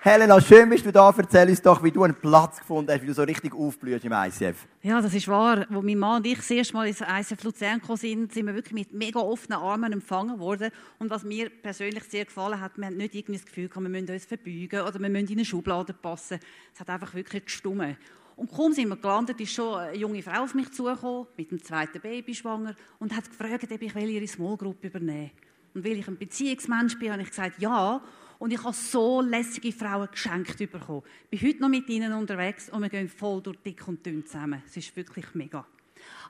Helena, 0.06 0.40
schön 0.40 0.68
bist 0.68 0.86
du 0.86 0.92
da. 0.92 1.12
Erzähl 1.18 1.48
uns 1.48 1.60
doch, 1.60 1.82
wie 1.82 1.90
du 1.90 2.04
einen 2.04 2.14
Platz 2.14 2.60
gefunden 2.60 2.92
hast, 2.92 3.02
wie 3.02 3.08
du 3.08 3.12
so 3.12 3.24
richtig 3.24 3.52
aufblühst 3.52 4.04
im 4.04 4.12
ICF. 4.12 4.54
Ja, 4.84 5.02
das 5.02 5.12
ist 5.12 5.26
wahr. 5.26 5.66
Als 5.68 5.82
mein 5.82 5.98
Mann 5.98 6.18
und 6.18 6.26
ich 6.28 6.36
das 6.36 6.48
erste 6.48 6.74
Mal 6.74 6.86
ins 6.86 7.00
ICF 7.00 7.42
Luzern 7.42 7.80
gekommen 7.80 7.98
sind, 7.98 8.32
sind 8.32 8.46
wir 8.46 8.54
wirklich 8.54 8.72
mit 8.72 8.92
mega 8.92 9.18
offenen 9.18 9.58
Armen 9.58 9.92
empfangen 9.92 10.38
worden. 10.38 10.70
Und 11.00 11.10
was 11.10 11.24
mir 11.24 11.50
persönlich 11.50 12.04
sehr 12.04 12.24
gefallen 12.24 12.60
hat, 12.60 12.78
wir 12.78 12.86
haben 12.86 12.96
nicht 12.96 13.16
irgendwie 13.16 13.40
das 13.40 13.46
Gefühl, 13.46 13.68
wir 13.68 13.88
müssen 13.88 14.08
uns 14.08 14.26
verbeugen 14.26 14.82
oder 14.82 15.00
wir 15.00 15.08
müssen 15.08 15.26
in 15.26 15.38
eine 15.38 15.44
Schublade 15.44 15.92
passen. 15.92 16.38
Es 16.72 16.78
hat 16.78 16.88
einfach 16.88 17.12
wirklich 17.12 17.46
gestummen. 17.46 17.96
Und 18.36 18.52
kaum 18.52 18.74
sind 18.74 18.88
wir 18.88 18.96
gelandet, 18.96 19.40
ist 19.40 19.54
schon 19.54 19.76
eine 19.76 19.96
junge 19.96 20.22
Frau 20.22 20.44
auf 20.44 20.54
mich 20.54 20.70
zugekommen, 20.70 21.26
mit 21.36 21.50
dem 21.50 21.60
zweiten 21.60 21.98
Baby 21.98 22.32
schwanger, 22.32 22.76
und 23.00 23.12
hat 23.16 23.28
gefragt, 23.28 23.72
ob 23.72 23.82
ich 23.82 23.96
ihre 23.96 24.28
Small 24.28 24.56
Group 24.56 24.84
übernehmen 24.84 25.32
will. 25.32 25.82
Und 25.82 25.84
weil 25.84 25.98
ich 25.98 26.06
ein 26.06 26.16
Beziehungsmensch 26.16 26.96
bin, 26.96 27.10
habe 27.10 27.22
ich 27.22 27.28
gesagt, 27.30 27.58
ja. 27.58 28.00
Und 28.38 28.52
ich 28.52 28.62
habe 28.62 28.74
so 28.74 29.20
lässige 29.20 29.72
Frauen 29.72 30.08
geschenkt 30.10 30.58
bekommen. 30.58 31.02
Ich 31.30 31.40
bin 31.40 31.48
heute 31.48 31.60
noch 31.60 31.68
mit 31.68 31.88
ihnen 31.88 32.12
unterwegs 32.12 32.68
und 32.68 32.82
wir 32.82 32.88
gehen 32.88 33.08
voll 33.08 33.40
durch 33.42 33.56
dick 33.58 33.86
und 33.88 34.04
dünn 34.04 34.26
zusammen. 34.26 34.62
Es 34.66 34.76
ist 34.76 34.94
wirklich 34.94 35.26
mega. 35.34 35.66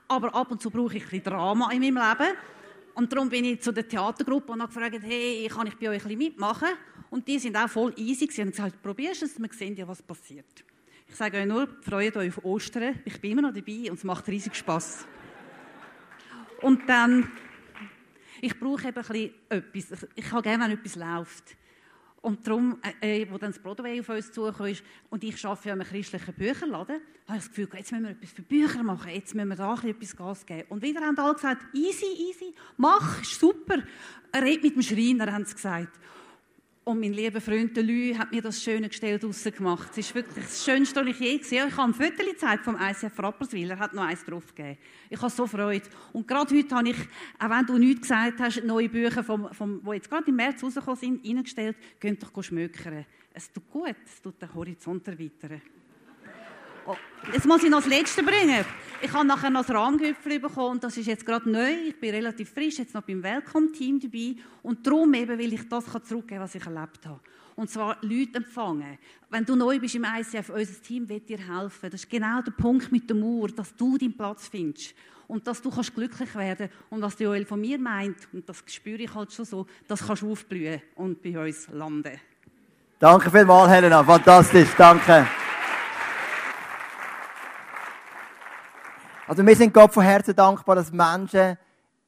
Aber 0.07 0.33
ab 0.33 0.51
und 0.51 0.61
zu 0.61 0.69
brauche 0.69 0.95
ich 0.95 1.03
ein 1.03 1.09
bisschen 1.09 1.25
Drama 1.25 1.69
in 1.71 1.81
meinem 1.81 1.95
Leben. 1.95 2.37
Und 2.95 3.11
darum 3.11 3.29
bin 3.29 3.45
ich 3.45 3.61
zu 3.61 3.71
der 3.71 3.87
Theatergruppe 3.87 4.53
und 4.53 4.61
habe 4.61 4.73
gefragt, 4.73 4.99
hey, 5.03 5.47
kann 5.53 5.67
ich 5.67 5.75
bei 5.75 5.89
euch 5.89 6.05
ein 6.05 6.17
mitmachen? 6.17 6.69
Und 7.09 7.27
die 7.27 7.39
sind 7.39 7.55
auch 7.55 7.69
voll 7.69 7.93
easy. 7.97 8.27
Sie 8.31 8.41
haben 8.41 8.51
gesagt, 8.51 8.81
probierst 8.81 9.23
es, 9.23 9.39
wir 9.39 9.49
sehen 9.51 9.75
ja, 9.75 9.87
was 9.87 10.01
passiert. 10.01 10.63
Ich 11.07 11.15
sage 11.15 11.37
euch 11.37 11.45
nur, 11.45 11.67
freut 11.81 12.17
euch 12.17 12.29
auf 12.29 12.43
Ostern. 12.43 12.99
Ich 13.05 13.19
bin 13.21 13.31
immer 13.31 13.43
noch 13.43 13.53
dabei 13.53 13.89
und 13.89 13.97
es 13.97 14.03
macht 14.03 14.27
riesig 14.27 14.55
Spass. 14.55 15.05
Und 16.61 16.87
dann, 16.89 17.31
ich 18.41 18.59
brauche 18.59 18.87
eben 18.87 18.97
ein 18.97 19.03
bisschen 19.03 19.31
etwas. 19.49 20.07
Ich 20.15 20.31
habe 20.31 20.41
gerne, 20.41 20.63
wenn 20.63 20.71
etwas 20.71 20.95
läuft. 20.95 21.55
Und 22.21 22.45
darum, 22.45 22.79
äh, 23.01 23.21
äh, 23.21 23.31
wo 23.31 23.37
dann 23.37 23.51
das 23.51 23.61
Broadway 23.61 23.99
auf 23.99 24.09
uns 24.09 24.31
zugekommen 24.31 24.75
und 25.09 25.23
ich 25.23 25.45
arbeite 25.45 25.69
ja 25.69 25.75
in 25.75 25.81
einem 25.81 25.89
christlichen 25.89 26.33
Bücherladen, 26.33 26.95
habe 27.27 27.37
ich 27.37 27.43
das 27.43 27.49
Gefühl, 27.49 27.69
jetzt 27.73 27.91
müssen 27.91 28.05
wir 28.05 28.11
etwas 28.11 28.31
für 28.31 28.41
Bücher 28.41 28.83
machen, 28.83 29.11
jetzt 29.11 29.35
müssen 29.35 29.49
wir 29.49 29.55
da 29.55 29.73
etwas 29.73 30.15
Gas 30.15 30.45
geben. 30.45 30.65
Und 30.69 30.81
wieder 30.81 31.01
haben 31.01 31.17
alle 31.17 31.33
gesagt, 31.35 31.65
easy, 31.73 32.05
easy, 32.05 32.53
mach, 32.77 33.21
ist 33.21 33.39
super. 33.39 33.83
Red 34.35 34.63
mit 34.63 34.75
dem 34.75 34.81
Schreiner, 34.81 35.31
haben 35.31 35.45
sie 35.45 35.55
gesagt. 35.55 35.99
Und 36.87 37.01
mein 37.01 37.11
lieber 37.11 37.41
Freund 37.41 37.75
Lü 37.75 38.15
hat 38.15 38.31
mir 38.31 38.41
das 38.41 38.63
schöne 38.63 38.87
Gestell 38.87 39.19
draussen 39.19 39.51
gemacht. 39.51 39.89
Es 39.91 39.97
ist 39.97 40.15
wirklich 40.15 40.45
das 40.45 40.63
Schönste, 40.63 41.01
was 41.01 41.07
ich 41.07 41.19
je 41.19 41.37
gesehen 41.37 41.63
habe. 41.63 41.69
Ich 41.69 41.77
habe 41.77 41.91
ein 41.91 41.93
Foto 41.93 42.31
gezeigt 42.31 42.63
vom 42.63 42.77
ICF 42.79 43.19
Rapperswil. 43.19 43.71
Er 43.71 43.79
hat 43.79 43.93
noch 43.93 44.03
eins 44.03 44.23
drauf 44.23 44.55
gegeben. 44.55 44.77
Ich 45.09 45.21
habe 45.21 45.29
so 45.29 45.45
Freude. 45.45 45.83
Und 46.13 46.25
gerade 46.25 46.55
heute 46.55 46.73
habe 46.73 46.87
ich, 46.87 46.95
auch 47.39 47.49
wenn 47.49 47.65
du 47.65 47.77
nichts 47.77 48.03
gesagt 48.03 48.39
hast, 48.39 48.63
neue 48.63 48.87
Bücher, 48.87 49.21
vom, 49.21 49.53
vom, 49.53 49.83
die 49.83 49.95
jetzt 49.95 50.09
gerade 50.09 50.29
im 50.29 50.37
März 50.37 50.63
rausgekommen 50.63 50.97
sind, 50.97 51.27
reingestellt. 51.27 51.75
Geht 51.99 52.23
doch 52.23 52.41
schmökern. 52.41 53.05
Es 53.33 53.51
tut 53.51 53.69
gut. 53.69 53.95
Es 54.05 54.21
tut 54.21 54.41
den 54.41 54.53
Horizont 54.53 55.05
erweitern. 55.09 55.61
Oh, 56.89 56.95
jetzt 57.33 57.45
muss 57.45 57.61
ich 57.63 57.69
noch 57.69 57.81
das 57.81 57.89
Letzte 57.89 58.23
bringen. 58.23 58.63
Ich 59.01 59.11
habe 59.11 59.27
nachher 59.27 59.49
noch 59.49 59.65
das 59.65 59.75
Rahmgipfel 59.75 60.39
bekommen 60.39 60.71
und 60.71 60.83
das 60.85 60.95
ist 60.95 61.07
jetzt 61.07 61.25
gerade 61.25 61.49
neu. 61.49 61.69
Ich 61.89 61.99
bin 61.99 62.11
relativ 62.11 62.49
frisch, 62.49 62.79
jetzt 62.79 62.93
noch 62.93 63.01
beim 63.01 63.21
Welcome-Team 63.21 63.99
dabei 63.99 64.35
und 64.63 64.87
darum 64.87 65.13
eben 65.13 65.37
will 65.37 65.51
ich 65.51 65.67
das 65.67 65.83
zurückgeben, 66.07 66.39
was 66.39 66.55
ich 66.55 66.65
erlebt 66.65 67.05
habe. 67.05 67.19
Und 67.57 67.69
zwar 67.69 67.97
Leute 68.01 68.37
empfangen. 68.37 68.97
Wenn 69.29 69.43
du 69.43 69.57
neu 69.57 69.77
bist 69.79 69.95
im 69.95 70.05
ICF, 70.05 70.49
unser 70.49 70.81
Team 70.81 71.09
wird 71.09 71.27
dir 71.27 71.39
helfen. 71.39 71.89
Das 71.91 72.03
ist 72.03 72.09
genau 72.09 72.41
der 72.41 72.51
Punkt 72.51 72.89
mit 72.89 73.09
der 73.09 73.17
Mauer, 73.17 73.49
dass 73.49 73.75
du 73.75 73.97
deinen 73.97 74.15
Platz 74.15 74.47
findest 74.47 74.95
und 75.27 75.45
dass 75.45 75.61
du 75.61 75.69
kannst 75.69 75.93
glücklich 75.93 76.33
werden 76.35 76.69
und 76.89 77.01
was 77.01 77.19
Joel 77.19 77.45
von 77.45 77.59
mir 77.59 77.77
meint, 77.77 78.29
und 78.31 78.47
das 78.47 78.63
spüre 78.67 79.01
ich 79.01 79.13
halt 79.13 79.33
schon 79.33 79.43
so, 79.43 79.67
das 79.89 80.07
kannst 80.07 80.21
du 80.21 80.31
aufblühen 80.31 80.81
und 80.95 81.21
bei 81.21 81.37
uns 81.37 81.67
landen. 81.67 82.17
Danke 82.97 83.29
vielmals, 83.29 83.69
Helena. 83.69 84.01
Fantastisch. 84.05 84.69
Danke. 84.77 85.27
Also 89.29 89.45
wir 89.45 89.57
sind 89.57 89.73
Gott 89.73 89.93
von 89.93 90.05
Herzen 90.05 90.33
dankbar, 90.33 90.77
dass 90.77 90.89
Menschen 90.89 91.57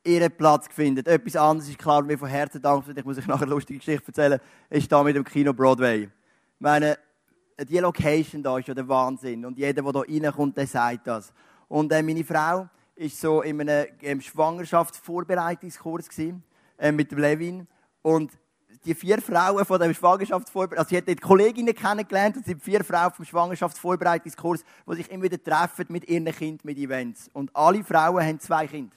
ihren 0.06 0.32
Platz 0.32 0.70
finden. 0.72 1.06
Etwas 1.06 1.36
anderes 1.36 1.70
ist 1.70 1.78
klar, 1.78 2.08
wir 2.08 2.18
von 2.18 2.30
Herzen 2.30 2.62
dankbar. 2.62 2.96
Ich 2.96 3.04
muss 3.04 3.18
euch 3.18 3.28
nachher 3.28 3.42
eine 3.42 3.52
lustige 3.52 3.78
Geschichte 3.78 4.08
erzählen. 4.08 4.40
Ist 4.70 4.90
da 4.90 5.04
mit 5.04 5.18
dem 5.18 5.26
Kino 5.26 5.52
Broadway. 5.52 6.04
Ich 6.04 6.10
meine, 6.60 6.98
die 7.60 7.78
Location 7.80 8.42
da 8.42 8.58
ist 8.58 8.70
ja 8.70 8.74
der 8.74 8.88
Wahnsinn. 8.88 9.46
Und 9.46 9.58
jeder, 9.58 9.82
der 9.82 9.92
da 9.92 10.00
reinkommt, 10.00 10.56
der 10.56 10.66
sagt 10.66 11.08
das. 11.08 11.34
Und 11.68 11.92
äh, 11.92 12.02
meine 12.02 12.24
Frau 12.24 12.70
ist 12.96 13.20
so 13.20 13.42
in 13.42 13.60
einem, 13.60 13.88
einem 14.02 14.22
Schwangerschaftsvorbereitungskurs 14.22 16.08
gewesen, 16.08 16.42
äh, 16.78 16.94
mit 16.94 17.12
dem 17.12 17.20
Levin. 17.20 17.68
Und 18.02 18.32
die 18.86 18.96
vier 18.96 19.22
Frauen 19.22 19.66
von 19.66 19.80
dem 19.80 19.94
Schwangerschaftsvorbereitungskurs, 19.94 20.80
also 20.80 20.96
ich 20.96 21.02
hatte 21.02 21.16
die 21.16 21.22
Kolleginnen 21.22 21.76
kennengelernt, 21.76 22.38
das 22.38 22.46
sind 22.46 22.62
vier 22.62 22.84
Frauen 22.84 23.12
vom 23.12 23.26
Schwangerschaftsvorbereitungskurs, 23.26 24.64
die 24.88 24.96
sich 24.96 25.12
immer 25.12 25.24
wieder 25.24 25.42
treffen 25.42 25.86
mit 25.90 26.08
ihren 26.08 26.26
Kindern, 26.26 26.62
mit 26.64 26.78
Events. 26.78 27.30
Und 27.34 27.56
alle 27.56 27.84
Frauen 27.84 28.24
haben 28.24 28.40
zwei 28.40 28.68
Kinder. 28.68 28.96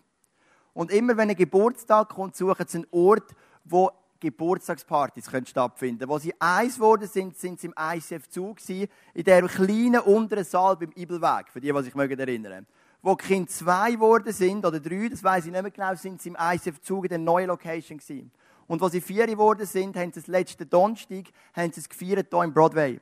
Und 0.74 0.90
immer 0.90 1.16
wenn 1.16 1.30
ein 1.30 1.36
Geburtstag 1.36 2.10
kommt, 2.10 2.36
suchen 2.36 2.66
sie 2.66 2.78
einen 2.78 2.86
Ort, 2.90 3.34
wo 3.64 3.90
Geburtstagspartys 4.20 5.26
können 5.26 5.46
stattfinden. 5.46 6.08
Wo 6.08 6.18
sie 6.18 6.32
eins 6.38 6.76
geworden 6.76 7.08
sind, 7.08 7.36
sind 7.36 7.60
sie 7.60 7.66
im 7.66 7.74
ICF 7.76 8.28
Zug 8.28 8.58
in 8.68 8.88
der 9.24 9.46
kleinen 9.48 10.00
unteren 10.00 10.44
Saal 10.44 10.76
beim 10.76 10.92
Ibelweg, 10.94 11.48
für 11.50 11.60
die, 11.60 11.72
die 11.72 11.82
sich 11.82 11.94
erinnern 11.94 12.66
Wo 13.02 13.16
die 13.16 13.24
Kinder 13.24 13.50
zwei 13.50 13.92
geworden 13.92 14.32
sind, 14.32 14.64
oder 14.64 14.78
drei, 14.78 15.08
das 15.08 15.24
weiß 15.24 15.46
ich 15.46 15.52
nicht 15.52 15.60
mehr 15.60 15.70
genau, 15.72 15.94
sind 15.96 16.22
sie 16.22 16.28
im 16.28 16.36
ICF 16.38 16.80
Zug 16.80 17.04
in 17.04 17.08
der 17.08 17.18
neuen 17.18 17.48
Location 17.48 17.98
gewesen. 17.98 18.30
Und 18.66 18.82
als 18.82 18.92
sie 18.92 19.00
vier 19.00 19.26
geworden 19.26 19.66
sind, 19.66 19.96
haben 19.96 20.12
sie 20.12 20.20
das 20.20 20.26
letzte 20.26 20.66
Donnerstag, 20.66 21.24
haben 21.54 21.72
sie 21.72 21.80
es 21.80 21.88
gefeiert 21.88 22.28
hier 22.30 22.42
im 22.42 22.52
Broadway. 22.52 23.00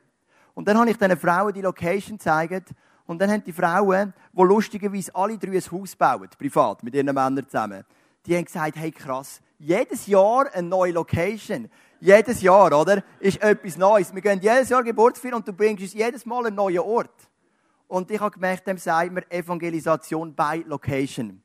Und 0.53 0.67
dann 0.67 0.77
habe 0.77 0.89
ich 0.89 0.97
diesen 0.97 1.17
Frauen 1.17 1.53
die 1.53 1.61
Location 1.61 2.17
gezeigt. 2.17 2.69
Und 3.05 3.19
dann 3.19 3.31
haben 3.31 3.43
die 3.43 3.53
Frauen, 3.53 4.13
die 4.31 4.41
lustigerweise 4.41 5.13
alle 5.15 5.37
drei 5.37 5.51
ein 5.51 5.71
Haus 5.71 5.95
bauen, 5.95 6.29
privat, 6.37 6.83
mit 6.83 6.95
ihren 6.95 7.07
Männern 7.07 7.45
zusammen, 7.45 7.83
die 8.25 8.35
haben 8.35 8.45
gesagt, 8.45 8.75
hey 8.75 8.91
krass, 8.91 9.41
jedes 9.57 10.07
Jahr 10.07 10.47
eine 10.53 10.67
neue 10.67 10.91
Location. 10.91 11.69
Jedes 11.99 12.41
Jahr, 12.41 12.73
oder? 12.79 13.03
Ist 13.19 13.41
etwas 13.43 13.77
Neues. 13.77 14.13
Wir 14.13 14.21
gehen 14.21 14.39
jedes 14.41 14.69
Jahr 14.69 14.83
Geburtsfeier 14.83 15.35
und 15.35 15.47
du 15.47 15.53
bringst 15.53 15.83
uns 15.83 15.93
jedes 15.93 16.25
Mal 16.25 16.47
einen 16.47 16.55
neuen 16.55 16.79
Ort. 16.79 17.29
Und 17.87 18.09
ich 18.09 18.19
habe 18.19 18.31
gemerkt, 18.31 18.65
dem 18.65 18.77
sagt 18.77 19.11
man 19.11 19.23
Evangelisation 19.29 20.33
by 20.33 20.63
Location. 20.65 21.43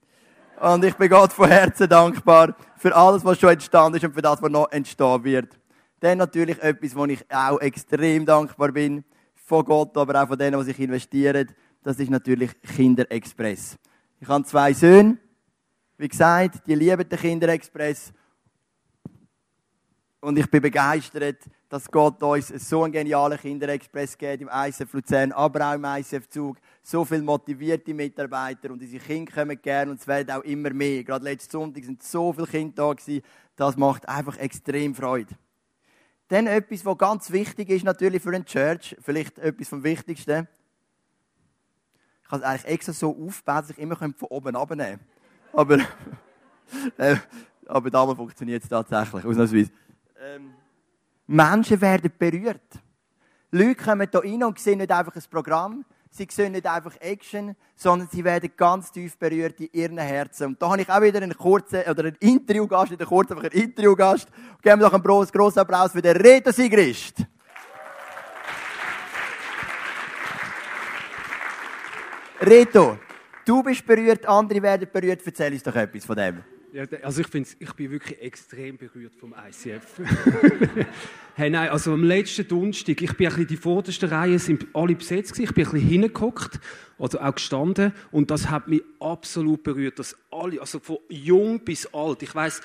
Und 0.60 0.84
ich 0.84 0.94
bin 0.94 1.10
Gott 1.10 1.32
von 1.34 1.48
Herzen 1.48 1.86
dankbar 1.86 2.56
für 2.78 2.94
alles, 2.96 3.22
was 3.24 3.38
schon 3.38 3.50
entstanden 3.50 3.98
ist 3.98 4.04
und 4.04 4.14
für 4.14 4.22
das, 4.22 4.40
was 4.40 4.50
noch 4.50 4.70
entstehen 4.70 5.22
wird. 5.22 5.58
Dann 6.00 6.18
natürlich 6.18 6.62
etwas, 6.62 6.96
wo 6.96 7.04
ich 7.04 7.24
auch 7.30 7.60
extrem 7.60 8.24
dankbar 8.24 8.72
bin. 8.72 9.04
Von 9.34 9.64
Gott, 9.64 9.96
aber 9.96 10.22
auch 10.22 10.28
von 10.28 10.38
denen, 10.38 10.58
die 10.58 10.64
sich 10.64 10.80
investieren. 10.80 11.48
Das 11.82 11.98
ist 11.98 12.10
natürlich 12.10 12.50
Kinderexpress. 12.62 13.76
Ich 14.18 14.28
habe 14.28 14.44
zwei 14.44 14.72
Söhne. 14.72 15.18
Wie 15.98 16.08
gesagt, 16.08 16.66
die 16.66 16.74
lieben 16.74 17.06
den 17.06 17.18
Kinderexpress. 17.18 18.12
Und 20.26 20.36
ich 20.40 20.50
bin 20.50 20.60
begeistert, 20.60 21.36
dass 21.68 21.88
Gott 21.88 22.20
uns 22.20 22.48
so 22.48 22.82
einen 22.82 22.92
genialen 22.92 23.38
Kinderexpress 23.38 24.18
gibt 24.18 24.42
im 24.42 24.50
ICF 24.52 24.92
Luzern, 24.92 25.30
aber 25.30 25.70
auch 25.70 25.74
im 25.74 25.84
ICF 25.84 26.28
Zug. 26.28 26.56
So 26.82 27.04
viele 27.04 27.22
motivierte 27.22 27.94
Mitarbeiter 27.94 28.72
und 28.72 28.82
unsere 28.82 29.04
Kinder 29.04 29.32
kommen 29.32 29.62
gerne 29.62 29.92
und 29.92 30.00
es 30.00 30.06
werden 30.08 30.32
auch 30.32 30.42
immer 30.42 30.70
mehr. 30.70 31.04
Gerade 31.04 31.24
letzten 31.24 31.52
Sonntag 31.52 31.84
sind 31.84 32.02
so 32.02 32.32
viele 32.32 32.48
Kinder 32.48 32.74
da 32.74 32.92
gewesen. 32.92 33.22
Das 33.54 33.76
macht 33.76 34.08
einfach 34.08 34.36
extrem 34.38 34.96
Freude. 34.96 35.32
Dann 36.26 36.48
etwas, 36.48 36.84
was 36.84 36.98
ganz 36.98 37.30
wichtig 37.30 37.68
ist 37.68 37.84
natürlich 37.84 38.20
für 38.20 38.30
eine 38.30 38.44
Church, 38.44 38.96
vielleicht 39.02 39.38
etwas 39.38 39.68
vom 39.68 39.84
Wichtigsten. 39.84 40.48
Ich 42.24 42.28
kann 42.28 42.40
es 42.40 42.44
eigentlich 42.44 42.72
extra 42.72 42.92
so 42.92 43.16
aufbauen, 43.16 43.58
dass 43.58 43.70
ich 43.70 43.78
immer 43.78 43.94
von 43.94 44.12
oben 44.22 44.56
abnehmen 44.56 44.98
Aber, 45.52 45.78
äh, 46.96 47.14
aber 47.66 47.90
damals 47.90 48.16
funktioniert 48.16 48.64
es 48.64 48.68
tatsächlich, 48.68 49.24
ausnahmsweise. 49.24 49.70
Ähm, 50.18 50.54
Menschen 51.26 51.78
werden 51.80 52.10
berührt. 52.18 52.62
Leute 53.50 53.74
kommen 53.74 54.08
hier 54.10 54.22
rein 54.22 54.44
und 54.44 54.58
sehen 54.58 54.78
nicht 54.78 54.90
einfach 54.90 55.14
ein 55.14 55.22
Programm, 55.30 55.84
sie 56.10 56.26
sehen 56.30 56.52
nicht 56.52 56.66
einfach 56.66 56.96
Action, 57.00 57.54
sondern 57.74 58.08
sie 58.10 58.24
werden 58.24 58.50
ganz 58.56 58.90
tief 58.90 59.18
berührt 59.18 59.60
in 59.60 59.68
ihren 59.72 59.98
Herzen. 59.98 60.46
Und 60.46 60.62
da 60.62 60.70
habe 60.70 60.80
ich 60.80 60.88
auch 60.88 61.02
wieder 61.02 61.20
einen 61.20 61.36
kurzen, 61.36 61.82
oder 61.82 62.04
einen 62.04 62.16
Interviewgast, 62.20 62.92
nicht 62.92 63.00
einen 63.00 63.08
kurzen, 63.08 63.36
einfach 63.36 63.50
einen 63.50 63.62
Interviewgast. 63.62 64.28
Geben 64.62 64.80
wir 64.80 64.88
doch 64.88 64.94
einen 64.94 65.02
grossen 65.02 65.58
Applaus 65.58 65.92
für 65.92 66.00
den 66.00 66.16
Reto 66.16 66.50
Sigrist. 66.50 67.18
Reto, 72.40 72.98
du 73.44 73.62
bist 73.62 73.84
berührt, 73.84 74.24
andere 74.26 74.62
werden 74.62 74.88
berührt. 74.90 75.20
Erzähl 75.26 75.52
uns 75.52 75.62
doch 75.62 75.74
etwas 75.74 76.04
von 76.06 76.16
dem. 76.16 76.55
Ja, 76.72 76.84
also 77.02 77.22
ich, 77.22 77.28
ich 77.58 77.72
bin 77.72 77.90
wirklich 77.90 78.20
extrem 78.20 78.76
berührt 78.76 79.14
vom 79.14 79.34
ICF. 79.34 80.00
hey, 81.34 81.50
nein, 81.50 81.70
also 81.70 81.92
am 81.92 82.04
letzten 82.04 82.46
Donnerstag, 82.46 83.00
ich 83.00 83.16
bin 83.16 83.26
ein 83.26 83.32
bisschen 83.32 83.46
die 83.46 83.56
vordersten 83.56 84.08
Reihen 84.08 84.38
sind 84.38 84.66
alle 84.74 84.94
besetzt 84.94 85.32
gewesen. 85.32 85.48
Ich 85.48 85.54
bin 85.54 85.66
ein 85.66 85.72
bisschen 85.72 85.88
hingeguckt, 85.88 86.60
also 86.98 87.20
auch 87.20 87.34
gestanden 87.34 87.92
und 88.10 88.30
das 88.30 88.50
hat 88.50 88.68
mich 88.68 88.82
absolut 89.00 89.62
berührt, 89.62 89.98
dass 89.98 90.16
alle, 90.30 90.60
also 90.60 90.78
von 90.78 90.98
jung 91.08 91.60
bis 91.60 91.86
alt, 91.94 92.22
ich 92.22 92.34
weiß, 92.34 92.60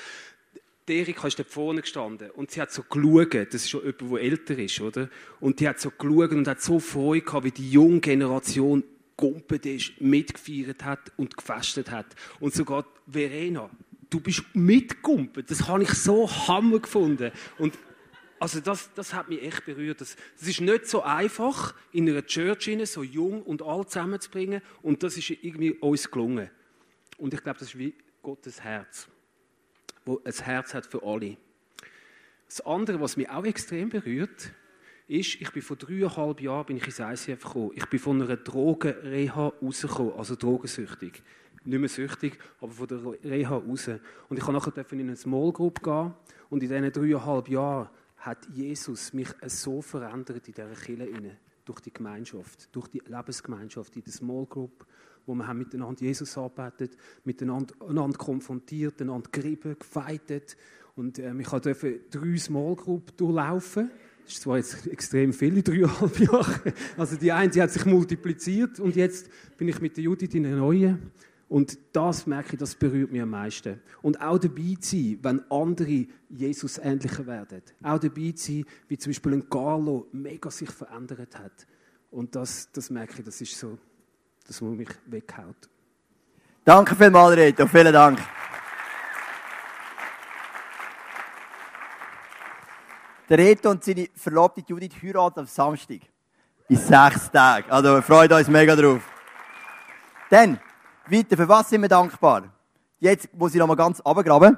Erika 0.92 1.28
ist 1.28 1.40
da 1.40 1.44
vorne 1.44 1.82
gestanden 1.82 2.30
und 2.32 2.52
sie 2.52 2.62
hat 2.62 2.72
so 2.72 2.84
geschaut, 2.84 3.34
das 3.34 3.64
ist 3.64 3.70
schon 3.70 3.82
jemand, 3.82 4.02
der 4.02 4.22
älter 4.22 4.60
ist, 4.60 4.82
oder? 4.82 5.10
Und 5.40 5.60
die 5.60 5.68
hat 5.68 5.80
so 5.80 5.90
geschaut 5.90 6.32
und 6.32 6.48
hat 6.48 6.62
so 6.62 6.80
Freude 6.80 7.22
gehabt, 7.22 7.46
wie 7.46 7.52
die 7.52 7.72
junge 7.72 8.02
Generation 8.02 8.84
gumpet 9.16 9.66
ist, 9.66 10.02
mitgefeiert 10.02 10.84
hat 10.84 11.12
und 11.18 11.38
gefestet 11.38 11.92
hat. 11.92 12.08
Und 12.40 12.54
sogar 12.54 12.86
Verena, 13.08 13.70
du 14.12 14.20
bist 14.20 14.44
mitgumpet. 14.54 15.50
Das 15.50 15.68
habe 15.68 15.82
ich 15.82 15.90
so 15.90 16.30
hammer 16.30 16.80
gefunden. 16.80 17.32
Und 17.58 17.76
also 18.40 18.60
das, 18.60 18.94
das 18.94 19.14
hat 19.14 19.30
mich 19.30 19.42
echt 19.42 19.66
berührt. 19.66 20.02
Das 20.02 20.16
ist 20.40 20.62
nicht 20.62 20.88
so 20.88 21.02
einfach, 21.02 21.74
in 21.92 22.10
einer 22.10 22.26
Church 22.26 22.70
rein, 22.70 22.86
so 22.86 23.04
jung 23.04 23.42
und 23.42 23.62
alt 23.64 23.90
zusammenzubringen. 23.90 24.62
Und 24.82 25.02
das 25.02 25.18
ist 25.18 25.30
irgendwie 25.30 25.72
uns 25.72 26.10
gelungen. 26.12 26.50
Und 27.18 27.34
ich 27.34 27.42
glaube, 27.42 27.60
das 27.60 27.70
ist 27.70 27.78
wie 27.78 27.94
Gottes 28.22 28.62
Herz, 28.62 29.08
wo 30.06 30.22
ein 30.24 30.34
Herz 30.34 30.74
hat 30.74 30.86
für 30.86 31.04
alle. 31.04 31.38
Das 32.48 32.62
andere, 32.62 33.00
was 33.00 33.16
mich 33.16 33.30
auch 33.30 33.46
extrem 33.46 33.90
berührt, 33.90 34.52
ist, 35.08 35.40
ich 35.40 35.52
bin 35.52 35.62
vor 35.62 35.78
dreieinhalb 35.78 36.42
Jahren 36.42 36.66
bin 36.66 36.78
ich 36.78 36.86
ins 36.86 37.00
ICF 37.00 37.44
gekommen. 37.44 37.72
Ich 37.76 37.86
bin 37.86 38.00
von 38.00 38.22
einer 38.22 38.38
Drogenreha 38.38 39.54
rausgekommen, 39.62 40.14
also 40.14 40.36
drogensüchtig. 40.36 41.22
Nicht 41.64 41.80
mehr 41.80 41.90
süchtig, 41.90 42.40
aber 42.60 42.72
von 42.72 42.88
der 42.88 43.00
Reha 43.24 43.56
raus. 43.56 43.88
Und 44.30 44.38
ich 44.38 44.44
konnte 44.44 44.70
nachher 44.70 44.92
in 44.94 45.02
eine 45.02 45.16
Small 45.16 45.52
Group 45.52 45.84
gehen 45.84 46.14
und 46.50 46.64
in 46.64 46.70
diesen 46.70 46.92
dreieinhalb 46.92 47.50
Jahren 47.50 47.90
hat 48.18 48.48
Jesus 48.54 49.14
mich 49.14 49.30
so 49.46 49.82
verändert 49.82 50.48
in 50.48 50.54
dieser 50.54 50.74
Kirche 50.74 51.38
durch 51.66 51.80
die 51.80 51.94
Gemeinschaft, 51.94 52.70
durch 52.76 52.88
die 52.88 53.02
Lebensgemeinschaft 53.06 53.96
in 53.96 54.04
der 54.04 54.14
Small 54.14 54.46
Group, 54.48 54.86
wo 55.26 55.36
wir 55.36 55.48
haben 55.48 55.60
miteinander 55.60 56.02
Jesus 56.02 56.38
arbeitet, 56.38 56.98
miteinander 57.24 57.76
einander 57.88 58.18
konfrontiert, 58.18 59.02
einander 59.02 59.30
gerieben, 59.32 59.78
gefeitet 59.78 60.58
und 60.96 61.20
äh, 61.20 61.34
ich 61.38 61.48
durfte 61.48 62.00
drei 62.10 62.38
Small 62.38 62.76
Group 62.76 63.16
durchlaufen 63.18 63.92
das 64.24 64.34
ist 64.34 64.44
zwar 64.44 64.58
jetzt 64.58 64.88
extrem 64.88 65.34
viel 65.34 65.58
in 65.58 65.64
dreieinhalb 65.64 66.20
Jahren. 66.20 66.74
Also 66.98 67.16
die 67.18 67.32
eine 67.32 67.50
die 67.50 67.62
hat 67.62 67.72
sich 67.72 67.86
multipliziert 67.86 68.80
und 68.80 68.96
jetzt 68.96 69.30
bin 69.58 69.68
ich 69.68 69.82
mit 69.82 69.98
der 69.98 70.04
Judith 70.04 70.34
in 70.34 70.46
einer 70.46 70.58
neuen. 70.58 71.12
Und 71.52 71.78
das 71.92 72.26
merke 72.28 72.54
ich, 72.54 72.60
das 72.60 72.76
berührt 72.76 73.12
mich 73.12 73.22
am 73.22 73.32
meisten. 73.32 73.82
Und 74.02 74.22
auch 74.22 74.38
dabei 74.38 74.78
zu 74.80 74.96
sein, 74.96 75.20
wenn 75.22 75.52
andere 75.52 76.08
Jesus 76.30 76.78
ähnlicher 76.78 77.28
werden. 77.28 77.62
Auch 77.84 78.00
dabei 78.00 78.32
zu 78.32 78.54
sein, 78.54 78.66
wie 78.88 78.98
zum 78.98 79.10
Beispiel 79.10 79.34
ein 79.34 79.50
Carlo 79.50 80.08
mega 80.14 80.50
sich 80.50 80.72
verändert 80.72 81.38
hat. 81.38 81.68
Und 82.10 82.38
das, 82.38 82.72
das 82.72 82.90
merke 82.90 83.20
ich, 83.20 83.26
das 83.26 83.42
ist 83.42 83.60
so, 83.60 83.78
das, 84.48 84.62
was 84.62 84.70
mich 84.70 84.88
weghaut. 85.08 85.68
Danke 86.64 86.96
vielmals, 86.96 87.36
Reto. 87.36 87.68
Vielen 87.68 87.92
Dank. 87.92 88.20
Der 93.28 93.38
Reto 93.38 93.72
und 93.72 93.84
seine 93.84 94.08
Verlobte 94.16 94.64
Judith 94.66 94.94
heiraten 95.04 95.42
am 95.42 95.48
Samstag. 95.48 96.00
In 96.70 96.78
sechs 96.78 97.30
Tagen. 97.30 97.70
Also, 97.70 97.96
wir 97.96 98.02
freuen 98.02 98.32
uns 98.32 98.48
mega 98.48 98.74
drauf. 98.74 99.02
Dann, 100.30 100.58
weiter, 101.12 101.38
für 101.38 101.48
was 101.48 101.70
sind 101.70 101.82
wir 101.82 101.90
dankbar? 101.90 102.54
Jetzt 103.00 103.34
muss 103.34 103.54
ich 103.54 103.60
nochmal 103.60 103.76
ganz 103.76 104.00
abgraben. 104.02 104.58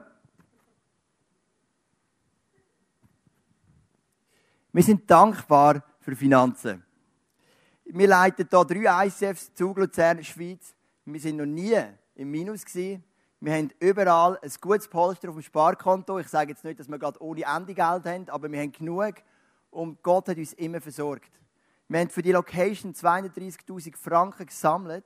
Wir 4.71 4.83
sind 4.83 5.09
dankbar 5.09 5.83
für 5.99 6.15
Finanzen. 6.15 6.83
Wir 7.85 8.07
leiten 8.07 8.47
hier 8.49 8.65
drei 8.65 9.07
ICFs, 9.07 9.53
Zug, 9.53 9.77
Luzern, 9.77 10.23
Schweiz. 10.23 10.73
Wir 11.05 11.19
sind 11.19 11.37
noch 11.37 11.45
nie 11.45 11.77
im 12.15 12.31
Minus 12.31 12.65
gewesen. 12.65 13.03
Wir 13.39 13.53
haben 13.53 13.71
überall 13.79 14.39
ein 14.41 14.51
gutes 14.61 14.87
Polster 14.87 15.29
auf 15.29 15.35
dem 15.35 15.43
Sparkonto. 15.43 16.17
Ich 16.19 16.27
sage 16.27 16.51
jetzt 16.51 16.63
nicht, 16.63 16.79
dass 16.79 16.87
wir 16.87 16.97
gerade 16.97 17.21
ohne 17.21 17.43
Ende 17.43 17.73
Geld 17.73 18.05
haben, 18.05 18.29
aber 18.29 18.51
wir 18.51 18.61
haben 18.61 18.71
genug 18.71 19.15
und 19.69 20.01
Gott 20.01 20.29
hat 20.29 20.37
uns 20.37 20.53
immer 20.53 20.79
versorgt. 20.79 21.31
Wir 21.87 21.99
haben 21.99 22.09
für 22.09 22.21
die 22.21 22.31
Location 22.31 22.93
32.000 22.93 23.97
Franken 23.97 24.45
gesammelt 24.45 25.05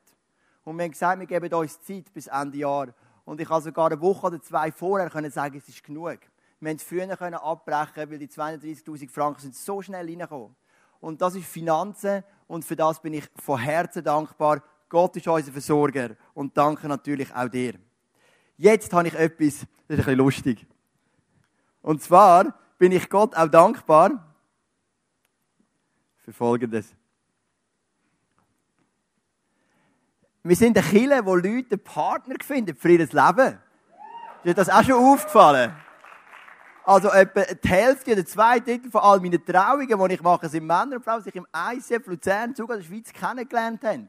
und 0.67 0.75
wir 0.77 0.83
haben 0.83 0.91
gesagt, 0.91 1.17
wir 1.17 1.27
geben 1.27 1.53
uns 1.53 1.81
Zeit 1.81 2.13
bis 2.13 2.27
Ende 2.27 2.57
Jahr. 2.57 2.89
Und 3.23 3.39
ich 3.39 3.47
kann 3.47 3.61
sogar 3.61 3.89
eine 3.89 4.01
Woche 4.01 4.27
oder 4.27 4.41
zwei 4.41 4.69
vorher 4.69 5.09
können 5.09 5.31
sagen, 5.31 5.55
es 5.57 5.69
ist 5.69 5.81
genug. 5.81 6.19
Wir 6.59 6.69
haben 6.69 6.75
es 6.75 6.83
früher 6.83 7.07
können 7.15 7.35
abbrechen, 7.35 8.11
weil 8.11 8.17
die 8.17 8.27
32.000 8.27 9.09
Franken 9.09 9.39
sind 9.39 9.55
so 9.55 9.81
schnell 9.81 10.05
reingekommen. 10.05 10.53
Und 10.99 11.21
das 11.21 11.35
ist 11.35 11.45
Finanzen 11.45 12.21
und 12.47 12.65
für 12.65 12.75
das 12.75 13.01
bin 13.01 13.13
ich 13.13 13.23
von 13.37 13.57
Herzen 13.57 14.03
dankbar. 14.03 14.61
Gott 14.89 15.15
ist 15.15 15.25
unser 15.29 15.53
Versorger 15.53 16.17
und 16.33 16.57
danke 16.57 16.89
natürlich 16.89 17.33
auch 17.33 17.47
dir. 17.47 17.75
Jetzt 18.57 18.91
habe 18.91 19.07
ich 19.07 19.13
etwas, 19.13 19.59
das 19.59 19.61
ist 19.61 19.69
ein 19.89 19.95
bisschen 19.95 20.17
lustig. 20.17 20.67
Und 21.81 22.01
zwar 22.01 22.53
bin 22.77 22.91
ich 22.91 23.09
Gott 23.09 23.37
auch 23.37 23.47
dankbar 23.47 24.35
für 26.25 26.33
Folgendes. 26.33 26.96
Wir 30.47 30.55
sind 30.55 30.77
eine 30.77 30.87
Kirche, 30.87 31.25
wo 31.25 31.35
Leute 31.35 31.71
einen 31.71 31.83
Partner 31.83 32.35
finden 32.41 32.73
für 32.73 32.89
ihr 32.89 32.99
Leben. 32.99 33.09
Ist 33.09 34.45
dir 34.45 34.53
das 34.53 34.69
auch 34.69 34.81
schon 34.81 34.95
aufgefallen? 34.95 35.73
Also 36.85 37.09
etwa 37.09 37.41
die 37.41 37.67
Hälfte 37.67 38.13
oder 38.13 38.25
zwei 38.25 38.61
Drittel 38.61 38.89
von 38.89 39.01
all 39.01 39.19
meinen 39.19 39.43
Trauungen, 39.45 40.07
die 40.07 40.13
ich 40.13 40.21
mache, 40.21 40.47
sind 40.47 40.65
Männer 40.65 40.95
und 40.95 41.03
Frauen, 41.03 41.19
die 41.19 41.23
sich 41.25 41.35
im 41.35 41.45
ICF 41.53 42.07
Luzern, 42.07 42.55
sogar 42.55 42.77
in 42.77 42.81
der 42.81 42.87
Schweiz 42.87 43.11
kennengelernt 43.11 43.83
haben. 43.83 44.07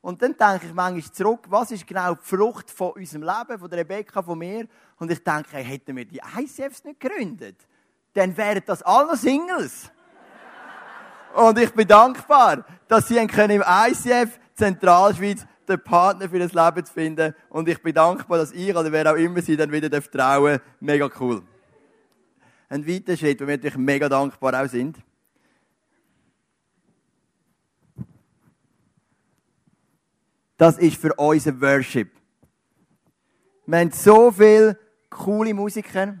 Und 0.00 0.20
dann 0.20 0.36
denke 0.36 0.66
ich 0.66 0.74
manchmal 0.74 1.12
zurück, 1.12 1.46
was 1.48 1.70
ist 1.70 1.86
genau 1.86 2.14
die 2.14 2.24
Frucht 2.24 2.68
von 2.68 2.90
unserem 2.90 3.22
Leben, 3.22 3.60
von 3.60 3.70
der 3.70 3.78
Rebecca, 3.78 4.24
von 4.24 4.38
mir? 4.38 4.66
Und 4.98 5.08
ich 5.12 5.22
denke, 5.22 5.50
hey, 5.52 5.64
hätten 5.64 5.94
wir 5.94 6.04
die 6.04 6.20
ICFs 6.36 6.82
nicht 6.82 6.98
gegründet, 6.98 7.58
dann 8.14 8.36
wären 8.36 8.62
das 8.66 8.82
alle 8.82 9.16
Singles. 9.16 9.88
Und 11.32 11.56
ich 11.60 11.72
bin 11.72 11.86
dankbar, 11.86 12.64
dass 12.88 13.06
sie 13.06 13.18
im 13.18 13.28
ICF 13.28 14.40
Zentralschweiz 14.60 15.46
den 15.70 15.82
Partner 15.82 16.28
für 16.28 16.38
das 16.38 16.52
Leben 16.52 16.84
zu 16.84 16.92
finden. 16.92 17.34
Und 17.48 17.68
ich 17.68 17.80
bin 17.82 17.94
dankbar, 17.94 18.38
dass 18.38 18.52
ich 18.52 18.74
oder 18.74 18.92
wer 18.92 19.12
auch 19.12 19.16
immer 19.16 19.40
sie 19.40 19.56
dann 19.56 19.72
wieder 19.72 19.90
trauen 19.90 20.58
darf. 20.58 20.62
Mega 20.80 21.08
cool 21.18 21.42
ein 22.70 22.86
weiterer 22.86 23.16
Schritt, 23.16 23.40
wo 23.40 23.46
wir 23.46 23.56
natürlich 23.56 23.76
mega 23.76 24.08
dankbar 24.08 24.62
auch 24.62 24.68
sind. 24.68 24.96
Das 30.56 30.78
ist 30.78 30.96
für 30.96 31.12
unseren 31.14 31.60
Worship. 31.60 32.12
Wir 33.66 33.78
haben 33.78 33.90
so 33.90 34.30
viele 34.30 34.78
coole 35.08 35.52
Musiker 35.52 36.16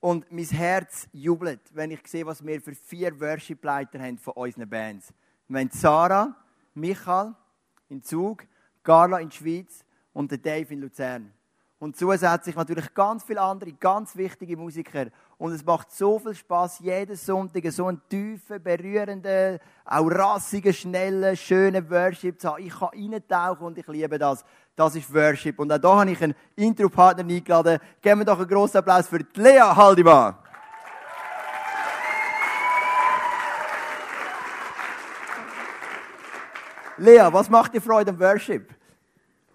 und 0.00 0.30
mein 0.30 0.44
Herz 0.44 1.08
jubelt, 1.12 1.60
wenn 1.72 1.90
ich 1.90 2.06
sehe, 2.06 2.26
was 2.26 2.44
wir 2.44 2.60
für 2.60 2.74
vier 2.74 3.18
Worship-Leiter 3.18 3.98
haben 3.98 4.18
von 4.18 4.34
unseren 4.34 4.68
Bands. 4.68 5.14
Wir 5.48 5.60
haben 5.60 5.70
Sarah, 5.70 6.36
Michael 6.74 7.34
in 7.88 8.02
Zug, 8.02 8.46
Carla 8.86 9.18
in 9.18 9.28
der 9.28 9.34
Schweiz 9.36 9.84
und 10.12 10.30
Dave 10.46 10.72
in 10.72 10.80
Luzern. 10.80 11.32
Und 11.80 11.96
zusätzlich 11.96 12.54
natürlich 12.54 12.94
ganz 12.94 13.24
viele 13.24 13.40
andere, 13.40 13.72
ganz 13.72 14.16
wichtige 14.16 14.56
Musiker. 14.56 15.06
Und 15.38 15.52
es 15.52 15.64
macht 15.64 15.90
so 15.90 16.20
viel 16.20 16.36
Spaß, 16.36 16.78
jeden 16.78 17.16
Sonntag 17.16 17.70
so 17.72 17.86
einen 17.86 18.00
tiefen, 18.08 18.62
berührenden, 18.62 19.58
auch 19.84 20.06
rassigen, 20.06 20.72
schnellen, 20.72 21.36
schönen 21.36 21.90
Worship 21.90 22.40
zu 22.40 22.48
haben. 22.48 22.62
Ich 22.62 22.78
kann 22.78 22.90
reintauchen 22.94 23.66
und 23.66 23.76
ich 23.76 23.86
liebe 23.88 24.18
das. 24.18 24.44
Das 24.76 24.94
ist 24.94 25.12
Worship. 25.12 25.58
Und 25.58 25.72
auch 25.72 25.78
da 25.78 25.98
habe 25.98 26.12
ich 26.12 26.22
einen 26.22 26.36
Intro-Partner 26.54 27.24
eingeladen. 27.24 27.80
Geben 28.00 28.20
wir 28.20 28.24
doch 28.24 28.38
einen 28.38 28.48
grossen 28.48 28.78
Applaus 28.78 29.08
für 29.08 29.18
Lea 29.34 29.58
Haldimann. 29.58 30.36
Lea, 36.98 37.28
was 37.32 37.50
macht 37.50 37.74
dir 37.74 37.82
Freude 37.82 38.12
am 38.12 38.20
Worship? 38.20 38.75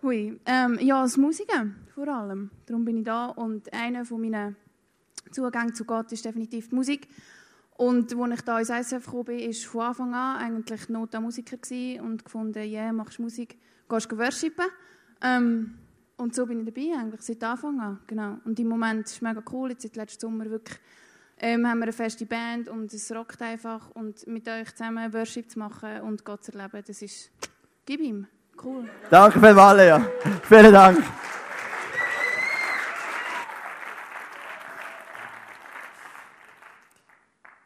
Hui, 0.03 0.39
ähm, 0.47 0.79
ja, 0.81 1.03
das 1.03 1.15
Musiken 1.15 1.75
vor 1.93 2.07
allem. 2.07 2.49
Darum 2.65 2.83
bin 2.83 2.97
ich 2.97 3.03
da 3.03 3.27
und 3.27 3.71
einer 3.71 4.03
von 4.03 4.19
meinen 4.19 4.55
Zugängen 5.29 5.75
zu 5.75 5.85
Gott 5.85 6.11
ist 6.11 6.25
definitiv 6.25 6.69
die 6.69 6.75
Musik. 6.75 7.07
Und 7.77 8.11
als 8.15 8.33
ich 8.33 8.41
da 8.41 8.59
ins 8.59 8.69
ISF 8.71 9.05
gekommen 9.05 9.25
bin, 9.25 9.39
war 9.47 9.53
von 9.53 9.81
Anfang 9.81 10.13
an 10.15 10.37
eigentlich 10.37 10.89
Nota-Musiker 10.89 11.57
und 12.01 12.25
gefunden, 12.25 12.63
ja, 12.63 12.85
yeah, 12.85 12.93
machst 12.93 13.19
Musik, 13.19 13.59
gehst 13.87 14.11
du 14.11 14.17
worshipen. 14.17 14.65
Ähm, 15.21 15.75
und 16.17 16.33
so 16.33 16.47
bin 16.47 16.61
ich 16.61 16.73
dabei, 16.73 16.99
eigentlich 16.99 17.21
seit 17.21 17.43
Anfang 17.43 17.79
an. 17.79 17.99
Genau. 18.07 18.37
Und 18.43 18.59
im 18.59 18.69
Moment 18.69 19.05
ist 19.05 19.13
es 19.13 19.21
mega 19.21 19.43
cool, 19.51 19.69
jetzt 19.69 19.83
seit 19.83 19.95
letzten 19.97 20.21
Sommer 20.21 20.45
wirklich 20.49 20.79
ähm, 21.37 21.67
haben 21.67 21.77
wir 21.77 21.83
eine 21.83 21.93
feste 21.93 22.25
Band 22.25 22.69
und 22.69 22.91
es 22.91 23.11
rockt 23.11 23.41
einfach. 23.43 23.91
Und 23.91 24.25
mit 24.25 24.47
euch 24.47 24.71
zusammen 24.71 25.13
Worship 25.13 25.51
zu 25.51 25.59
machen 25.59 26.01
und 26.01 26.25
Gott 26.25 26.43
zu 26.43 26.53
erleben, 26.53 26.83
das 26.87 27.03
ist, 27.03 27.29
gib 27.85 28.01
ihm. 28.01 28.25
Cool. 28.57 28.89
Danke 29.09 29.39
vielmals, 29.39 29.77
Lea. 29.77 29.99
Vielen 30.43 30.73
Dank. 30.73 31.03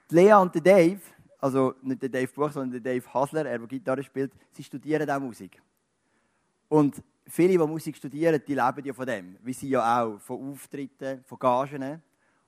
Lea 0.10 0.34
und 0.34 0.56
Dave, 0.66 1.00
also 1.42 1.74
nicht 1.82 2.02
der 2.02 2.10
Dave 2.10 2.32
Buch, 2.32 2.52
sondern 2.52 2.82
der 2.82 2.94
Dave 2.94 3.14
Hasler, 3.14 3.46
er, 3.46 3.60
der 3.60 3.68
Gitarre 3.68 4.04
spielt, 4.04 4.32
sie 4.52 4.64
studieren 4.64 5.10
auch 5.10 5.20
Musik. 5.20 5.62
Und 6.70 7.02
viele, 7.28 7.50
die 7.50 7.58
Musik 7.58 7.96
studieren, 7.98 8.42
die 8.48 8.54
leben 8.54 8.86
ja 8.86 8.94
von 8.94 9.06
dem. 9.06 9.38
Wie 9.42 9.54
sie 9.54 9.70
ja 9.70 10.04
auch, 10.04 10.20
von 10.20 10.52
Auftritten, 10.52 11.24
von 11.26 11.40
Gagen. 11.40 12.02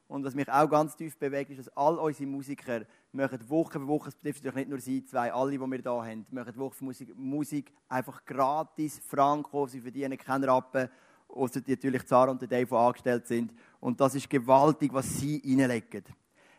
Und 0.08 0.24
was 0.24 0.36
mich 0.36 0.50
auch 0.50 0.70
ganz 0.70 0.96
tief 0.96 1.18
bewegt, 1.18 1.52
ist, 1.52 1.60
dass 1.60 1.78
all 1.78 1.98
unsere 1.98 2.30
Musiker 2.30 2.82
machen 3.12 3.50
Woche 3.50 3.80
für 3.80 3.88
Woche, 3.88 4.10
es 4.10 4.16
betrifft 4.16 4.44
natürlich 4.44 4.68
nicht 4.68 4.70
nur 4.70 4.80
sie 4.80 5.06
zwei, 5.06 5.32
alle, 5.32 5.52
die 5.52 5.60
wir 5.60 5.78
hier 5.78 5.92
haben, 5.92 6.26
machen 6.32 6.58
Woche 6.58 6.76
für 6.76 6.84
Musik, 6.84 7.16
Musik 7.16 7.72
einfach 7.88 8.24
gratis, 8.26 9.00
franco, 9.08 9.68
sie 9.68 9.82
verdienen 9.82 10.18
keinen 10.18 10.44
Rappen, 10.44 10.90
außer 11.28 11.62
natürlich 11.66 12.06
Zara 12.06 12.32
und 12.32 12.42
Dave, 12.42 12.66
die 12.66 12.76
angestellt 12.76 13.28
sind. 13.28 13.54
Und 13.80 14.00
das 14.00 14.16
ist 14.16 14.30
gewaltig, 14.30 14.94
was 14.94 15.20
sie 15.20 15.42
reinlegen. 15.46 16.04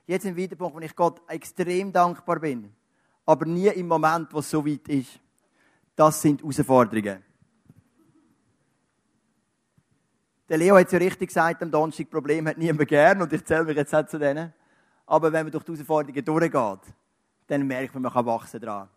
Jetzt 0.07 0.27
ein 0.27 0.37
weiterer 0.37 0.57
Punkt, 0.57 0.77
wo 0.77 0.81
ich 0.81 0.97
Gott 0.97 1.21
extrem 1.29 1.93
dankbar 1.93 2.41
bin, 2.41 2.73
aber 3.27 3.45
nie 3.45 3.69
im 3.69 3.87
Moment, 3.87 4.33
wo 4.33 4.39
es 4.39 4.51
so 4.51 4.67
weit 4.67 4.89
ist. 4.89 5.21
Das 5.95 6.21
sind 6.23 6.41
Herausforderungen. 6.41 7.23
Der 10.49 10.57
Leo 10.57 10.79
hat 10.79 10.87
es 10.87 10.93
ja 10.93 10.99
richtig 10.99 11.29
gesagt, 11.29 11.63
am 11.63 11.71
Donnerstag, 11.71 12.09
Problem 12.09 12.49
hat 12.49 12.57
niemand 12.57 12.89
gern 12.89 13.21
und 13.21 13.31
ich 13.33 13.45
zähle 13.45 13.65
mich 13.65 13.77
jetzt 13.77 13.95
auch 13.95 14.07
zu 14.07 14.19
denen. 14.19 14.55
Aber 15.09 15.33
wenn 15.33 15.47
man 15.47 15.53
durch 15.53 15.65
die 15.65 15.73
Herausforderungen 15.73 16.23
durchgeht, 16.23 16.95
dann 17.47 17.67
merkt 17.67 17.95
man, 17.95 18.03
man 18.03 18.13
kann 18.13 18.27
wachsen 18.27 18.61
dran. 18.61 18.89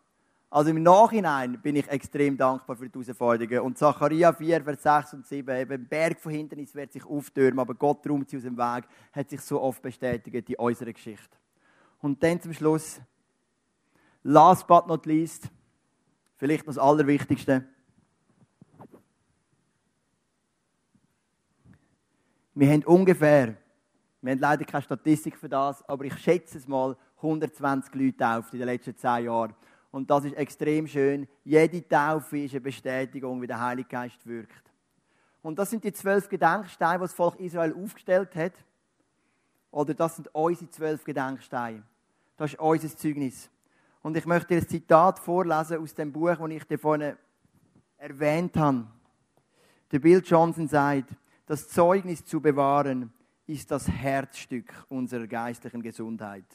Also 0.50 0.69
im 0.69 0.84
Nachhinein 0.84 1.62
bin 1.62 1.78
ich 1.78 1.88
extrem 1.88 2.36
dankbar 2.36 2.76
für 2.76 2.89
die 2.89 3.00
Herausforderungen. 3.00 3.62
Und 3.62 3.78
Zachariah 3.78 4.34
4, 4.34 4.62
Vers 4.62 4.84
6 4.84 5.13
und 5.13 5.26
7, 5.26 5.56
eben, 5.56 5.71
ein 5.71 5.88
Berg 5.88 6.19
von 6.19 6.34
Hindernis 6.34 6.76
wird 6.76 6.91
sich 6.91 7.06
auftürmen, 7.06 7.60
aber 7.60 7.74
Gott 7.74 8.06
räumt 8.10 8.30
sie 8.30 8.36
aus 8.36 8.43
dem 8.43 8.58
Weg, 8.58 8.84
hat 9.13 9.30
sich 9.30 9.39
so 9.39 9.62
oft 9.62 9.82
bestätigt 9.82 10.50
in 10.50 10.56
unserer 10.56 10.91
Geschichte. 10.91 11.38
Und 12.02 12.21
dann 12.21 12.41
zum 12.41 12.54
Schluss, 12.54 13.00
last 14.24 14.67
but 14.67 14.88
not 14.88 15.06
least, 15.06 15.50
vielleicht 16.36 16.67
noch 16.67 16.74
das 16.76 16.84
Allerwichtigste, 16.84 17.63
Wir 22.54 22.69
haben 22.69 22.84
ungefähr, 22.84 23.56
wir 24.22 24.32
haben 24.32 24.40
leider 24.40 24.66
keine 24.66 24.84
Statistik 24.84 25.36
für 25.36 25.50
das, 25.50 25.88
aber 25.90 26.06
ich 26.06 26.18
schätze 26.18 26.58
es 26.58 26.68
mal, 26.68 26.96
120 27.18 27.94
Leute 27.96 28.18
tauft 28.18 28.54
in 28.54 28.60
den 28.60 28.68
letzten 28.68 28.96
zehn 28.96 29.26
Jahren. 29.26 29.56
Und 29.92 30.10
das 30.10 30.26
ist 30.26 30.36
extrem 30.36 30.88
schön. 30.88 31.28
Jede 31.44 31.88
Taufe 31.88 32.40
ist 32.40 32.52
eine 32.52 32.62
Bestätigung, 32.62 33.42
wie 33.42 33.48
der 33.48 33.60
Heilige 33.60 33.90
Geist 33.90 34.26
wirkt. 34.26 34.72
Und 35.42 35.58
das 35.58 35.70
sind 35.70 35.84
die 35.84 35.92
zwölf 35.92 36.30
Gedenksteine, 36.30 37.00
die 37.00 37.04
das 37.04 37.14
Volk 37.14 37.40
Israel 37.40 37.74
aufgestellt 37.74 38.36
hat. 38.36 38.54
Oder 39.72 39.94
das 39.94 40.16
sind 40.16 40.34
unsere 40.34 40.70
zwölf 40.70 41.04
Gedenksteine. 41.04 41.84
Das 42.38 42.54
ist 42.54 42.60
unser 42.60 42.96
Zeugnis. 42.96 43.50
Und 44.04 44.16
ich 44.18 44.26
möchte 44.26 44.50
dir 44.50 44.62
ein 44.62 44.68
Zitat 44.68 45.20
vorlesen 45.20 45.80
aus 45.80 45.94
dem 45.94 46.12
Buch, 46.12 46.36
das 46.36 46.50
ich 46.50 46.64
dir 46.64 46.80
vorhin 46.80 47.16
erwähnt 47.98 48.56
habe. 48.58 48.88
Der 49.92 50.00
Bill 50.00 50.22
Johnson 50.26 50.68
sagt, 50.68 51.10
das 51.46 51.68
Zeugnis 51.68 52.24
zu 52.24 52.40
bewahren, 52.40 53.12
ist 53.52 53.70
das 53.70 53.86
Herzstück 53.90 54.74
unserer 54.88 55.28
geistlichen 55.28 55.82
Gesundheit. 55.82 56.46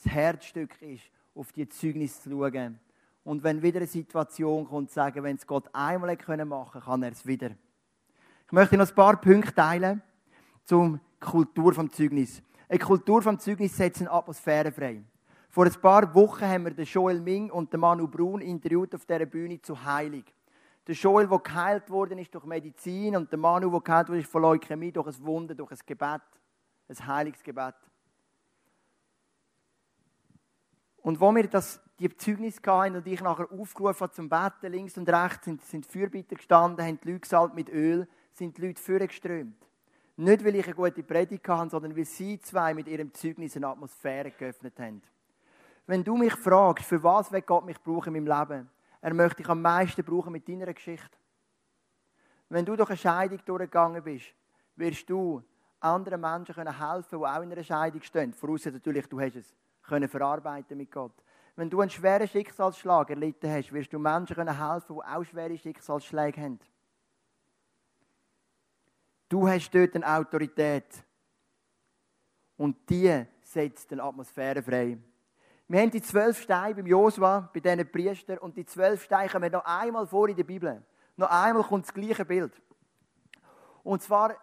Das 0.00 0.12
Herzstück 0.12 0.80
ist, 0.80 1.02
auf 1.34 1.50
die 1.50 1.68
Zeugnis 1.68 2.22
zu 2.22 2.30
schauen. 2.30 2.78
Und 3.24 3.42
wenn 3.42 3.60
wieder 3.60 3.78
eine 3.78 3.88
Situation 3.88 4.64
kommt, 4.68 4.90
zu 4.90 4.94
sagen, 4.94 5.24
wenn 5.24 5.34
es 5.34 5.44
Gott 5.44 5.68
einmal 5.72 6.16
machen 6.16 6.70
können, 6.70 6.84
kann 6.84 7.02
er 7.02 7.10
es 7.10 7.26
wieder. 7.26 7.50
Ich 8.46 8.52
möchte 8.52 8.76
noch 8.76 8.88
ein 8.88 8.94
paar 8.94 9.20
Punkte 9.20 9.52
teilen 9.52 10.00
zum 10.64 11.00
Kultur 11.18 11.74
vom 11.74 11.90
Zeugnis. 11.90 12.40
Eine 12.68 12.78
Kultur 12.78 13.20
vom 13.20 13.38
Zeugnis 13.40 13.76
setzt 13.76 14.00
eine 14.00 14.12
Atmosphäre 14.12 14.70
frei. 14.70 15.02
Vor 15.48 15.66
ein 15.66 15.74
paar 15.80 16.14
Wochen 16.14 16.46
haben 16.46 16.66
wir 16.66 16.72
den 16.72 16.84
Joel 16.84 17.20
Ming 17.20 17.50
und 17.50 17.72
den 17.72 17.80
Manu 17.80 18.06
Brun 18.06 18.40
interviewt 18.40 18.94
auf 18.94 19.04
dieser 19.04 19.26
Bühne 19.26 19.60
zu 19.60 19.84
Heilig. 19.84 20.32
Der 20.86 20.94
Joel, 20.94 21.28
der 21.28 21.38
geheilt 21.38 21.90
worden 21.90 22.18
ist 22.18 22.34
durch 22.34 22.44
Medizin 22.44 23.14
und 23.14 23.30
der 23.30 23.38
Manu, 23.38 23.70
der 23.70 23.80
geheilt 23.80 24.08
wurde 24.08 24.24
von 24.24 24.42
Leukämie 24.42 24.90
durch 24.90 25.06
ein 25.06 25.24
Wunder, 25.24 25.54
durch 25.54 25.70
ein 25.70 25.78
Gebet, 25.86 26.22
ein 26.88 27.06
Heilungsgebet. 27.06 27.74
Und 31.02 31.20
wo 31.20 31.34
wir 31.34 31.48
das, 31.48 31.80
die 31.98 32.14
Zeugnis 32.16 32.60
hatten 32.64 32.96
und 32.96 33.06
ich 33.06 33.20
nachher 33.20 33.50
aufgerufen 33.52 34.00
habe 34.00 34.12
zum 34.12 34.28
Betten, 34.28 34.72
links 34.72 34.96
und 34.96 35.08
rechts 35.08 35.44
sind, 35.44 35.62
sind 35.64 35.86
Fürbitter 35.86 36.36
gestanden, 36.36 36.84
haben 36.84 36.98
die 37.00 37.08
Leute 37.08 37.20
gesalbt 37.20 37.54
mit 37.54 37.68
Öl, 37.68 38.08
sind 38.32 38.56
die 38.56 38.66
Leute 38.66 38.80
vorgeströmt. 38.80 39.56
Nicht, 40.16 40.44
weil 40.44 40.56
ich 40.56 40.66
eine 40.66 40.74
gute 40.74 41.02
Predigt 41.02 41.48
hatte, 41.48 41.70
sondern 41.70 41.96
weil 41.96 42.04
sie 42.04 42.40
zwei 42.40 42.74
mit 42.74 42.86
ihrem 42.86 43.12
Zeugnis 43.14 43.56
eine 43.56 43.68
Atmosphäre 43.68 44.30
geöffnet 44.30 44.78
haben. 44.78 45.02
Wenn 45.86 46.04
du 46.04 46.16
mich 46.16 46.34
fragst, 46.34 46.84
für 46.84 47.02
was 47.02 47.32
will 47.32 47.42
Gott 47.42 47.64
mich 47.64 47.80
brauchen 47.82 48.14
in 48.14 48.24
meinem 48.24 48.38
Leben, 48.38 48.70
er 49.02 49.12
möchte 49.12 49.38
dich 49.38 49.48
am 49.48 49.60
meisten 49.60 50.04
brauchen 50.04 50.32
mit 50.32 50.48
deiner 50.48 50.72
Geschichte. 50.72 51.18
Wenn 52.48 52.64
du 52.64 52.76
durch 52.76 52.88
eine 52.88 52.96
Scheidung 52.96 53.44
durchgegangen 53.44 54.02
bist, 54.02 54.32
wirst 54.76 55.10
du 55.10 55.42
anderen 55.80 56.20
Menschen 56.20 56.54
können 56.54 56.78
helfen, 56.78 57.18
die 57.18 57.26
auch 57.26 57.42
in 57.42 57.52
einer 57.52 57.64
Scheidung 57.64 58.00
stehen. 58.02 58.32
Voraussetzung 58.32 58.74
natürlich, 58.74 59.06
du 59.08 59.20
hast 59.20 59.36
es 59.36 59.54
können 59.82 60.08
verarbeiten 60.08 60.78
mit 60.78 60.90
Gott. 60.90 61.12
Wenn 61.56 61.68
du 61.68 61.80
einen 61.80 61.90
schweren 61.90 62.28
Schicksalsschlag 62.28 63.10
erlitten 63.10 63.50
hast, 63.50 63.72
wirst 63.72 63.92
du 63.92 63.98
Menschen 63.98 64.36
können 64.36 64.56
helfen, 64.56 64.96
die 64.96 65.04
auch 65.04 65.24
schwere 65.24 65.58
Schicksalsschläge 65.58 66.40
haben. 66.40 66.60
Du 69.28 69.48
hast 69.48 69.70
dort 69.74 69.96
eine 69.96 70.06
Autorität. 70.06 71.04
Und 72.56 72.88
die 72.88 73.26
setzt 73.42 73.90
eine 73.92 74.04
Atmosphäre 74.04 74.62
frei. 74.62 74.96
Wir 75.72 75.80
haben 75.80 75.90
die 75.90 76.02
zwölf 76.02 76.38
Steine 76.38 76.74
beim 76.74 76.86
Josua, 76.86 77.48
bei 77.50 77.60
diesen 77.60 77.90
Priestern, 77.90 78.36
und 78.36 78.54
die 78.58 78.66
zwölf 78.66 79.04
Steine 79.04 79.30
kommen 79.30 79.50
noch 79.50 79.64
einmal 79.64 80.06
vor 80.06 80.28
in 80.28 80.36
der 80.36 80.44
Bibel. 80.44 80.82
Noch 81.16 81.30
einmal 81.30 81.62
kommt 81.62 81.86
das 81.86 81.94
gleiche 81.94 82.26
Bild. 82.26 82.52
Und 83.82 84.02
zwar 84.02 84.34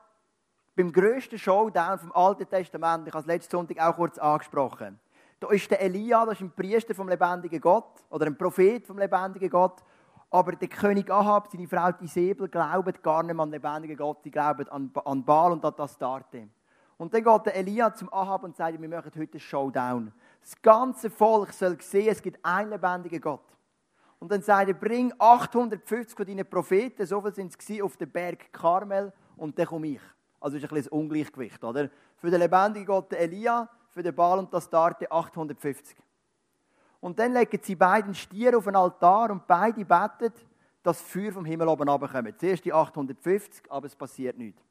beim 0.76 0.92
grössten 0.92 1.38
Showdown 1.38 2.00
vom 2.00 2.12
Alten 2.14 2.50
Testament, 2.50 3.08
ich 3.08 3.14
habe 3.14 3.22
es 3.22 3.28
letzten 3.28 3.52
Sonntag 3.52 3.80
auch 3.80 3.96
kurz 3.96 4.18
angesprochen. 4.18 5.00
Da 5.40 5.52
ist 5.52 5.70
der 5.70 5.80
Elia, 5.82 6.26
das 6.26 6.34
ist 6.34 6.42
ein 6.42 6.52
Priester 6.52 6.96
vom 6.96 7.08
lebendigen 7.08 7.62
Gott, 7.62 8.04
oder 8.10 8.26
ein 8.26 8.36
Prophet 8.36 8.88
vom 8.88 8.98
lebendigen 8.98 9.52
Gott. 9.52 9.84
Aber 10.32 10.54
der 10.54 10.68
König 10.68 11.12
Ahab, 11.12 11.50
seine 11.52 11.68
Frau 11.68 11.92
Isabel, 12.02 12.48
glauben 12.48 12.94
gar 13.04 13.22
nicht 13.22 13.36
mehr 13.36 13.44
an 13.44 13.52
den 13.52 13.62
lebendigen 13.62 13.98
Gott, 13.98 14.26
die 14.26 14.32
glauben 14.32 14.68
an, 14.70 14.92
an 15.06 15.24
Baal 15.24 15.52
und 15.52 15.64
an 15.64 15.76
Astarte. 15.78 16.50
Und 16.98 17.14
dann 17.14 17.24
geht 17.24 17.46
der 17.46 17.56
Elia 17.56 17.94
zum 17.94 18.12
Ahab 18.12 18.44
und 18.44 18.58
sagt, 18.58 18.82
wir 18.82 18.90
machen 18.90 19.12
heute 19.16 19.34
einen 19.34 19.40
Showdown. 19.40 20.12
Das 20.42 20.62
ganze 20.62 21.10
Volk 21.10 21.54
soll 21.54 21.80
sehen, 21.82 22.10
es 22.10 22.22
gibt 22.22 22.44
einen 22.44 22.72
lebendigen 22.72 23.22
Gott. 23.22 23.44
Und 24.20 24.32
dann 24.32 24.42
sagt 24.42 24.68
er, 24.68 24.74
bring 24.74 25.14
850 25.18 26.16
von 26.16 26.26
deinen 26.26 26.50
Propheten, 26.50 27.06
so 27.06 27.22
viel 27.22 27.34
sind 27.34 27.56
es 27.58 27.82
auf 27.82 27.96
den 27.98 28.12
Berg 28.12 28.52
Karmel, 28.52 29.14
und 29.38 29.58
dann 29.58 29.66
komme 29.66 29.88
ich. 29.88 30.02
Also 30.40 30.58
ist 30.58 30.64
ein 30.64 30.70
bisschen 30.70 30.92
ein 30.92 31.00
Ungleichgewicht, 31.00 31.64
oder? 31.64 31.90
Für 32.18 32.30
den 32.30 32.40
lebendigen 32.40 32.86
Gott 32.86 33.14
Elia, 33.14 33.70
für 33.90 34.04
den 34.04 34.14
Baal 34.14 34.40
und 34.40 34.54
das 34.54 34.66
Astarte 34.66 35.10
850. 35.10 35.98
Und 37.00 37.18
dann 37.18 37.34
legen 37.34 37.60
sie 37.62 37.76
beiden 37.76 38.14
Stiere 38.14 38.58
auf 38.58 38.66
den 38.66 38.76
Altar 38.76 39.32
und 39.32 39.48
beide 39.48 39.86
beten, 39.86 40.34
dass 40.84 41.02
Feuer 41.02 41.32
vom 41.32 41.46
Himmel 41.46 41.68
oben 41.68 41.88
runterkommt. 41.88 42.40
Zuerst 42.40 42.66
die 42.66 42.74
850, 42.74 43.64
aber 43.70 43.88
es 43.88 43.96
passiert 43.96 44.38
nichts. 44.38 44.62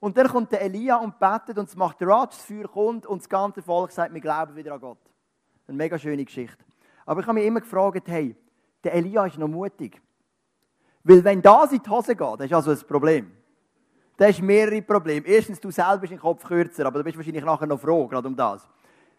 Und 0.00 0.16
dann 0.16 0.28
kommt 0.28 0.50
der 0.50 0.62
Elia 0.62 0.96
und 0.96 1.18
betet 1.18 1.58
und 1.58 1.68
es 1.68 1.76
macht 1.76 1.98
Ratsch, 2.00 2.32
das 2.32 2.44
Feuer 2.44 2.66
kommt 2.66 3.06
und 3.06 3.20
das 3.20 3.28
ganze 3.28 3.62
Volk 3.62 3.92
sagt, 3.92 4.12
wir 4.12 4.20
glauben 4.20 4.56
wieder 4.56 4.72
an 4.72 4.80
Gott. 4.80 4.98
Eine 5.68 5.76
mega 5.76 5.98
schöne 5.98 6.24
Geschichte. 6.24 6.64
Aber 7.04 7.20
ich 7.20 7.26
habe 7.26 7.34
mich 7.38 7.46
immer 7.46 7.60
gefragt, 7.60 8.08
hey, 8.08 8.34
der 8.82 8.94
Elia 8.94 9.26
ist 9.26 9.36
noch 9.36 9.46
mutig. 9.46 10.00
Weil 11.04 11.22
wenn 11.22 11.42
das 11.42 11.72
in 11.72 11.82
die 11.82 11.90
Hose 11.90 12.16
geht, 12.16 12.40
das 12.40 12.46
ist 12.46 12.52
also 12.52 12.70
ein 12.70 12.78
Problem. 12.78 13.30
Da 14.16 14.26
hast 14.26 14.42
mehrere 14.42 14.82
Probleme. 14.82 15.26
Erstens, 15.26 15.60
du 15.60 15.70
selber 15.70 15.98
bist 15.98 16.12
im 16.12 16.18
Kopf 16.18 16.44
kürzer, 16.44 16.86
aber 16.86 16.98
du 16.98 17.04
bist 17.04 17.16
wahrscheinlich 17.16 17.44
nachher 17.44 17.66
noch 17.66 17.80
froh, 17.80 18.06
gerade 18.06 18.28
um 18.28 18.36
das. 18.36 18.68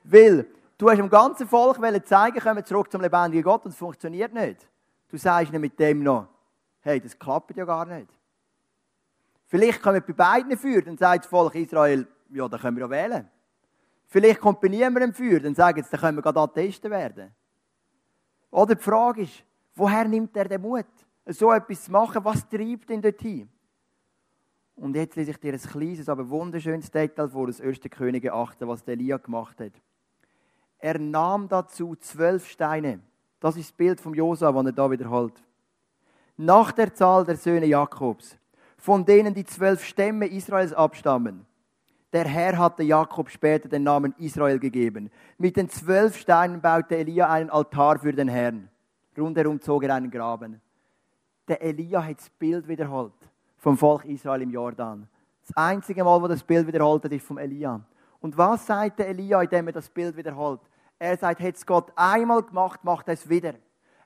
Weil 0.04 0.48
du 0.78 0.90
hast 0.90 0.98
dem 0.98 1.10
ganzen 1.10 1.48
Volk 1.48 1.78
zeigen, 2.06 2.40
kommen 2.40 2.66
zurück 2.66 2.92
zum 2.92 3.02
lebendigen 3.02 3.44
Gott 3.44 3.66
und 3.66 3.72
es 3.72 3.78
funktioniert 3.78 4.34
nicht. 4.34 4.68
Du 5.10 5.18
sagst 5.18 5.52
nicht 5.52 5.62
mit 5.62 5.80
dem 5.80 6.04
noch, 6.04 6.28
hey, 6.82 7.00
das 7.00 7.18
klappt 7.18 7.56
ja 7.56 7.66
gar 7.66 7.86
nicht. 7.86 8.10
Vielleicht 9.52 9.82
kommen 9.82 10.02
bei 10.08 10.14
beiden 10.14 10.58
Feuer, 10.58 10.82
dann 10.82 10.98
sagt 10.98 11.26
das 11.26 11.30
Volk 11.30 11.56
Israel, 11.56 12.08
ja, 12.30 12.48
dann 12.48 12.58
können 12.58 12.78
wir 12.78 12.86
ja 12.86 12.90
wählen. 12.90 13.30
Vielleicht 14.08 14.40
kommt 14.40 14.62
bei 14.62 14.70
niemandem 14.70 15.14
Feuer, 15.14 15.42
dann 15.42 15.54
sagen 15.54 15.84
sie, 15.84 15.90
dann 15.92 16.00
können 16.00 16.18
wir 16.20 16.22
gerade 16.22 16.40
Atheisten 16.40 16.90
werden. 16.90 17.36
Oder 18.50 18.76
die 18.76 18.82
Frage 18.82 19.24
ist, 19.24 19.44
woher 19.76 20.08
nimmt 20.08 20.38
er 20.38 20.48
den 20.48 20.62
Mut, 20.62 20.86
so 21.26 21.52
etwas 21.52 21.84
zu 21.84 21.92
machen? 21.92 22.24
Was 22.24 22.48
treibt 22.48 22.90
ihn 22.92 23.02
dorthin? 23.02 23.50
Und 24.78 24.96
jetzt 24.96 25.18
lese 25.18 25.32
ich 25.32 25.38
dir 25.38 25.52
ein 25.52 25.60
kleines, 25.60 26.08
aber 26.08 26.30
wunderschönes 26.30 26.90
Detail 26.90 27.28
vor 27.28 27.50
aus 27.50 27.60
1. 27.60 27.82
Könige 27.90 28.32
8, 28.32 28.62
was 28.62 28.84
Elia 28.84 29.18
gemacht 29.18 29.60
hat. 29.60 29.74
Er 30.80 30.98
nahm 30.98 31.50
dazu 31.50 31.98
zwölf 31.98 32.48
Steine. 32.48 33.02
Das 33.42 33.58
ist 33.58 33.72
das 33.72 33.76
Bild 33.76 34.00
vom 34.00 34.14
Josa, 34.14 34.50
das 34.50 34.66
er 34.66 34.72
da 34.72 34.90
wiederholt. 34.90 35.44
Nach 36.38 36.72
der 36.72 36.94
Zahl 36.94 37.26
der 37.26 37.36
Söhne 37.36 37.66
Jakobs 37.66 38.38
von 38.82 39.06
denen 39.06 39.36
die 39.36 39.46
zwölf 39.46 39.86
Stämme 39.86 40.26
Israels 40.26 40.74
abstammen. 40.74 41.46
Der 42.12 42.26
Herr 42.26 42.58
hatte 42.58 42.82
Jakob 42.82 43.30
später 43.30 43.70
den 43.70 43.84
Namen 43.84 44.14
Israel 44.18 44.58
gegeben. 44.58 45.12
Mit 45.38 45.56
den 45.56 45.70
zwölf 45.70 46.18
Steinen 46.18 46.60
baute 46.60 46.98
Elia 46.98 47.30
einen 47.30 47.52
Altar 47.52 48.00
für 48.00 48.12
den 48.12 48.28
Herrn. 48.28 48.70
Rundherum 49.16 49.62
zog 49.62 49.84
er 49.84 49.94
einen 49.94 50.10
Graben. 50.10 50.60
Der 51.48 51.62
Elia 51.62 52.04
hat 52.04 52.18
das 52.18 52.30
Bild 52.32 52.68
wiederholt 52.68 53.14
vom 53.58 53.78
Volk 53.78 54.04
Israel 54.06 54.42
im 54.42 54.50
Jordan. 54.50 55.08
Das 55.48 55.56
einzige 55.56 56.04
Mal, 56.04 56.20
wo 56.20 56.28
das 56.28 56.44
Bild 56.44 56.66
wiederholt 56.66 57.04
hat, 57.04 57.12
ist 57.12 57.26
vom 57.26 57.38
Elia. 57.38 57.80
Und 58.20 58.36
was 58.36 58.66
sagt 58.66 58.98
der 58.98 59.10
Elia, 59.10 59.44
indem 59.44 59.68
er 59.68 59.74
das 59.74 59.90
Bild 59.90 60.18
wiederholt? 60.18 60.62
Er 60.98 61.16
sagt, 61.18 61.40
hat 61.40 61.56
es 61.56 61.66
Gott 61.66 61.92
einmal 61.96 62.42
gemacht, 62.42 62.84
macht 62.84 63.08
es 63.10 63.30
wieder. 63.30 63.54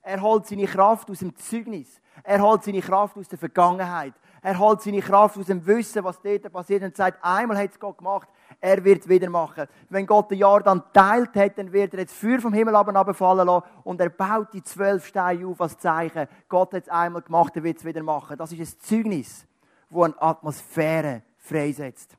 Er 0.01 0.21
holt 0.21 0.45
seine 0.45 0.65
Kraft 0.65 1.09
aus 1.09 1.19
dem 1.19 1.35
Zeugnis. 1.35 2.01
Er 2.23 2.41
holt 2.41 2.63
seine 2.63 2.81
Kraft 2.81 3.17
aus 3.17 3.27
der 3.27 3.39
Vergangenheit. 3.39 4.13
Er 4.45 4.59
holt 4.59 4.79
seine 4.79 5.01
Kraft 5.01 5.39
aus 5.39 5.47
dem 5.47 5.65
Wissen, 5.65 6.03
was 6.03 6.21
dort 6.21 6.53
passiert 6.53 6.83
und 6.83 6.95
sagt, 6.95 7.17
einmal 7.23 7.57
hat 7.57 7.71
es 7.71 7.79
Gott 7.79 7.97
gemacht, 7.97 8.29
er 8.61 8.83
wird 8.83 9.01
es 9.01 9.09
wieder 9.09 9.27
machen. 9.27 9.65
Wenn 9.89 10.05
Gott 10.05 10.29
den 10.29 10.37
Jordan 10.37 10.83
teilt 10.93 11.35
hat, 11.35 11.57
dann 11.57 11.73
wird 11.73 11.95
er 11.95 12.01
jetzt 12.01 12.13
Feuer 12.13 12.39
vom 12.39 12.53
Himmel 12.53 12.75
runterfallen 12.75 13.47
lassen 13.47 13.65
und 13.85 13.99
er 13.99 14.09
baut 14.09 14.53
die 14.53 14.61
zwölf 14.61 15.07
Steine 15.07 15.47
auf 15.47 15.59
als 15.59 15.79
Zeichen. 15.79 16.27
Gott 16.47 16.75
hat 16.75 16.83
es 16.83 16.89
einmal 16.89 17.23
gemacht, 17.23 17.55
er 17.55 17.63
wird 17.63 17.79
es 17.79 17.85
wieder 17.85 18.03
machen. 18.03 18.37
Das 18.37 18.51
ist 18.51 18.59
ein 18.59 18.79
Zeugnis, 18.81 19.47
wo 19.89 20.03
eine 20.03 20.21
Atmosphäre 20.21 21.23
freisetzt. 21.39 22.15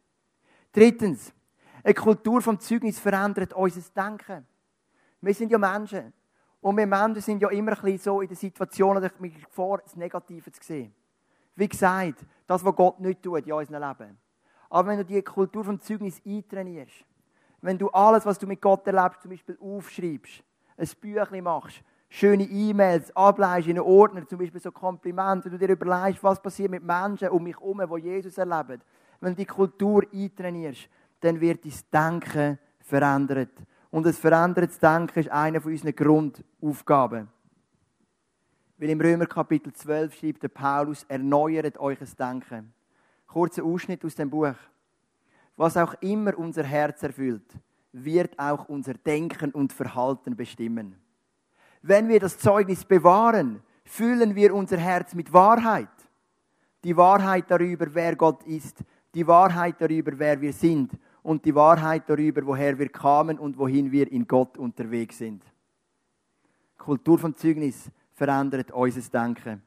Drittens, 0.73 1.33
eine 1.85 1.95
Kultur 1.95 2.43
vom 2.43 2.59
Zeugnis 2.59 2.99
verändert 2.99 3.53
unser 3.53 3.83
Denken. 3.95 4.45
Wir 5.21 5.33
sind 5.33 5.53
ja 5.53 5.59
Menschen. 5.59 6.13
Und 6.61 6.77
wir 6.77 6.89
Menschen 6.89 7.23
sind 7.23 7.41
ja 7.41 7.51
immer 7.51 7.71
ein 7.71 7.83
bisschen 7.83 7.99
so 7.99 8.21
in 8.21 8.27
der 8.27 8.37
Situation, 8.37 9.01
dass 9.01 9.13
ich 9.13 9.21
mich 9.21 9.47
vor, 9.49 9.79
das 9.79 9.95
Negative 9.95 10.51
zu 10.51 10.61
sehen. 10.61 10.93
Wie 11.57 11.69
gesagt, 11.69 12.25
das, 12.47 12.65
was 12.65 12.77
Gott 12.77 13.01
nicht 13.01 13.23
tut 13.23 13.47
in 13.47 13.53
unserem 13.53 13.83
Leben. 13.83 14.19
Aber 14.69 14.89
wenn 14.89 14.99
du 14.99 15.05
die 15.05 15.23
Kultur 15.23 15.65
vom 15.65 15.81
Zeugnis 15.81 16.21
eintrainierst, 16.25 17.05
wenn 17.63 17.79
du 17.79 17.89
alles, 17.89 18.27
was 18.27 18.39
du 18.39 18.47
mit 18.47 18.61
Gott 18.61 18.87
erlebst, 18.87 19.23
zum 19.23 19.31
Beispiel 19.31 19.59
aufschreibst, 19.61 20.43
ein 20.77 20.89
Büchlein 21.01 21.45
machst, 21.45 21.83
schöne 22.09 22.45
E-Mails 22.45 23.15
ableist 23.17 23.69
in 23.69 23.79
einen 23.79 23.87
Ordner, 23.87 24.27
zum 24.27 24.39
Beispiel 24.39 24.61
so 24.61 24.71
Komplimente, 24.71 25.51
wenn 25.51 25.59
du 25.59 25.67
dir 25.67 25.73
überlegst, 25.73 26.23
was 26.23 26.41
passiert 26.41 26.71
mit 26.71 26.85
Menschen 26.85 27.31
um 27.31 27.43
mich 27.43 27.57
herum, 27.59 27.83
die 27.97 28.03
Jesus 28.03 28.39
erleben. 28.39 28.83
Wenn 29.21 29.33
du 29.33 29.37
die 29.37 29.47
Kultur 29.47 30.03
eintrainierst, 30.13 30.89
dann 31.21 31.41
wird 31.41 31.65
dein 31.65 32.21
Denken 32.21 32.59
verändert. 32.81 33.53
Und 33.91 34.07
ein 34.07 34.13
verändertes 34.13 34.79
Denken 34.79 35.19
ist 35.19 35.31
eine 35.31 35.61
von 35.61 35.73
unseren 35.73 35.97
Grundaufgaben. 35.97 37.29
Weil 38.79 38.91
im 38.91 39.01
Römer 39.01 39.27
Kapitel 39.27 39.73
12 39.73 40.15
schreibt 40.15 40.43
der 40.43 40.49
Paulus, 40.49 41.05
erneuert 41.09 41.79
euch 41.79 41.99
das 41.99 42.15
Denken. 42.15 42.73
Kurzer 43.27 43.65
Ausschnitt 43.65 44.05
aus 44.05 44.15
dem 44.15 44.29
Buch. 44.29 44.55
Was 45.57 45.77
auch 45.79 45.95
immer 46.03 46.37
unser 46.37 46.63
Herz 46.63 47.03
erfüllt, 47.03 47.51
wird 47.93 48.39
auch 48.39 48.69
unser 48.69 48.93
Denken 48.93 49.53
und 49.53 49.73
Verhalten 49.73 50.37
bestimmen. 50.37 50.97
Wenn 51.81 52.09
wir 52.09 52.21
das 52.21 52.39
Zeugnis 52.39 52.85
bewahren, 52.85 53.63
füllen 53.85 54.35
wir 54.35 54.55
unser 54.55 54.77
Herz 54.77 55.15
mit 55.15 55.33
Wahrheit. 55.33 55.89
Die 56.85 56.97
Wahrheit 56.97 57.45
darüber, 57.49 57.87
wer 57.95 58.15
Gott 58.15 58.43
ist, 58.43 58.85
die 59.15 59.27
Wahrheit 59.27 59.77
darüber, 59.81 60.13
wer 60.19 60.39
wir 60.41 60.53
sind 60.53 60.93
und 61.23 61.45
die 61.47 61.55
Wahrheit 61.55 62.03
darüber, 62.09 62.45
woher 62.45 62.79
wir 62.79 62.91
kamen 62.91 63.39
und 63.39 63.57
wohin 63.57 63.91
wir 63.91 64.13
in 64.13 64.27
Gott 64.27 64.59
unterwegs 64.59 65.17
sind. 65.17 65.43
Kultur 66.77 67.19
vom 67.19 67.35
Zeugnis 67.35 67.91
verändert 68.17 68.73
unser 68.73 69.03
Denken. 69.03 69.63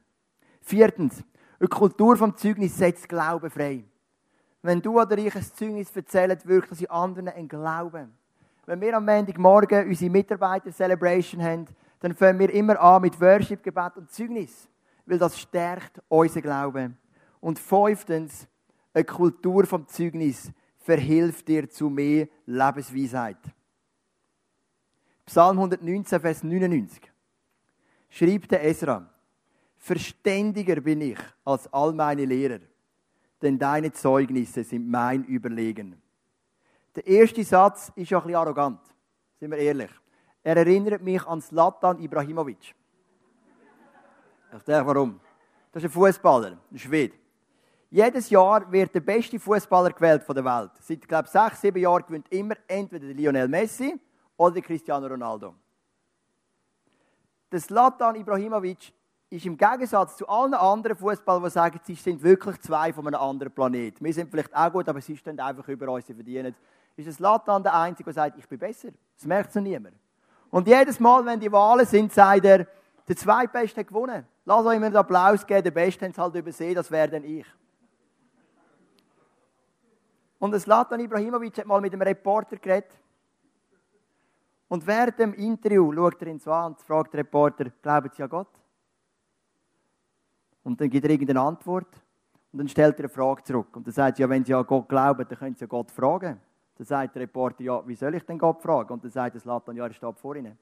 Viertens, 0.60 1.22
eine 1.58 1.68
Kultur 1.68 2.16
vom 2.16 2.36
Zeugnis 2.36 2.76
setzt 2.76 3.08
Glauben 3.08 3.48
frei. 3.48 3.84
Wenn 4.60 4.82
du 4.82 5.00
oder 5.00 5.16
ich 5.16 5.34
ein 5.34 5.42
Zeugnis 5.42 5.94
erzählt, 5.94 6.46
wirkt 6.46 6.72
das 6.72 6.80
in 6.80 6.90
anderen 6.90 7.28
ein 7.28 7.48
Glauben. 7.48 8.12
Wenn 8.66 8.80
wir 8.80 8.96
am 8.96 9.06
Montagmorgen 9.06 9.88
unsere 9.88 10.10
Mitarbeiter-Celebration 10.10 11.42
haben, 11.42 11.66
dann 12.00 12.14
fangen 12.14 12.38
wir 12.38 12.52
immer 12.52 12.78
an 12.80 13.02
mit 13.02 13.20
Worship, 13.20 13.62
Gebet 13.62 13.96
und 13.96 14.10
Zeugnis, 14.10 14.68
weil 15.06 15.18
das 15.18 15.38
stärkt 15.38 16.02
unseren 16.08 16.42
Glauben. 16.42 16.98
Und 17.40 17.58
fünftens, 17.58 18.48
eine 18.92 19.04
Kultur 19.04 19.64
vom 19.64 19.86
Zeugnis 19.86 20.50
verhilft 20.78 21.46
dir 21.46 21.70
zu 21.70 21.88
mehr 21.88 22.28
Lebensweisheit. 22.46 23.38
Psalm 25.24 25.58
119, 25.58 26.20
Vers 26.20 26.42
99 26.42 27.09
schreibt 28.10 28.50
der 28.50 28.64
Esra, 28.64 29.08
Verständiger 29.78 30.78
bin 30.80 31.00
ich 31.00 31.18
als 31.42 31.72
all 31.72 31.94
meine 31.94 32.26
Lehrer, 32.26 32.60
denn 33.40 33.58
deine 33.58 33.90
Zeugnisse 33.92 34.62
sind 34.62 34.86
mein 34.90 35.24
Überlegen. 35.24 36.00
Der 36.94 37.06
erste 37.06 37.42
Satz 37.42 37.90
ist 37.94 38.10
ja 38.10 38.18
ein 38.18 38.24
bisschen 38.24 38.36
arrogant, 38.36 38.80
sind 39.38 39.50
wir 39.50 39.58
ehrlich. 39.58 39.90
Er 40.42 40.56
erinnert 40.56 41.02
mich 41.02 41.24
an 41.26 41.40
Zlatan 41.40 41.98
Ibrahimovic. 41.98 42.74
Ich 44.56 44.62
denke, 44.64 44.86
warum? 44.86 45.20
Das 45.72 45.82
ist 45.82 45.90
ein 45.90 45.92
Fußballer, 45.92 46.58
ein 46.70 46.78
Schwede. 46.78 47.14
Jedes 47.90 48.30
Jahr 48.30 48.70
wird 48.70 48.94
der 48.94 49.00
beste 49.00 49.38
Fußballer 49.38 49.90
gewählt 49.90 50.22
von 50.22 50.34
der 50.34 50.44
Welt. 50.44 50.72
Seit, 50.80 51.08
glaube 51.08 51.24
ich, 51.26 51.30
sechs, 51.30 51.60
sieben 51.60 51.78
Jahren 51.78 52.04
gewinnt 52.04 52.30
immer 52.30 52.54
entweder 52.66 53.06
Lionel 53.06 53.48
Messi 53.48 53.98
oder 54.36 54.60
Cristiano 54.60 55.06
Ronaldo. 55.06 55.54
Der 57.52 57.60
Slatan 57.60 58.16
Ibrahimovic 58.16 58.92
ist 59.28 59.46
im 59.46 59.56
Gegensatz 59.56 60.16
zu 60.16 60.28
allen 60.28 60.54
anderen 60.54 60.96
Fußballern, 60.96 61.44
die 61.44 61.50
sagen, 61.50 61.80
sie 61.84 61.94
sind 61.94 62.22
wirklich 62.22 62.60
zwei 62.60 62.92
von 62.92 63.06
einem 63.06 63.20
anderen 63.20 63.52
Planet. 63.52 64.02
Wir 64.02 64.12
sind 64.12 64.30
vielleicht 64.30 64.54
auch 64.54 64.72
gut, 64.72 64.88
aber 64.88 65.00
sie 65.00 65.16
stehen 65.16 65.38
einfach 65.38 65.66
über 65.68 65.88
uns, 65.88 66.06
sie 66.06 66.14
verdienen. 66.14 66.54
Ist 66.96 67.08
es 67.08 67.18
Latan 67.18 67.62
der 67.62 67.74
Einzige, 67.74 68.04
der 68.04 68.14
sagt, 68.14 68.38
ich 68.38 68.48
bin 68.48 68.58
besser? 68.58 68.88
Das 69.16 69.26
merkt 69.26 69.52
so 69.52 69.60
niemand. 69.60 69.94
Und 70.50 70.66
jedes 70.66 70.98
Mal, 70.98 71.24
wenn 71.24 71.38
die 71.38 71.50
Wahlen 71.50 71.86
sind, 71.86 72.12
sagt 72.12 72.44
er, 72.44 72.66
der 73.06 73.16
Zweitbeste 73.16 73.80
hat 73.80 73.88
gewonnen. 73.88 74.26
Lass 74.44 74.66
euch 74.66 74.76
immer 74.76 74.86
einen 74.86 74.96
Applaus 74.96 75.46
geben, 75.46 75.62
der 75.62 75.70
Beste 75.70 76.06
hat 76.06 76.12
es 76.12 76.18
halt 76.18 76.34
übersehen, 76.34 76.74
das 76.74 76.90
wäre 76.90 77.08
dann 77.08 77.24
ich. 77.24 77.46
Und 80.38 80.52
das 80.52 80.66
Latan 80.66 81.00
Ibrahimovic 81.00 81.58
hat 81.58 81.66
mal 81.66 81.80
mit 81.80 81.92
einem 81.92 82.02
Reporter 82.02 82.56
geredet. 82.56 82.90
Und 84.70 84.86
während 84.86 85.18
dem 85.18 85.34
Interview 85.34 85.92
schaut 85.92 86.22
er 86.22 86.28
ins 86.28 86.46
Wand 86.46 86.78
und 86.78 86.86
fragt 86.86 87.12
der 87.12 87.20
Reporter, 87.20 87.64
glauben 87.82 88.08
Sie 88.14 88.22
an 88.22 88.28
Gott? 88.28 88.46
Und 90.62 90.80
dann 90.80 90.88
gibt 90.88 91.04
er 91.04 91.10
irgendeine 91.10 91.40
Antwort 91.40 91.88
und 92.52 92.58
dann 92.60 92.68
stellt 92.68 92.94
er 93.00 93.06
eine 93.06 93.08
Frage 93.08 93.42
zurück. 93.42 93.74
Und 93.74 93.84
dann 93.84 93.92
sagt 93.92 94.20
er, 94.20 94.26
ja, 94.26 94.30
wenn 94.30 94.44
Sie 94.44 94.54
an 94.54 94.64
Gott 94.64 94.88
glauben, 94.88 95.26
dann 95.28 95.36
können 95.36 95.56
Sie 95.56 95.66
Gott 95.66 95.90
fragen. 95.90 96.40
Dann 96.76 96.86
sagt 96.86 97.16
der 97.16 97.22
Reporter, 97.22 97.64
ja, 97.64 97.82
wie 97.84 97.96
soll 97.96 98.14
ich 98.14 98.22
denn 98.22 98.38
Gott 98.38 98.62
fragen? 98.62 98.92
Und 98.92 99.02
dann 99.02 99.10
sagt 99.10 99.34
das 99.34 99.44
Latan, 99.44 99.74
ja, 99.74 99.84
er 99.88 99.92
steht 99.92 100.20
vor 100.20 100.36
Ihnen. 100.36 100.56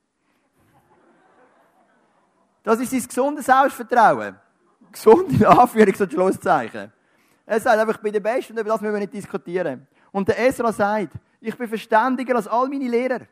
Das 2.63 2.81
ist 2.81 2.91
sein 2.91 3.03
gesundes 3.07 3.45
Selbstvertrauen. 3.45 4.37
Gesunde 4.91 5.47
Anführungs- 5.51 6.03
und 6.03 6.13
Schlusszeichen. 6.13 6.91
Er 7.45 7.61
sagt 7.61 7.79
einfach, 7.79 7.97
ich 7.97 8.01
bin 8.01 8.13
der 8.15 8.21
Beste 8.21 8.55
und 8.55 8.59
über 8.59 8.71
das 8.71 8.81
müssen 8.81 8.95
wir 8.95 9.01
nicht 9.01 9.13
diskutieren. 9.13 9.87
Und 10.13 10.27
der 10.29 10.39
Esra 10.47 10.73
sagt, 10.73 11.13
ich 11.43 11.55
bin 11.59 11.69
verständiger 11.69 12.37
als 12.37 12.49
all 12.49 12.71
meine 12.71 12.89
Lehrer. 12.89 13.27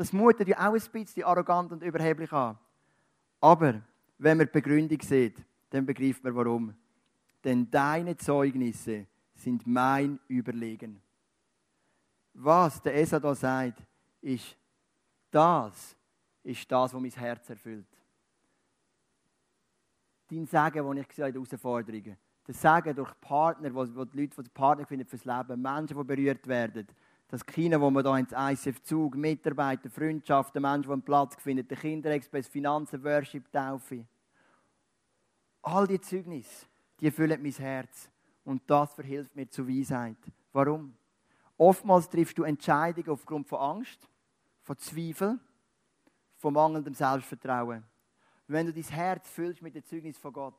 Das 0.00 0.14
mutet 0.14 0.48
ja 0.48 0.66
auch 0.66 0.72
ein 0.72 0.80
bisschen 0.92 1.24
arrogant 1.24 1.72
und 1.72 1.82
überheblich 1.82 2.32
an. 2.32 2.56
Aber 3.38 3.82
wenn 4.16 4.38
man 4.38 4.46
die 4.46 4.52
Begründung 4.52 4.98
sieht, 5.02 5.36
dann 5.68 5.84
begreift 5.84 6.24
man 6.24 6.34
warum. 6.34 6.74
Denn 7.44 7.70
deine 7.70 8.16
Zeugnisse 8.16 9.06
sind 9.34 9.66
mein 9.66 10.18
Überlegen. 10.26 11.02
Was 12.32 12.80
der 12.80 12.94
Esa 12.94 13.20
da 13.20 13.34
sagt, 13.34 13.82
ist, 14.22 14.56
das 15.30 15.94
ist 16.44 16.72
das, 16.72 16.94
was 16.94 17.02
mein 17.02 17.10
Herz 17.10 17.50
erfüllt. 17.50 17.94
Dein 20.30 20.46
Sagen, 20.46 20.82
den 20.82 20.96
ich 20.96 21.08
gesehen 21.08 21.24
habe 21.26 21.34
Herausforderungen. 21.34 22.16
Das 22.46 22.58
Sagen 22.58 22.96
durch 22.96 23.20
Partner, 23.20 23.74
wo 23.74 23.84
die 23.84 24.18
Leute 24.18 24.42
die 24.42 24.48
Partner 24.48 24.86
finden 24.86 25.06
fürs 25.06 25.26
Leben, 25.26 25.60
Menschen, 25.60 25.94
die 25.98 26.04
berührt 26.04 26.46
werden. 26.46 26.86
Das 27.30 27.46
Kino, 27.46 27.80
wo 27.80 27.90
man 27.90 28.02
da 28.02 28.18
ins 28.18 28.32
ICF 28.32 28.82
Zug, 28.82 29.14
Mitarbeiter, 29.14 29.88
Freundschaften, 29.88 30.60
Menschen, 30.60 30.88
die 30.88 30.92
einen 30.94 31.02
Platz 31.02 31.36
finden, 31.36 31.68
der 31.68 31.76
Kinderexpress, 31.76 32.48
Finanzen, 32.48 33.04
Worship, 33.04 33.52
Taufe. 33.52 34.04
All 35.62 35.86
die 35.86 36.00
Zeugnisse, 36.00 36.66
die 36.98 37.08
füllen 37.12 37.40
mein 37.40 37.52
Herz. 37.52 38.10
Und 38.44 38.68
das 38.68 38.94
verhilft 38.94 39.36
mir 39.36 39.48
zur 39.48 39.68
Weisheit. 39.68 40.16
Warum? 40.52 40.92
Oftmals 41.56 42.08
triffst 42.08 42.36
du 42.36 42.42
Entscheidungen 42.42 43.10
aufgrund 43.10 43.46
von 43.46 43.60
Angst, 43.60 44.08
von 44.62 44.76
Zweifel, 44.78 45.38
von 46.36 46.52
mangelndem 46.52 46.94
Selbstvertrauen. 46.94 47.84
Wenn 48.48 48.66
du 48.66 48.72
dein 48.72 48.82
Herz 48.82 49.30
füllst 49.30 49.62
mit 49.62 49.76
dem 49.76 49.84
Zeugnis 49.84 50.18
von 50.18 50.32
Gott, 50.32 50.58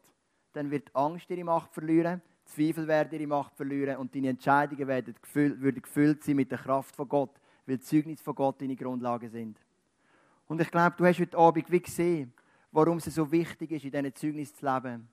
dann 0.53 0.71
wird 0.71 0.95
Angst 0.95 1.29
ihre 1.31 1.43
Macht 1.43 1.73
verlieren, 1.73 2.21
Zweifel 2.51 2.87
werden 2.87 3.13
ihre 3.13 3.27
Macht 3.27 3.55
verlieren 3.55 3.97
und 3.97 4.13
deine 4.13 4.29
Entscheidungen 4.29 4.87
werden 4.87 5.15
gefüllt, 5.21 5.61
würden 5.61 5.81
gefüllt 5.81 6.23
sein 6.23 6.35
mit 6.35 6.51
der 6.51 6.57
Kraft 6.57 6.95
von 6.95 7.07
Gott, 7.07 7.39
weil 7.65 7.77
die 7.77 7.83
Zeugnis 7.83 8.21
von 8.21 8.35
Gott 8.35 8.61
deine 8.61 8.75
Grundlagen 8.75 9.29
sind. 9.29 9.57
Und 10.47 10.59
ich 10.59 10.69
glaube, 10.69 10.95
du 10.97 11.05
hast 11.05 11.19
heute 11.19 11.37
Abend 11.37 11.71
wie 11.71 11.81
gesehen, 11.81 12.33
warum 12.71 12.97
es 12.97 13.05
so 13.05 13.31
wichtig 13.31 13.71
ist, 13.71 13.85
in 13.85 13.91
diesen 13.91 14.15
Zeugnis 14.15 14.53
zu 14.53 14.65
leben. 14.65 15.07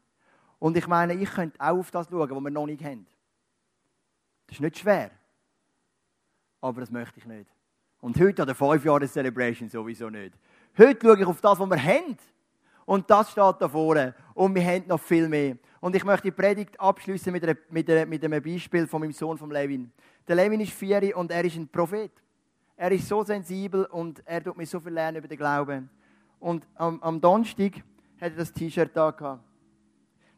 Und 0.59 0.76
ich 0.76 0.86
meine, 0.89 1.14
ich 1.14 1.30
könnte 1.30 1.61
auch 1.61 1.78
auf 1.78 1.91
das 1.91 2.09
schauen, 2.09 2.28
was 2.28 2.41
wir 2.41 2.51
noch 2.51 2.66
nicht 2.66 2.82
haben. 2.82 3.07
Das 4.47 4.57
ist 4.57 4.61
nicht 4.61 4.78
schwer. 4.78 5.11
Aber 6.61 6.80
das 6.80 6.91
möchte 6.91 7.20
ich 7.20 7.26
nicht. 7.26 7.49
Und 8.01 8.18
heute 8.18 8.43
an 8.43 8.47
der 8.47 8.57
5 8.57 8.84
Jahre 8.84 9.07
Celebration 9.07 9.68
sowieso 9.68 10.11
nicht. 10.11 10.34
Heute 10.76 11.07
schaue 11.07 11.20
ich 11.20 11.26
auf 11.26 11.41
das, 11.41 11.59
was 11.59 11.70
wir 11.70 11.82
haben. 11.82 12.16
Und 12.84 13.09
das 13.09 13.30
steht 13.30 13.57
da 13.61 13.68
vorne. 13.68 14.14
Und 14.34 14.55
wir 14.55 14.64
haben 14.64 14.86
noch 14.89 15.01
viel 15.01 15.28
mehr. 15.28 15.57
Und 15.80 15.94
ich 15.94 16.04
möchte 16.04 16.22
die 16.22 16.32
Predigt 16.32 16.78
abschließen 16.80 17.32
mit, 17.32 17.44
mit, 17.70 18.08
mit 18.08 18.24
einem 18.24 18.42
Beispiel 18.42 18.86
von 18.86 19.00
meinem 19.00 19.12
Sohn, 19.12 19.38
von 19.38 19.50
Levin. 19.50 19.92
Der 20.26 20.36
Levin 20.36 20.60
ist 20.60 20.72
vier 20.72 21.16
und 21.16 21.30
er 21.30 21.44
ist 21.44 21.56
ein 21.56 21.68
Prophet. 21.68 22.10
Er 22.76 22.92
ist 22.92 23.08
so 23.08 23.22
sensibel 23.22 23.84
und 23.86 24.22
er 24.24 24.42
tut 24.42 24.56
mir 24.56 24.66
so 24.66 24.80
viel 24.80 24.92
lernen 24.92 25.18
über 25.18 25.28
den 25.28 25.38
Glauben. 25.38 25.90
Und 26.40 26.66
am, 26.74 27.02
am 27.02 27.20
Donnerstag 27.20 27.76
hat 28.20 28.32
er 28.32 28.36
das 28.36 28.52
T-Shirt 28.52 28.90
da 28.94 29.10
gehabt. 29.10 29.42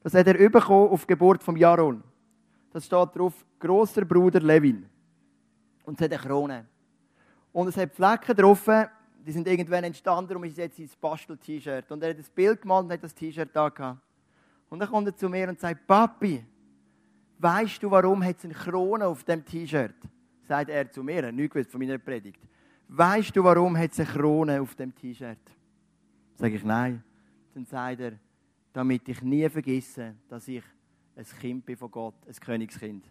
Das 0.03 0.14
hat 0.14 0.26
er 0.26 0.34
bekommen 0.34 0.88
auf 0.91 1.07
Geburt 1.07 1.43
vom 1.43 1.57
Jaron. 1.57 2.03
Das 2.72 2.86
steht 2.86 3.14
drauf, 3.14 3.45
großer 3.59 4.05
Bruder 4.05 4.41
Levin. 4.41 4.86
Und 5.84 6.01
es 6.01 6.05
hat 6.05 6.12
eine 6.12 6.22
Krone. 6.22 6.66
Und 7.53 7.68
es 7.68 7.76
hat 7.76 7.93
Flecken 7.93 8.36
drauf, 8.36 8.68
die 9.26 9.32
sind 9.32 9.47
irgendwann 9.47 9.84
entstanden 9.84 10.36
und 10.36 10.45
ist 10.45 10.57
jetzt 10.57 10.76
sein 10.76 10.88
Bastel-T-Shirt. 11.01 11.91
Und 11.91 12.03
er 12.03 12.11
hat 12.11 12.18
das 12.18 12.30
Bild 12.30 12.62
gemalt 12.62 12.84
und 12.84 12.93
hat 12.93 13.03
das 13.03 13.14
T-Shirt 13.14 13.51
da 13.53 13.68
gehabt. 13.68 14.01
Und 14.71 14.79
dann 14.79 14.89
kommt 14.89 15.09
er 15.09 15.16
zu 15.16 15.29
mir 15.29 15.49
und 15.49 15.59
sagt, 15.59 15.87
Papi, 15.87 16.43
weißt 17.39 17.83
du, 17.83 17.91
warum 17.91 18.25
hat 18.25 18.39
es 18.39 18.45
eine 18.45 18.55
Krone 18.55 19.07
auf 19.07 19.25
dem 19.25 19.45
T-Shirt? 19.45 19.95
Sagt 20.47 20.71
er 20.71 20.91
zu 20.91 21.03
mir, 21.03 21.25
er 21.25 21.33
nicht 21.33 21.53
gewusst 21.53 21.71
von 21.71 21.81
meiner 21.81 21.99
Predigt. 21.99 22.41
Weißt 22.89 23.35
du, 23.37 23.45
warum 23.45 23.77
hat 23.77 23.91
es 23.93 24.01
eine 24.01 24.09
Krone 24.09 24.61
auf 24.61 24.75
dem 24.77 24.95
T-Shirt? 24.95 25.39
Sage 26.35 26.55
ich 26.55 26.64
nein. 26.64 27.03
Dann 27.53 27.66
sagt 27.66 28.01
er, 28.01 28.12
damit 28.73 29.09
ich 29.09 29.21
nie 29.23 29.49
vergesse, 29.49 30.14
dass 30.29 30.47
ich 30.47 30.62
ein 31.16 31.27
Kind 31.41 31.66
bin 31.66 31.77
von 31.77 31.91
Gott, 31.91 32.14
ein 32.27 32.35
Königskind. 32.35 33.05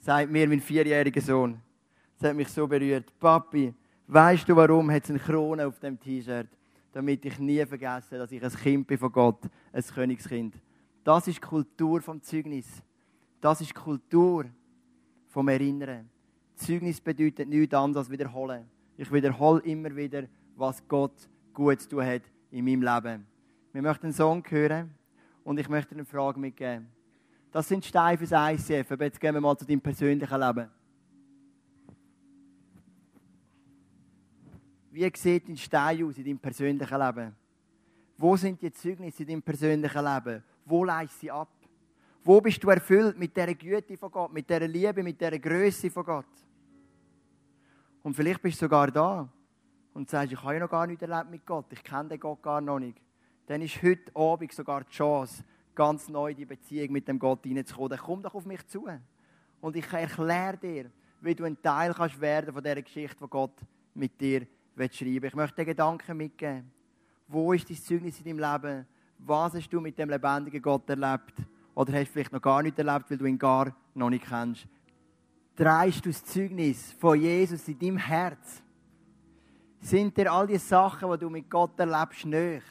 Sagt 0.00 0.30
mir 0.30 0.48
mein 0.48 0.60
vierjähriger 0.60 1.20
Sohn. 1.20 1.60
Das 2.18 2.30
hat 2.30 2.36
mich 2.36 2.48
so 2.48 2.66
berührt. 2.66 3.12
Papi, 3.20 3.74
weißt 4.06 4.48
du, 4.48 4.56
warum 4.56 4.90
hat 4.90 5.04
es 5.04 5.10
eine 5.10 5.18
Krone 5.18 5.66
auf 5.66 5.78
dem 5.78 6.00
T-Shirt? 6.00 6.48
Damit 6.92 7.24
ich 7.26 7.38
nie 7.38 7.64
vergesse, 7.66 8.16
dass 8.16 8.32
ich 8.32 8.42
ein 8.42 8.50
Kind 8.50 8.86
bin 8.86 8.96
von 8.96 9.12
Gott, 9.12 9.42
ein 9.72 9.82
Königskind. 9.82 10.54
Das 11.04 11.28
ist 11.28 11.36
die 11.36 11.40
Kultur 11.46 12.00
vom 12.00 12.20
Zeugnis. 12.22 12.82
Das 13.40 13.60
ist 13.60 13.70
die 13.70 13.74
Kultur 13.74 14.46
vom 15.28 15.48
Erinnern. 15.48 16.08
Zeugnis 16.56 17.00
bedeutet 17.00 17.46
nichts 17.48 17.74
anderes 17.74 18.06
als 18.06 18.10
wiederholen. 18.10 18.64
Ich 18.96 19.12
wiederhole 19.12 19.60
immer 19.62 19.94
wieder, 19.94 20.24
was 20.56 20.86
Gott 20.88 21.28
gut 21.52 21.82
zu 21.82 21.90
tun 21.90 22.06
hat 22.06 22.22
in 22.50 22.64
meinem 22.64 22.82
Leben. 22.82 23.26
Wir 23.72 23.82
möchten 23.82 24.06
einen 24.06 24.14
Song 24.14 24.42
hören 24.48 24.94
und 25.42 25.58
ich 25.60 25.68
möchte 25.68 25.94
eine 25.94 26.06
Frage 26.06 26.40
mitgeben. 26.40 26.86
Das 27.52 27.68
sind 27.68 27.84
Steine 27.84 28.16
fürs 28.16 28.32
ICF, 28.32 28.90
aber 28.92 29.04
jetzt 29.04 29.20
gehen 29.20 29.34
wir 29.34 29.40
mal 29.40 29.56
zu 29.56 29.66
deinem 29.66 29.80
persönlichen 29.80 30.40
Leben. 30.40 30.70
Wie 34.90 35.12
sieht 35.16 35.48
dein 35.48 35.56
Stein 35.56 36.04
aus 36.04 36.16
in 36.16 36.24
deinem 36.24 36.38
persönlichen 36.38 36.98
Leben? 36.98 37.34
Wo 38.16 38.36
sind 38.36 38.62
die 38.62 38.72
Zeugnisse 38.72 39.22
in 39.24 39.28
deinem 39.28 39.42
persönlichen 39.42 40.04
Leben? 40.04 40.42
Wo 40.64 40.84
leist 40.84 41.20
sie 41.20 41.30
ab? 41.30 41.48
Wo 42.22 42.40
bist 42.40 42.62
du 42.64 42.70
erfüllt 42.70 43.18
mit 43.18 43.36
der 43.36 43.54
Güte 43.54 43.96
von 43.96 44.10
Gott, 44.10 44.32
mit 44.32 44.48
der 44.48 44.66
Liebe, 44.66 45.02
mit 45.02 45.20
der 45.20 45.38
Größe 45.38 45.90
von 45.90 46.04
Gott? 46.04 46.24
Und 48.02 48.14
vielleicht 48.14 48.40
bist 48.40 48.60
du 48.60 48.64
sogar 48.64 48.90
da 48.90 49.28
und 49.92 50.08
sagst, 50.08 50.32
ich 50.32 50.42
habe 50.42 50.54
ja 50.54 50.60
noch 50.60 50.70
gar 50.70 50.86
nicht 50.86 51.02
erlebt 51.02 51.30
mit 51.30 51.46
Gott, 51.46 51.66
ich 51.70 51.82
kenne 51.82 52.10
den 52.10 52.20
Gott 52.20 52.42
gar 52.42 52.60
noch 52.60 52.78
nicht. 52.78 53.00
Dann 53.46 53.60
ist 53.60 53.82
heute 53.82 54.14
Abend 54.16 54.52
sogar 54.52 54.84
die 54.84 54.92
Chance, 54.92 55.44
ganz 55.74 56.08
neu 56.08 56.30
in 56.30 56.36
die 56.36 56.46
Beziehung 56.46 56.92
mit 56.92 57.06
dem 57.08 57.18
Gott 57.18 57.42
hineinzukommen. 57.42 57.90
Dann 57.90 57.98
komm 57.98 58.22
doch 58.22 58.34
auf 58.34 58.46
mich 58.46 58.66
zu. 58.66 58.86
Und 59.60 59.76
ich 59.76 59.92
erkläre 59.92 60.56
dir, 60.56 60.90
wie 61.20 61.34
du 61.34 61.44
ein 61.44 61.60
Teil 61.60 61.92
kannst 61.92 62.20
werden 62.20 62.52
von 62.52 62.62
dieser 62.62 62.82
Geschichte, 62.82 63.16
die 63.20 63.28
Gott 63.28 63.54
mit 63.94 64.20
dir 64.20 64.46
schreiben 64.90 65.24
Ich 65.24 65.34
möchte 65.34 65.56
dir 65.56 65.64
Gedanken 65.66 66.16
mitgeben. 66.16 66.70
Wo 67.28 67.52
ist 67.52 67.68
dein 67.68 67.76
Zeugnis 67.76 68.18
in 68.20 68.24
deinem 68.24 68.52
Leben? 68.52 68.86
Was 69.26 69.54
hast 69.54 69.70
du 69.70 69.80
mit 69.80 69.98
dem 69.98 70.10
lebendigen 70.10 70.60
Gott 70.60 70.88
erlebt? 70.88 71.34
Oder 71.74 71.94
hast 71.94 72.08
du 72.08 72.12
vielleicht 72.12 72.32
noch 72.32 72.42
gar 72.42 72.62
nicht 72.62 72.78
erlebt, 72.78 73.10
weil 73.10 73.18
du 73.18 73.24
ihn 73.24 73.38
gar 73.38 73.74
noch 73.94 74.10
nicht 74.10 74.26
kennst? 74.26 74.66
Dreist 75.56 76.04
du 76.04 76.10
das 76.10 76.24
Zeugnis 76.24 76.92
von 76.92 77.18
Jesus 77.18 77.66
in 77.68 77.78
deinem 77.78 77.96
Herz? 77.96 78.62
Sind 79.80 80.16
dir 80.16 80.30
all 80.30 80.46
die 80.46 80.58
Sachen, 80.58 81.10
die 81.10 81.18
du 81.18 81.30
mit 81.30 81.48
Gott 81.48 81.78
erlebst, 81.78 82.26
nicht? 82.26 82.64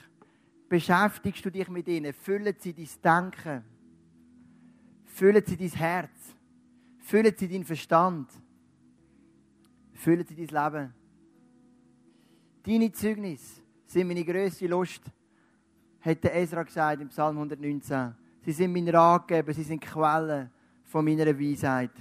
Beschäftigst 0.69 1.43
du 1.45 1.51
dich 1.51 1.69
mit 1.69 1.87
ihnen? 1.87 2.13
Füllen 2.13 2.55
sie 2.59 2.73
dein 2.73 3.31
Denken? 3.31 3.63
Füllen 5.05 5.43
sie 5.45 5.57
dein 5.57 5.69
Herz? 5.69 6.35
Füllen 6.99 7.33
sie 7.37 7.47
deinen 7.47 7.65
Verstand? 7.65 8.29
Füllen 9.93 10.25
sie 10.25 10.45
dein 10.45 10.71
Leben? 10.73 10.93
Deine 12.63 12.91
Zeugnis 12.91 13.61
sind 13.87 14.07
meine 14.07 14.23
grösste 14.23 14.67
Lust, 14.67 15.03
hat 16.03 16.25
Ezra 16.25 16.63
gesagt 16.63 17.01
im 17.01 17.07
Psalm 17.07 17.37
119. 17.37 18.13
Sie 18.41 18.51
sind 18.51 18.73
mein 18.73 18.89
Ratgeber, 18.89 19.53
sie 19.53 19.63
sind 19.63 19.81
Quellen 19.81 20.51
von 20.83 21.05
meiner 21.05 21.27
Weisheit. 21.39 21.91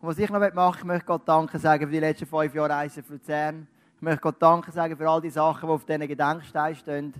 Und 0.00 0.08
was 0.08 0.18
ich 0.18 0.30
noch 0.30 0.40
machen 0.40 0.54
möchte, 0.54 0.80
ich 0.80 0.84
möchte 0.84 1.06
Gott 1.06 1.28
Danke 1.28 1.58
sagen 1.58 1.86
für 1.86 1.92
die 1.92 2.00
letzten 2.00 2.26
fünf 2.26 2.54
Jahre 2.54 2.74
Eisen 2.74 3.04
Luzern. 3.08 3.66
Ich 3.96 4.02
möchte 4.02 4.20
Gott 4.20 4.36
Danke 4.40 4.72
sagen 4.72 4.96
für 4.96 5.08
all 5.08 5.20
die 5.20 5.30
Sachen, 5.30 5.66
die 5.68 5.72
auf 5.72 5.84
diesen 5.84 6.08
Gedenksteinen 6.08 6.76
stehen. 6.76 7.14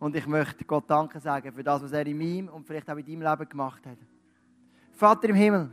Und 0.00 0.16
ich 0.16 0.26
möchte 0.26 0.64
Gott 0.64 0.84
Danke 0.88 1.20
sagen 1.20 1.52
für 1.52 1.62
das, 1.62 1.82
was 1.82 1.92
er 1.92 2.06
in 2.06 2.18
meinem 2.18 2.48
und 2.48 2.66
vielleicht 2.66 2.90
auch 2.90 2.96
in 2.96 3.04
deinem 3.04 3.22
Leben 3.22 3.48
gemacht 3.48 3.86
hat. 3.86 3.98
Vater 4.92 5.28
im 5.28 5.36
Himmel, 5.36 5.70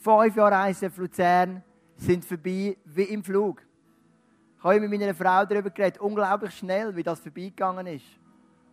fünf 0.00 0.36
Jahre 0.36 0.70
ICF 0.70 0.96
Luzern 0.98 1.62
sind 1.96 2.24
vorbei 2.24 2.76
wie 2.84 3.02
im 3.02 3.22
Flug. 3.22 3.62
Ich 4.58 4.64
habe 4.64 4.80
mit 4.80 4.90
meiner 4.90 5.14
Frau 5.14 5.44
darüber 5.44 5.70
geredet, 5.70 6.00
unglaublich 6.00 6.54
schnell, 6.54 6.94
wie 6.96 7.02
das 7.02 7.20
vorbeigegangen 7.20 7.86
ist. 7.86 8.06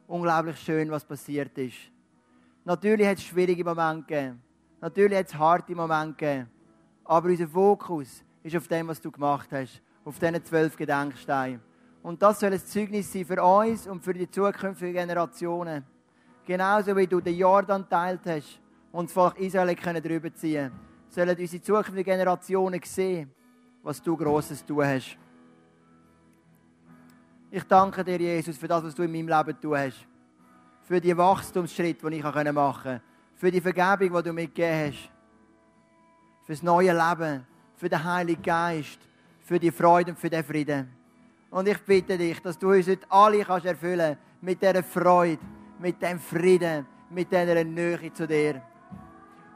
Unglaublich 0.08 0.60
schön, 0.60 0.90
was 0.92 1.04
passiert 1.04 1.58
ist. 1.58 1.76
Natürlich 2.64 3.08
hat 3.08 3.18
es 3.18 3.24
schwierige 3.24 3.64
Momente 3.64 4.06
gegeben. 4.06 4.42
Natürlich 4.82 5.18
hat 5.18 5.28
es 5.28 5.36
harte 5.36 5.76
Momente 5.76 6.14
gegeben. 6.14 6.50
Aber 7.04 7.30
unser 7.30 7.48
Fokus 7.48 8.24
ist 8.44 8.56
auf 8.56 8.68
dem, 8.68 8.88
was 8.88 9.02
du 9.02 9.12
gemacht 9.12 9.50
hast. 9.52 9.82
Auf 10.04 10.20
diesen 10.20 10.44
zwölf 10.44 10.76
Gedenksteinen. 10.76 11.62
Und 12.04 12.22
das 12.22 12.40
soll 12.40 12.54
ein 12.54 12.60
Zeugnis 12.60 13.12
sein 13.12 13.26
für 13.26 13.42
uns 13.44 13.88
und 13.88 14.04
für 14.04 14.14
die 14.14 14.30
zukünftigen 14.30 14.94
Generationen. 14.94 15.84
Genauso 16.46 16.96
wie 16.96 17.08
du 17.08 17.20
den 17.20 17.36
Jordan 17.36 17.90
teilt 17.90 18.22
hast 18.26 18.62
und 18.92 19.06
das 19.06 19.14
Volk 19.14 19.40
Israel 19.40 19.76
können 19.76 20.04
drüber 20.04 20.32
ziehen 20.34 20.72
sollen 21.16 21.38
unsere 21.38 21.62
zukünftigen 21.62 22.04
Generationen 22.04 22.82
sehen, 22.84 23.32
was 23.82 24.02
du 24.02 24.18
Grosses 24.18 24.66
tun 24.66 24.86
hast. 24.86 25.18
Ich 27.56 27.64
danke 27.64 28.04
dir, 28.04 28.18
Jesus, 28.18 28.58
für 28.58 28.68
das, 28.68 28.84
was 28.84 28.94
du 28.94 29.04
in 29.04 29.12
meinem 29.14 29.30
Leben 29.30 29.62
tun 29.62 29.78
hast. 29.78 30.06
Für 30.84 31.00
die 31.00 31.16
Wachstumsschritte, 31.16 32.10
die 32.10 32.18
ich 32.18 32.22
machen 32.22 32.54
konnte. 32.54 33.02
Für 33.34 33.50
die 33.50 33.62
Vergebung, 33.62 34.18
die 34.18 34.24
du 34.28 34.34
mir 34.34 34.48
gegeben 34.48 34.92
hast. 34.92 35.10
Für 36.46 36.52
das 36.52 36.62
neue 36.62 36.92
Leben. 36.92 37.48
Für 37.78 37.88
den 37.88 38.04
Heiligen 38.04 38.42
Geist. 38.42 39.00
Für 39.40 39.58
die 39.58 39.72
Freude 39.72 40.12
und 40.12 40.20
für 40.20 40.30
den 40.30 40.44
Frieden. 40.44 40.92
Und 41.50 41.70
ich 41.70 41.78
bitte 41.78 42.18
dich, 42.18 42.42
dass 42.42 42.60
du 42.60 42.72
uns 42.72 42.90
heute 42.90 43.10
alle 43.10 43.46
kannst 43.46 43.66
erfüllen 43.66 44.18
mit 44.42 44.62
dieser 44.62 44.84
Freude, 44.84 45.40
mit 45.80 46.02
dem 46.02 46.20
Frieden, 46.20 46.86
mit 47.10 47.32
dieser 47.32 47.64
Nähe 47.64 48.12
zu 48.12 48.28
dir. 48.28 48.62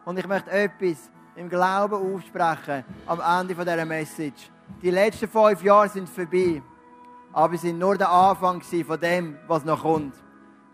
Und 0.06 0.18
ich 0.18 0.26
möchte 0.26 0.52
etwas 0.52 1.12
im 1.36 1.50
Glauben 1.50 1.95
aufsprechen 1.95 2.86
am 3.06 3.41
Ende 3.41 3.54
dieser 3.54 3.86
Message. 3.86 4.50
Die 4.82 4.89
letzten 4.89 5.28
fünf 5.28 5.62
Jahre 5.62 5.89
sind 5.89 6.08
vorbei, 6.08 6.62
aber 7.34 7.57
sie 7.57 7.67
sind 7.67 7.80
nur 7.80 7.97
der 7.97 8.09
Anfang 8.09 8.61
von 8.61 8.99
dem, 8.99 9.38
was 9.47 9.65
noch 9.65 9.82
kommt. 9.82 10.15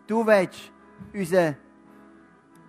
Du 0.07 0.25
willst 0.25 0.71
unseren 1.13 1.57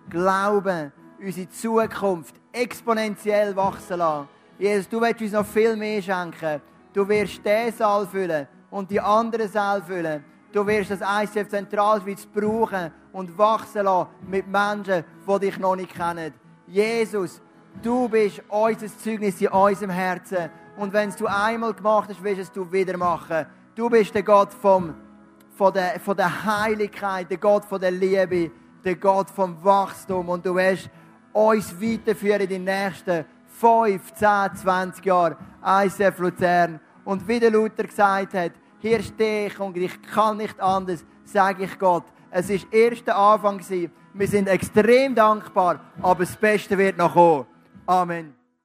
Glauben, 0.09 0.91
unsere 1.19 1.49
Zukunft 1.49 2.35
exponentiell 2.51 3.55
wachsen 3.55 3.97
lassen. 3.97 4.27
Jesus, 4.57 4.89
du 4.89 5.01
willst 5.01 5.21
uns 5.21 5.31
noch 5.31 5.45
viel 5.45 5.75
mehr 5.75 6.01
schenken. 6.01 6.61
Du 6.93 7.07
wirst 7.07 7.45
diesen 7.45 7.77
Saal 7.77 8.07
füllen 8.07 8.47
und 8.71 8.89
die 8.89 8.99
anderen 8.99 9.47
Saal 9.47 9.81
füllen. 9.81 10.23
Du 10.51 10.65
wirst 10.65 10.91
das 10.91 11.01
ICF 11.01 11.49
Zentralschweiz 11.49 12.25
brauchen 12.25 12.91
und 13.11 13.37
wachsen 13.37 13.83
lassen 13.83 14.09
mit 14.27 14.47
Menschen, 14.47 15.03
die 15.27 15.39
dich 15.39 15.59
noch 15.59 15.75
nicht 15.75 15.93
kennen. 15.93 16.33
Jesus, 16.65 17.41
du 17.81 18.09
bist 18.09 18.41
unser 18.47 18.87
Zeugnis 18.87 19.39
in 19.41 19.49
unserem 19.49 19.91
Herzen. 19.91 20.49
Und 20.77 20.93
wenn 20.93 21.09
es 21.09 21.15
du 21.15 21.27
einmal 21.27 21.73
gemacht 21.73 22.09
hast, 22.09 22.23
wirst 22.23 22.55
du 22.55 22.63
es 22.63 22.71
wieder 22.71 22.97
machen. 22.97 23.45
Du 23.77 23.91
bist 23.91 24.15
der 24.15 24.23
Gott 24.23 24.51
vom, 24.51 24.95
von, 25.55 25.71
der, 25.71 25.99
von 25.99 26.17
der 26.17 26.43
Heiligkeit, 26.43 27.29
der 27.29 27.37
Gott 27.37 27.63
von 27.63 27.79
der 27.79 27.91
Liebe, 27.91 28.49
der 28.83 28.95
Gott 28.95 29.29
vom 29.29 29.63
Wachstum. 29.63 30.29
Und 30.29 30.43
du 30.43 30.55
wirst 30.55 30.89
uns 31.31 31.79
weiterführen 31.79 32.41
in 32.41 32.49
die 32.49 32.57
nächsten 32.57 33.23
5, 33.45 34.13
10, 34.15 34.55
20 34.55 35.05
Jahre. 35.05 35.37
ICF 35.63 36.17
Luzern. 36.17 36.79
Und 37.05 37.27
wie 37.27 37.39
der 37.39 37.51
Luther 37.51 37.83
gesagt 37.83 38.33
hat, 38.33 38.53
hier 38.79 39.03
stehe 39.03 39.45
ich 39.45 39.59
und 39.59 39.77
ich 39.77 40.01
kann 40.01 40.37
nicht 40.37 40.59
anders, 40.59 41.05
sage 41.23 41.65
ich 41.65 41.77
Gott. 41.77 42.05
Es 42.31 42.49
ist 42.49 42.65
erst 42.73 43.05
der 43.05 43.15
Anfang. 43.15 43.61
Wir 43.69 44.27
sind 44.27 44.47
extrem 44.47 45.13
dankbar, 45.13 45.81
aber 46.01 46.25
das 46.25 46.35
Beste 46.35 46.75
wird 46.79 46.97
noch 46.97 47.13
kommen. 47.13 47.45
Amen. 47.85 48.36